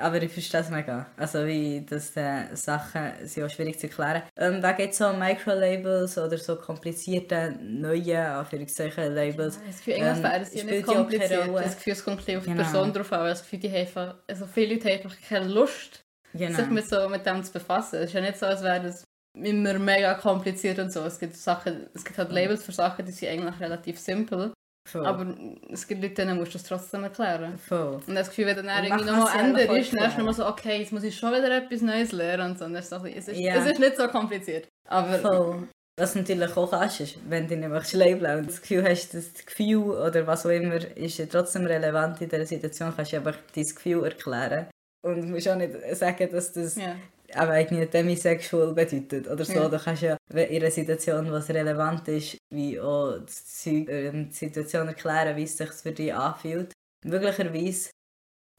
Aber 0.00 0.20
ich 0.22 0.32
verstehe 0.32 0.60
es 0.62 0.70
mega. 0.70 1.06
Also 1.16 1.46
wie 1.46 1.84
das 1.88 2.16
äh, 2.16 2.54
Sachen 2.56 3.12
sind 3.26 3.44
auch 3.44 3.50
schwierig 3.50 3.78
zu 3.78 3.88
erklären. 3.88 4.22
Ähm, 4.36 4.62
wegen 4.62 4.78
jetzt 4.80 4.98
so 4.98 5.12
Micro-Labels 5.12 6.16
oder 6.18 6.38
so 6.38 6.56
komplizierte 6.56 7.52
neue 7.60 8.18
Anführungszeichen 8.26 9.14
Labels. 9.14 9.60
Das 9.64 9.76
Gefühl, 9.78 9.94
Ähm, 9.94 10.22
wäre 10.22 10.40
das 10.40 10.54
ja 10.54 10.64
nicht 10.64 10.88
ja 10.88 10.94
kompliziert. 10.94 11.48
Das 11.54 11.76
Gefühl, 11.76 11.92
es 11.92 12.04
kommt 12.04 12.16
ein 12.16 12.24
bisschen 12.24 12.38
auf 12.38 12.44
die 12.44 12.50
Genau. 12.50 12.62
Person 12.62 12.92
drauf 12.92 13.12
an. 13.12 13.26
Das 13.26 13.42
Gefühl, 13.42 13.58
die 13.60 13.70
haben 13.70 14.14
also 14.26 14.46
viele 14.46 14.74
Leute 14.74 14.88
haben 14.88 15.02
einfach 15.04 15.16
keine 15.28 15.48
Lust, 15.48 16.00
sich 16.32 16.40
Genau. 16.48 16.66
mit, 16.70 16.88
so, 16.88 17.08
mit 17.08 17.26
dem 17.26 17.44
zu 17.44 17.52
befassen. 17.52 17.96
Es 17.96 18.06
ist 18.06 18.14
ja 18.14 18.22
nicht 18.22 18.38
so, 18.38 18.46
als 18.46 18.62
wäre 18.62 18.82
das 18.82 19.04
immer 19.38 19.78
mega 19.78 20.14
kompliziert 20.14 20.78
und 20.78 20.90
so. 20.90 21.04
Es 21.04 21.18
gibt 21.18 21.36
Sachen, 21.36 21.86
es 21.94 22.04
gibt 22.04 22.18
halt 22.18 22.32
Labels 22.32 22.64
für 22.64 22.72
Sachen, 22.72 23.04
die 23.04 23.12
sind 23.12 23.28
eigentlich 23.28 23.60
relativ 23.60 23.98
simpel. 24.00 24.52
Voll. 24.84 25.06
Aber 25.06 25.26
es 25.70 25.86
gibt 25.86 26.02
Leute, 26.02 26.14
denen 26.14 26.36
musst 26.38 26.54
du 26.54 26.58
es 26.58 26.64
trotzdem 26.64 27.04
erklären. 27.04 27.56
Voll. 27.58 28.00
Und 28.06 28.14
das 28.14 28.28
Gefühl, 28.28 28.46
wenn 28.46 28.56
dann 28.56 28.66
Und 28.66 28.84
irgendwie 28.84 29.04
nochmal 29.04 29.38
einfach 29.38 29.76
ist, 29.76 29.92
dann 29.92 30.08
ist 30.08 30.18
nochmal 30.18 30.34
so, 30.34 30.46
okay, 30.46 30.80
jetzt 30.80 30.92
muss 30.92 31.04
ich 31.04 31.16
schon 31.16 31.30
wieder 31.32 31.56
etwas 31.56 31.82
Neues 31.82 32.12
lernen 32.12 32.50
und 32.50 32.58
so. 32.58 32.64
Ist 32.66 32.92
es, 32.92 33.28
ist, 33.28 33.28
es 33.28 33.66
ist 33.66 33.78
nicht 33.78 33.96
so 33.96 34.08
kompliziert. 34.08 34.68
Aber 34.88 35.18
Voll. 35.18 35.68
Was 35.98 36.14
du 36.14 36.20
natürlich 36.20 36.56
auch 36.56 36.70
kannst, 36.70 37.00
ist, 37.00 37.18
wenn 37.28 37.46
du 37.46 37.56
nicht 37.56 37.92
labeln 37.92 38.38
und 38.38 38.48
das 38.48 38.62
Gefühl 38.62 38.82
hast, 38.88 39.12
dass 39.12 39.32
das 39.34 39.44
Gefühl 39.44 39.90
oder 39.90 40.26
was 40.26 40.46
auch 40.46 40.50
immer 40.50 40.76
ist 40.96 41.18
ja 41.18 41.26
trotzdem 41.26 41.66
relevant 41.66 42.20
in 42.22 42.30
dieser 42.30 42.46
Situation, 42.46 42.94
kannst 42.96 43.12
du 43.12 43.18
einfach 43.18 43.36
dein 43.54 43.64
Gefühl 43.64 44.04
erklären. 44.04 44.68
Und 45.04 45.20
du 45.20 45.26
musst 45.28 45.48
auch 45.48 45.56
nicht 45.56 45.74
sagen, 45.94 46.30
dass 46.30 46.52
das 46.52 46.76
ja. 46.76 46.96
Aber 47.34 47.58
irgendwie 47.58 47.86
demisexual 47.86 48.74
bedeutet 48.74 49.28
oder 49.28 49.44
so. 49.44 49.54
Ja. 49.54 49.68
Du 49.68 49.78
kannst 49.78 50.02
ja 50.02 50.16
in 50.32 50.62
einer 50.62 50.70
Situation, 50.70 51.30
was 51.30 51.48
relevant 51.48 52.08
ist, 52.08 52.38
wie 52.50 52.78
auch 52.80 53.18
ähm, 53.66 54.28
die 54.28 54.34
Situation 54.34 54.88
erklären, 54.88 55.36
wie 55.36 55.44
es 55.44 55.56
sich 55.56 55.70
für 55.70 55.92
dich 55.92 56.14
anfühlt. 56.14 56.72
Möglicherweise 57.04 57.90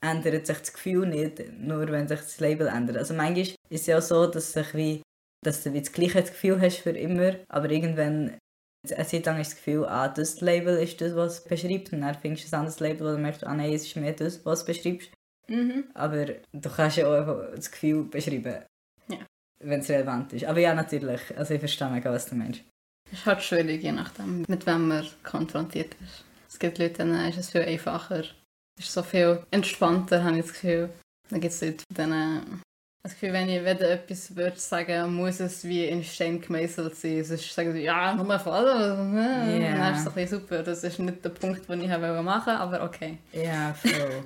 ändert 0.04 0.48
sich 0.48 0.58
das 0.58 0.74
Gefühl 0.74 1.08
nicht, 1.08 1.42
nur 1.58 1.88
wenn 1.90 2.08
sich 2.08 2.20
das 2.20 2.40
Label 2.40 2.68
ändert. 2.68 2.98
Also 2.98 3.14
manchmal 3.14 3.42
ist 3.42 3.58
es 3.70 3.86
ja 3.86 3.98
auch 3.98 4.02
so, 4.02 4.28
dass, 4.28 4.54
sich 4.54 4.74
wie, 4.74 5.02
dass 5.44 5.64
du 5.64 5.74
wie 5.74 5.82
das 5.82 5.92
gleiche 5.92 6.24
Gefühl 6.24 6.60
hast 6.60 6.78
für 6.78 6.92
immer, 6.92 7.36
aber 7.48 7.70
irgendwann 7.70 8.38
eine 8.92 9.08
Zeit 9.08 9.26
lang 9.26 9.40
ist 9.40 9.52
das 9.52 9.58
Gefühl, 9.58 9.86
ah, 9.86 10.10
das 10.10 10.42
Label 10.42 10.78
ist 10.78 11.00
das, 11.00 11.16
was 11.16 11.36
es 11.36 11.44
beschreibt 11.46 11.94
und 11.94 12.02
dann 12.02 12.16
findest 12.16 12.52
du 12.52 12.56
ein 12.56 12.60
anderes 12.60 12.80
Label 12.82 13.16
und 13.16 13.22
merkst, 13.22 13.46
ah 13.46 13.54
nein, 13.54 13.72
es 13.72 13.88
ist 13.88 13.96
mehr 13.96 14.12
das, 14.12 14.46
was 14.46 14.60
es 14.60 14.66
beschreibst. 14.66 15.10
Mhm. 15.48 15.86
Aber 15.94 16.26
du 16.26 16.70
kannst 16.70 16.98
ja 16.98 17.08
auch 17.08 17.52
das 17.56 17.72
Gefühl 17.72 18.04
beschreiben. 18.04 18.64
Ja. 19.10 19.18
Wenn 19.60 19.80
es 19.80 19.90
relevant 19.90 20.34
ist. 20.34 20.46
Aber 20.46 20.60
ja, 20.60 20.74
natürlich. 20.74 21.22
Also 21.38 21.54
ich 21.54 21.60
verstehe 21.60 21.90
mega, 21.90 22.12
was 22.12 22.26
du 22.26 22.36
meinst. 22.36 22.62
Es 23.12 23.20
ist 23.20 23.26
halt 23.26 23.44
schwierig, 23.44 23.84
je 23.84 23.92
nachdem, 23.92 24.44
mit 24.48 24.66
wem 24.66 24.88
man 24.88 25.06
konfrontiert 25.24 25.96
ist. 26.02 26.24
Es 26.50 26.58
gibt 26.58 26.78
Leute, 26.78 26.94
denen 26.94 27.30
ist 27.30 27.38
es 27.38 27.50
viel 27.50 27.62
einfacher. 27.62 28.24
Es 28.80 28.86
ist 28.86 28.94
so 28.94 29.04
viel 29.04 29.44
entspannter, 29.52 30.24
habe 30.24 30.38
ich 30.38 30.46
das 30.46 30.54
Gefühl. 30.54 30.90
Dann 31.30 31.42
gibt 31.42 31.54
es 31.54 31.62
Leute, 31.62 31.84
denen... 31.90 32.62
Das 33.06 33.14
Gefühl, 33.14 33.34
wenn 33.34 33.50
ich 33.50 33.60
wieder 33.60 33.90
etwas 33.90 34.34
würde 34.34 34.58
sagen, 34.58 35.14
muss 35.14 35.42
es 35.42 35.66
wie 35.66 35.86
in 35.86 36.06
Stein 36.06 36.40
gemeißelt 36.40 36.96
sein. 36.96 37.24
Sonst 37.26 37.54
sagen 37.54 37.74
sie, 37.74 37.82
ja, 37.82 38.16
nur 38.16 38.24
mal 38.24 38.40
voll. 38.40 38.64
Yeah. 38.64 39.78
Dann 39.78 39.94
ist 39.94 40.02
es 40.02 40.08
ein 40.08 40.14
bisschen 40.14 40.40
super. 40.40 40.64
Das 40.64 40.86
ist 40.86 41.00
nicht 41.00 41.26
der 41.26 41.30
Punkt, 41.30 41.68
den 41.68 41.82
ich 41.82 41.90
machen 41.90 42.26
wollte, 42.26 42.52
aber 42.52 42.82
okay. 42.82 43.18
Ja, 43.34 43.74
voll. 43.74 44.26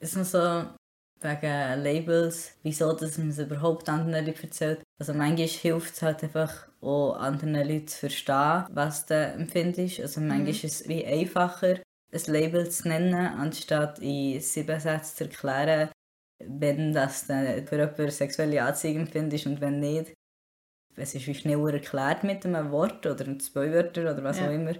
Es 0.00 0.10
ist 0.10 0.16
noch 0.16 0.24
so 0.24 0.74
wegen 1.20 1.82
Labels, 1.82 2.52
wieso 2.62 2.92
dass 2.92 3.18
man 3.18 3.30
es 3.30 3.38
überhaupt 3.38 3.88
anderen 3.88 4.26
Leuten 4.26 4.44
erzählt. 4.44 4.82
Also 5.00 5.14
manchmal 5.14 5.48
hilft 5.48 5.94
es 5.94 6.02
halt 6.02 6.22
einfach 6.22 6.68
auch 6.80 7.14
anderen 7.16 7.54
Leuten 7.54 7.88
zu 7.88 7.98
verstehen, 8.00 8.66
was 8.70 9.06
du 9.06 9.14
empfindest. 9.14 10.00
Also 10.00 10.20
manchmal 10.20 10.50
ist 10.50 10.64
es 10.64 10.88
wie 10.88 11.04
einfacher, 11.06 11.76
ein 12.12 12.20
Label 12.26 12.68
zu 12.70 12.88
nennen, 12.88 13.14
anstatt 13.14 13.98
in 14.00 14.40
sieben 14.40 14.78
Sätzen 14.78 15.16
zu 15.16 15.24
erklären, 15.24 15.90
wenn 16.44 16.92
das 16.92 17.22
für 17.22 17.32
jemanden 17.70 18.10
sexuelle 18.10 18.62
Anziehung 18.62 18.98
empfindest 19.00 19.46
und 19.46 19.60
wenn 19.60 19.80
nicht. 19.80 20.12
Es 20.96 21.14
ist 21.14 21.26
wie 21.26 21.34
schneller 21.34 21.72
erklärt 21.72 22.22
mit 22.22 22.44
einem 22.46 22.70
Wort 22.70 23.04
oder 23.06 23.26
mit 23.26 23.42
zwei 23.42 23.72
Wörtern 23.72 24.04
oder 24.06 24.22
was 24.22 24.38
Ja. 24.38 24.48
auch 24.48 24.52
immer. 24.52 24.74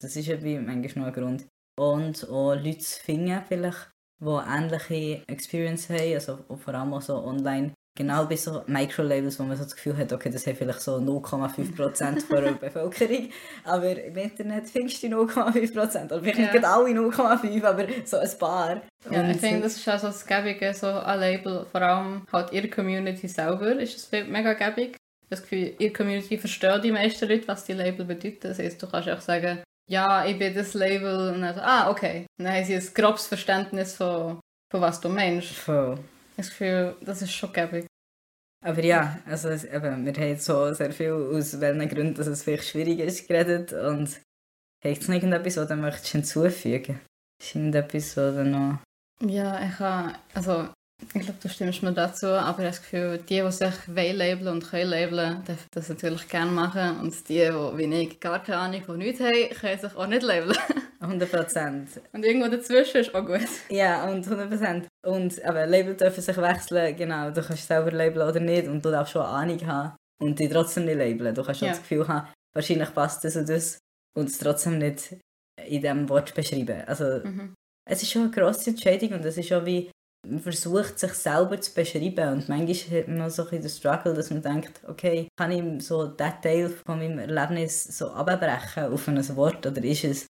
Das 0.00 0.14
ist 0.14 0.28
wie 0.44 0.58
manchmal 0.58 1.06
noch 1.06 1.16
ein 1.16 1.20
Grund. 1.20 1.46
Und 1.78 2.28
auch 2.28 2.54
Leute 2.54 2.78
zu 2.78 3.00
finden, 3.00 3.42
vielleicht, 3.48 3.90
die 4.20 4.26
ähnliche 4.26 5.22
Experience 5.28 5.88
haben, 5.90 6.14
also 6.14 6.38
vor 6.56 6.74
allem 6.74 6.94
auch 6.94 7.02
so 7.02 7.16
online. 7.16 7.72
Genau 7.98 8.26
bei 8.26 8.36
so 8.36 8.62
Microlabels, 8.66 9.38
wo 9.40 9.44
man 9.44 9.56
so 9.56 9.62
das 9.64 9.74
Gefühl 9.74 9.96
hat, 9.96 10.12
okay, 10.12 10.28
das 10.28 10.46
haben 10.46 10.54
vielleicht 10.54 10.82
so 10.82 10.96
0,5% 10.96 12.26
von 12.26 12.44
der 12.44 12.52
Bevölkerung, 12.60 13.30
aber 13.64 14.04
im 14.04 14.16
Internet 14.16 14.68
findest 14.68 15.02
du 15.02 15.06
0,5%, 15.06 16.04
oder 16.06 16.20
vielleicht 16.20 16.38
nicht 16.38 16.52
Ja. 16.54 16.60
gerade 16.60 16.68
alle 16.68 16.90
0,5%, 16.90 17.64
aber 17.64 17.86
so 18.04 18.18
ein 18.18 18.30
paar. 18.38 18.82
Ja, 19.10 19.20
Und 19.20 19.30
ich 19.30 19.38
finde, 19.38 19.62
das 19.62 19.76
ist 19.76 19.88
auch 19.88 19.98
so 19.98 20.08
das 20.08 20.26
Gäbige, 20.26 20.74
so 20.74 20.88
ein 20.88 21.20
Label, 21.20 21.64
vor 21.64 21.80
allem 21.80 22.26
halt 22.30 22.52
ihre 22.52 22.68
Community 22.68 23.28
selber, 23.28 23.76
ist 23.80 23.96
es 23.96 24.12
mega 24.28 24.52
gäbig. 24.52 24.96
Das 25.30 25.40
Gefühl, 25.42 25.74
ihre 25.78 25.92
Community 25.94 26.36
versteht 26.36 26.84
die 26.84 26.92
meisten 26.92 27.26
Leute, 27.28 27.48
was 27.48 27.64
die 27.64 27.72
Label 27.72 28.04
bedeuten. 28.04 28.40
Das 28.42 28.58
heißt, 28.58 28.80
du 28.82 28.86
kannst 28.88 29.08
auch 29.08 29.20
sagen, 29.22 29.62
ja, 29.88 30.26
ich 30.26 30.38
bin 30.38 30.54
das 30.54 30.74
Label, 30.74 31.32
und 31.32 31.42
dann 31.42 31.54
so, 31.54 31.60
ah, 31.60 31.90
okay. 31.90 32.26
Dann 32.38 32.52
haben 32.52 32.64
sie 32.64 32.74
ein 32.74 32.94
grobes 32.94 33.26
Verständnis 33.26 33.94
von, 33.94 34.40
von 34.70 34.80
was 34.80 35.00
du 35.00 35.08
meinst. 35.08 35.52
Voll. 35.52 35.98
Das 36.36 36.50
Gefühl, 36.50 36.96
das 37.00 37.22
ist 37.22 37.32
schon 37.32 37.52
gäbig. 37.52 37.86
Aber 38.64 38.82
ja, 38.82 39.20
also 39.26 39.48
es, 39.48 39.64
eben, 39.64 40.04
wir 40.04 40.12
haben 40.12 40.38
so 40.38 40.72
sehr 40.74 40.90
viel 40.92 41.12
aus 41.12 41.60
welchen 41.60 41.88
Gründen, 41.88 42.14
dass 42.14 42.26
es 42.26 42.42
vielleicht 42.42 42.68
schwierig 42.68 42.98
ist, 42.98 43.28
geredet. 43.28 43.72
Und 43.72 44.20
hast 44.84 45.02
du 45.02 45.06
noch 45.06 45.14
irgendetwas, 45.14 45.56
was 45.56 45.68
du 45.68 45.76
möchtest 45.76 46.08
hinzufügen? 46.08 47.00
Ist 47.40 47.54
irgendetwas, 47.54 48.16
was 48.16 48.34
du 48.34 48.44
noch... 48.44 48.80
Ja, 49.20 49.64
ich 49.64 49.78
habe, 49.78 50.14
also, 50.34 50.68
ich 51.02 51.22
glaube, 51.22 51.38
du 51.42 51.48
stimmst 51.48 51.82
mir 51.82 51.92
dazu, 51.92 52.26
aber 52.26 52.58
ich 52.60 52.64
habe 52.64 52.66
das 52.68 52.80
Gefühl, 52.82 53.18
die, 53.18 53.40
die 53.42 53.52
sich 53.52 53.74
labeln 54.14 54.48
und 54.48 54.68
können 54.68 54.90
labeln, 54.90 55.44
dürfen 55.44 55.66
das 55.72 55.88
natürlich 55.88 56.28
gerne 56.28 56.50
machen. 56.50 57.00
Und 57.00 57.28
die, 57.28 57.34
die 57.38 57.50
wie 57.50 57.94
ich 58.02 58.20
gar 58.20 58.42
keine 58.42 58.58
Ahnung 58.58 58.82
von 58.82 58.98
nichts 58.98 59.20
haben, 59.20 59.50
können 59.60 59.78
sich 59.78 59.94
auch 59.96 60.06
nicht 60.06 60.22
labeln. 60.22 60.56
100 61.00 61.30
Prozent. 61.30 61.88
Und 62.12 62.24
irgendwo 62.24 62.48
dazwischen 62.48 62.96
ist 63.02 63.14
auch 63.14 63.24
gut. 63.24 63.46
Ja, 63.68 64.08
und 64.08 64.24
100 64.24 64.48
Prozent. 64.50 64.86
Und 65.06 65.44
aber 65.44 65.66
Label 65.66 65.94
dürfen 65.94 66.22
sich 66.22 66.36
wechseln, 66.36 66.96
genau. 66.96 67.30
Du 67.30 67.42
kannst 67.42 67.66
selber 67.68 67.92
labeln 67.92 68.28
oder 68.28 68.40
nicht 68.40 68.66
und 68.66 68.82
du 68.84 68.90
darfst 68.90 69.12
schon 69.12 69.22
Ahnung 69.22 69.64
haben 69.66 69.94
und 70.22 70.38
die 70.38 70.48
trotzdem 70.48 70.86
nicht 70.86 70.96
labeln. 70.98 71.34
Du 71.34 71.44
kannst 71.44 71.60
schon 71.60 71.68
Ja. 71.68 71.74
das 71.74 71.82
Gefühl 71.82 72.08
haben, 72.08 72.26
wahrscheinlich 72.54 72.92
passt 72.94 73.22
das 73.24 73.36
und 73.36 73.48
das 73.48 73.78
und 74.16 74.30
es 74.30 74.38
trotzdem 74.38 74.78
nicht 74.78 75.16
in 75.66 75.80
diesem 75.82 76.08
Wort 76.08 76.34
beschreiben. 76.34 76.82
Also 76.86 77.20
Mhm. 77.26 77.54
es 77.88 78.02
ist 78.02 78.10
schon 78.10 78.22
eine 78.22 78.30
grosse 78.30 78.70
Entscheidung 78.70 79.12
und 79.12 79.24
es 79.24 79.36
ist 79.36 79.48
schon 79.48 79.64
wie, 79.66 79.90
versucht, 80.42 80.98
sich 80.98 81.12
selber 81.12 81.60
zu 81.60 81.72
beschreiben. 81.72 82.32
Und 82.32 82.48
manchmal 82.48 83.00
hat 83.00 83.08
man 83.08 83.30
so 83.30 83.42
ein 83.42 83.48
bisschen 83.48 83.62
den 83.62 83.70
Struggle, 83.70 84.14
dass 84.14 84.30
man 84.30 84.42
denkt, 84.42 84.80
okay, 84.86 85.28
kann 85.36 85.52
ich 85.52 85.84
so 85.84 86.06
diesen 86.06 86.42
Teil 86.42 86.68
von 86.68 86.98
meinem 86.98 87.18
Erlebnis 87.18 87.84
so 87.84 88.10
abbrechen 88.10 88.92
auf 88.92 89.08
ein 89.08 89.36
Wort 89.36 89.66
oder 89.66 89.82
ist 89.84 90.04
es 90.04 90.26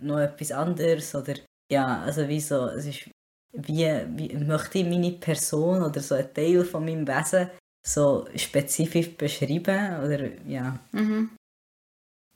noch 0.00 0.18
etwas 0.18 0.52
anderes? 0.52 1.14
Oder 1.14 1.34
ja, 1.70 2.02
also 2.02 2.28
wie 2.28 2.40
so, 2.40 2.66
es 2.66 2.86
ist 2.86 3.10
wie, 3.52 3.86
wie 4.16 4.36
möchte 4.36 4.78
ich 4.78 4.84
meine 4.84 5.12
Person 5.12 5.82
oder 5.82 6.00
so 6.00 6.14
einen 6.14 6.32
Teil 6.34 6.64
von 6.64 6.84
meinem 6.84 7.06
Wesen 7.06 7.50
so 7.86 8.26
spezifisch 8.36 9.16
beschreiben 9.16 10.04
oder 10.04 10.30
ja. 10.46 10.78
Mhm. 10.92 11.30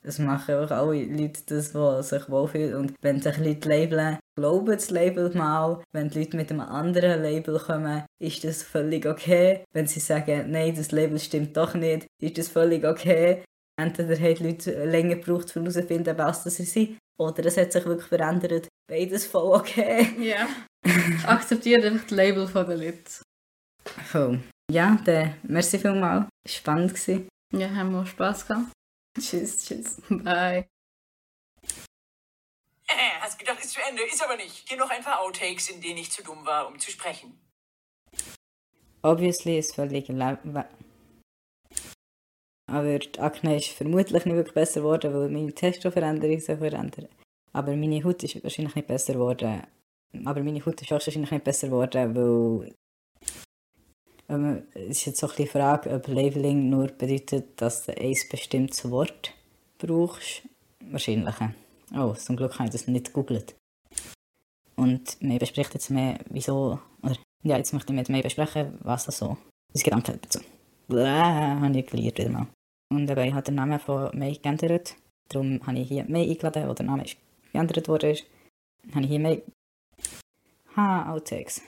Das 0.03 0.19
machen 0.19 0.55
auch 0.55 0.71
alle 0.71 1.05
Leute, 1.05 1.41
das, 1.45 1.71
die 1.71 2.03
sich 2.03 2.29
wohlfühlen. 2.29 2.75
Und 2.75 2.93
wenn 3.01 3.21
sich 3.21 3.37
Leute 3.37 3.69
labeln, 3.69 4.17
glauben 4.37 4.73
das 4.73 4.89
Label 4.89 5.33
mal. 5.33 5.81
Wenn 5.93 6.09
die 6.09 6.19
Leute 6.19 6.35
mit 6.35 6.51
einem 6.51 6.59
anderen 6.59 7.21
Label 7.21 7.57
kommen, 7.57 8.03
ist 8.21 8.43
das 8.43 8.63
völlig 8.63 9.05
okay. 9.05 9.63
Wenn 9.73 9.87
sie 9.87 10.01
sagen, 10.01 10.51
nein, 10.51 10.75
das 10.75 10.91
Label 10.91 11.19
stimmt 11.19 11.55
doch 11.55 11.73
nicht, 11.73 12.07
ist 12.21 12.37
das 12.37 12.49
völlig 12.49 12.85
okay. 12.85 13.43
Entweder 13.79 14.15
haben 14.15 14.35
die 14.35 14.43
Leute 14.43 14.85
länger 14.85 15.15
gebraucht, 15.15 15.55
um 15.55 15.63
herauszufinden, 15.63 16.17
was 16.17 16.43
das 16.43 16.57
sie 16.57 16.65
sind, 16.65 16.97
oder 17.17 17.45
es 17.45 17.57
hat 17.57 17.71
sich 17.71 17.85
wirklich 17.85 18.07
verändert. 18.07 18.67
Beides 18.87 19.25
voll 19.25 19.55
okay. 19.55 20.07
Ja. 20.19 20.47
Akzeptiert 21.25 21.85
einfach 21.85 22.03
das 22.03 22.11
Label 22.11 22.47
von 22.47 22.67
den 22.67 22.79
Leuten. 22.79 23.23
Voll. 24.05 24.39
Ja, 24.69 24.99
dann 25.05 25.35
merci 25.43 25.79
vielmals. 25.79 26.27
Spannend 26.47 26.93
gewesen. 26.93 27.27
Ja, 27.53 27.69
haben 27.69 27.91
wir 27.91 28.05
Spaß 28.05 28.47
gehabt. 28.47 28.67
Tschüss, 29.19 29.65
tschüss. 29.65 30.01
Bye. 30.09 30.67
Äh, 32.87 33.19
hast 33.21 33.39
gedacht, 33.39 33.63
ist 33.63 33.73
zu 33.73 33.81
Ende, 33.87 34.03
ist 34.03 34.23
aber 34.23 34.35
nicht. 34.35 34.67
Hier 34.67 34.77
noch 34.77 34.89
ein 34.89 35.03
paar 35.03 35.21
Outtakes, 35.21 35.69
in 35.69 35.81
denen 35.81 35.97
ich 35.97 36.11
zu 36.11 36.23
dumm 36.23 36.45
war, 36.45 36.67
um 36.67 36.79
zu 36.79 36.91
sprechen. 36.91 37.39
Obviously 39.01 39.57
ist 39.59 39.75
völlig 39.75 40.09
we- 40.09 40.67
Aber 42.67 42.99
die 42.99 43.19
Akne 43.19 43.57
ist 43.57 43.67
vermutlich 43.69 44.25
nicht 44.25 44.35
wirklich 44.35 44.53
besser 44.53 44.81
geworden, 44.81 45.13
weil 45.13 45.29
meine 45.29 45.53
Testoveränderung 45.53 46.39
sich 46.39 46.57
verändert. 46.57 47.09
Aber 47.51 47.75
meine 47.75 48.03
Haut 48.03 48.23
ist 48.23 48.41
wahrscheinlich 48.43 48.75
nicht 48.75 48.87
besser 48.87 49.13
geworden. 49.13 49.67
Aber 50.25 50.41
meine 50.43 50.65
Haut 50.65 50.81
ist 50.81 50.87
auch 50.87 50.93
wahrscheinlich 50.93 51.31
nicht 51.31 51.43
besser 51.43 51.67
geworden, 51.67 52.15
weil 52.15 52.73
ähm, 54.29 54.63
es 54.73 54.99
ist 54.99 55.05
jetzt 55.05 55.21
bisschen 55.21 55.45
die 55.45 55.47
Frage, 55.47 55.89
ob 55.91 56.07
Labeling 56.07 56.69
nur 56.69 56.87
bedeutet, 56.87 57.61
dass 57.61 57.85
du 57.85 57.97
ein 57.97 58.15
bestimmtes 58.29 58.89
Wort 58.89 59.33
brauchst. 59.77 60.43
Wahrscheinlich. 60.79 61.35
Oh, 61.95 62.13
zum 62.13 62.35
Glück 62.35 62.53
habe 62.55 62.65
ich 62.65 62.71
das 62.71 62.87
nicht 62.87 63.07
gegoogelt. 63.07 63.55
Und 64.75 65.17
wir 65.19 65.39
besprechen 65.39 65.73
jetzt 65.75 65.89
mehr, 65.89 66.19
wieso, 66.29 66.79
oder 67.01 67.15
ja, 67.43 67.57
jetzt 67.57 67.73
möchte 67.73 67.93
ich 67.93 67.97
mit 67.97 68.09
mehr 68.09 68.23
besprechen, 68.23 68.77
was 68.81 69.05
das 69.05 69.17
so, 69.17 69.37
das 69.71 69.83
Gedanke 69.83 70.17
dazu. 70.19 70.39
Bläh, 70.87 71.07
habe 71.07 71.77
ich 71.77 71.85
gelernt 71.85 72.17
wieder 72.17 72.29
mal. 72.29 72.47
Und 72.91 73.07
dabei 73.07 73.31
hat 73.33 73.47
der 73.47 73.53
Name 73.53 73.79
von 73.79 74.09
May 74.17 74.33
geändert. 74.33 74.95
Darum 75.29 75.65
habe 75.65 75.79
ich 75.79 75.87
hier 75.87 76.05
May 76.07 76.29
eingeladen, 76.29 76.67
wo 76.67 76.73
der 76.73 76.85
Name 76.85 77.05
ist 77.05 77.17
geändert 77.51 78.03
ist. 78.03 78.25
Habe 78.93 79.03
ich 79.03 79.09
hier 79.09 79.19
May... 79.19 79.43
Ha, 80.75 81.11
Outtakes. 81.11 81.61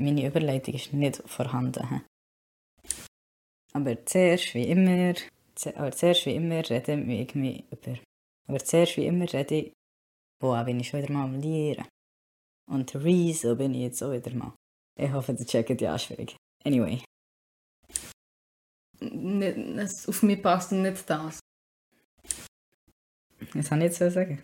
Meine 0.00 0.26
Überleitung 0.26 0.74
ist 0.74 0.94
nicht 0.94 1.22
vorhanden. 1.26 2.02
Aber 3.72 4.06
zuerst, 4.06 4.54
wie 4.54 4.64
immer, 4.64 5.14
aber 5.74 5.92
zuerst, 5.92 6.24
wie 6.24 6.36
immer, 6.36 6.68
rede 6.68 6.94
ich 6.94 7.34
mich 7.34 7.64
über... 7.70 7.98
Aber 8.48 8.58
zuerst, 8.58 8.96
wie 8.96 9.06
immer, 9.06 9.30
rede 9.30 9.54
ich... 9.54 9.72
Boah, 10.40 10.64
bin 10.64 10.80
ich 10.80 10.88
schon 10.88 11.02
wieder 11.02 11.12
mal 11.12 11.24
am 11.24 11.38
Lieren. 11.38 11.86
Und 12.66 12.94
Reese 12.94 13.54
bin 13.56 13.74
ich 13.74 13.82
jetzt 13.82 14.02
auch 14.02 14.12
wieder 14.12 14.34
mal. 14.34 14.54
Ich 14.96 15.12
hoffe, 15.12 15.36
ihr 15.38 15.44
checkt 15.44 15.78
die 15.78 15.86
Anschwierung. 15.86 16.30
Anyway. 16.64 17.04
Nicht, 19.00 19.58
es, 19.58 20.08
auf 20.08 20.22
mich 20.22 20.42
passt 20.42 20.72
nicht 20.72 21.08
das. 21.10 21.40
Jetzt 23.54 23.70
habe 23.70 23.80
ich 23.80 23.86
jetzt 23.86 23.98
so 23.98 24.08
sagen. 24.08 24.42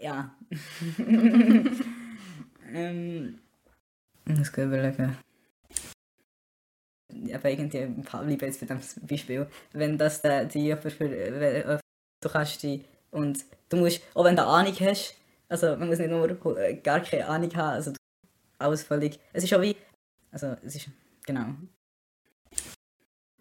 Ja. 0.00 0.36
ähm, 2.72 3.38
ich 4.26 4.38
muss 4.38 4.52
gerade 4.52 4.68
überlegen. 4.68 5.16
Aber 7.34 7.50
irgendwie 7.50 7.86
bleibe 7.86 8.46
jetzt 8.46 8.60
bei 8.60 8.66
dem 8.66 8.80
Beispiel. 9.02 9.46
Wenn 9.72 9.98
das 9.98 10.22
der, 10.22 10.46
die 10.46 10.64
jemand 10.64 10.92
für, 10.92 11.10
wenn, 11.10 11.42
äh, 11.42 11.78
du 12.20 12.28
kannst 12.28 12.62
die 12.62 12.84
und 13.10 13.44
du 13.68 13.76
musst, 13.76 14.02
auch 14.14 14.24
wenn 14.24 14.36
du 14.36 14.44
Ahnung 14.44 14.74
hast, 14.80 15.14
also 15.48 15.76
man 15.76 15.88
muss 15.88 15.98
nicht 15.98 16.10
nur 16.10 16.58
äh, 16.58 16.76
gar 16.76 17.00
keine 17.00 17.26
Ahnung 17.26 17.54
haben, 17.54 17.74
also 17.74 17.92
alles 18.58 18.82
völlig, 18.82 19.18
es 19.32 19.44
ist 19.44 19.52
auch 19.52 19.60
wie, 19.60 19.76
also 20.30 20.56
es 20.64 20.76
ist, 20.76 20.88
genau. 21.26 21.54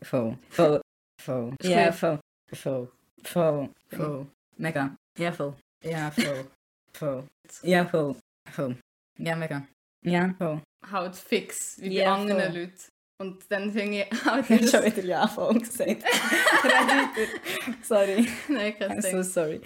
Voll, 0.02 0.38
voll, 0.50 0.82
voll, 1.22 1.56
ja, 1.62 1.70
Schwer. 1.70 1.94
voll, 1.94 2.20
voll, 2.54 2.92
voll, 3.24 3.70
voll, 3.90 4.28
mega, 4.58 4.96
ja, 5.18 5.32
voll, 5.32 5.56
ja, 5.84 6.12
voll, 6.12 6.52
voll, 6.94 7.28
ja, 7.62 7.86
voll, 7.86 8.16
voll, 8.50 8.76
ja, 9.18 9.36
mega, 9.36 9.68
ja, 10.04 10.34
voll. 10.38 10.62
Halt 10.92 11.16
fix, 11.16 11.80
wie 11.80 11.96
Ja, 11.96 12.16
bei 12.16 12.22
anderen 12.22 12.52
voll. 12.54 12.62
Leuten. 12.62 12.82
Und 13.20 13.52
dann 13.52 13.72
finde 13.72 14.08
ich 14.12 14.26
halt 14.26 14.50
Ich 14.50 14.58
habe 14.58 14.68
schon 14.68 14.86
wieder 14.98 15.04
ja 15.08 15.28
voll 15.28 15.60
gesagt. 15.60 16.04
Sorry. 17.84 18.28
Nein, 18.48 18.78
kein 18.78 18.92
I'm 18.94 19.02
so 19.02 19.10
Ding. 19.10 19.24
sorry. 19.24 19.62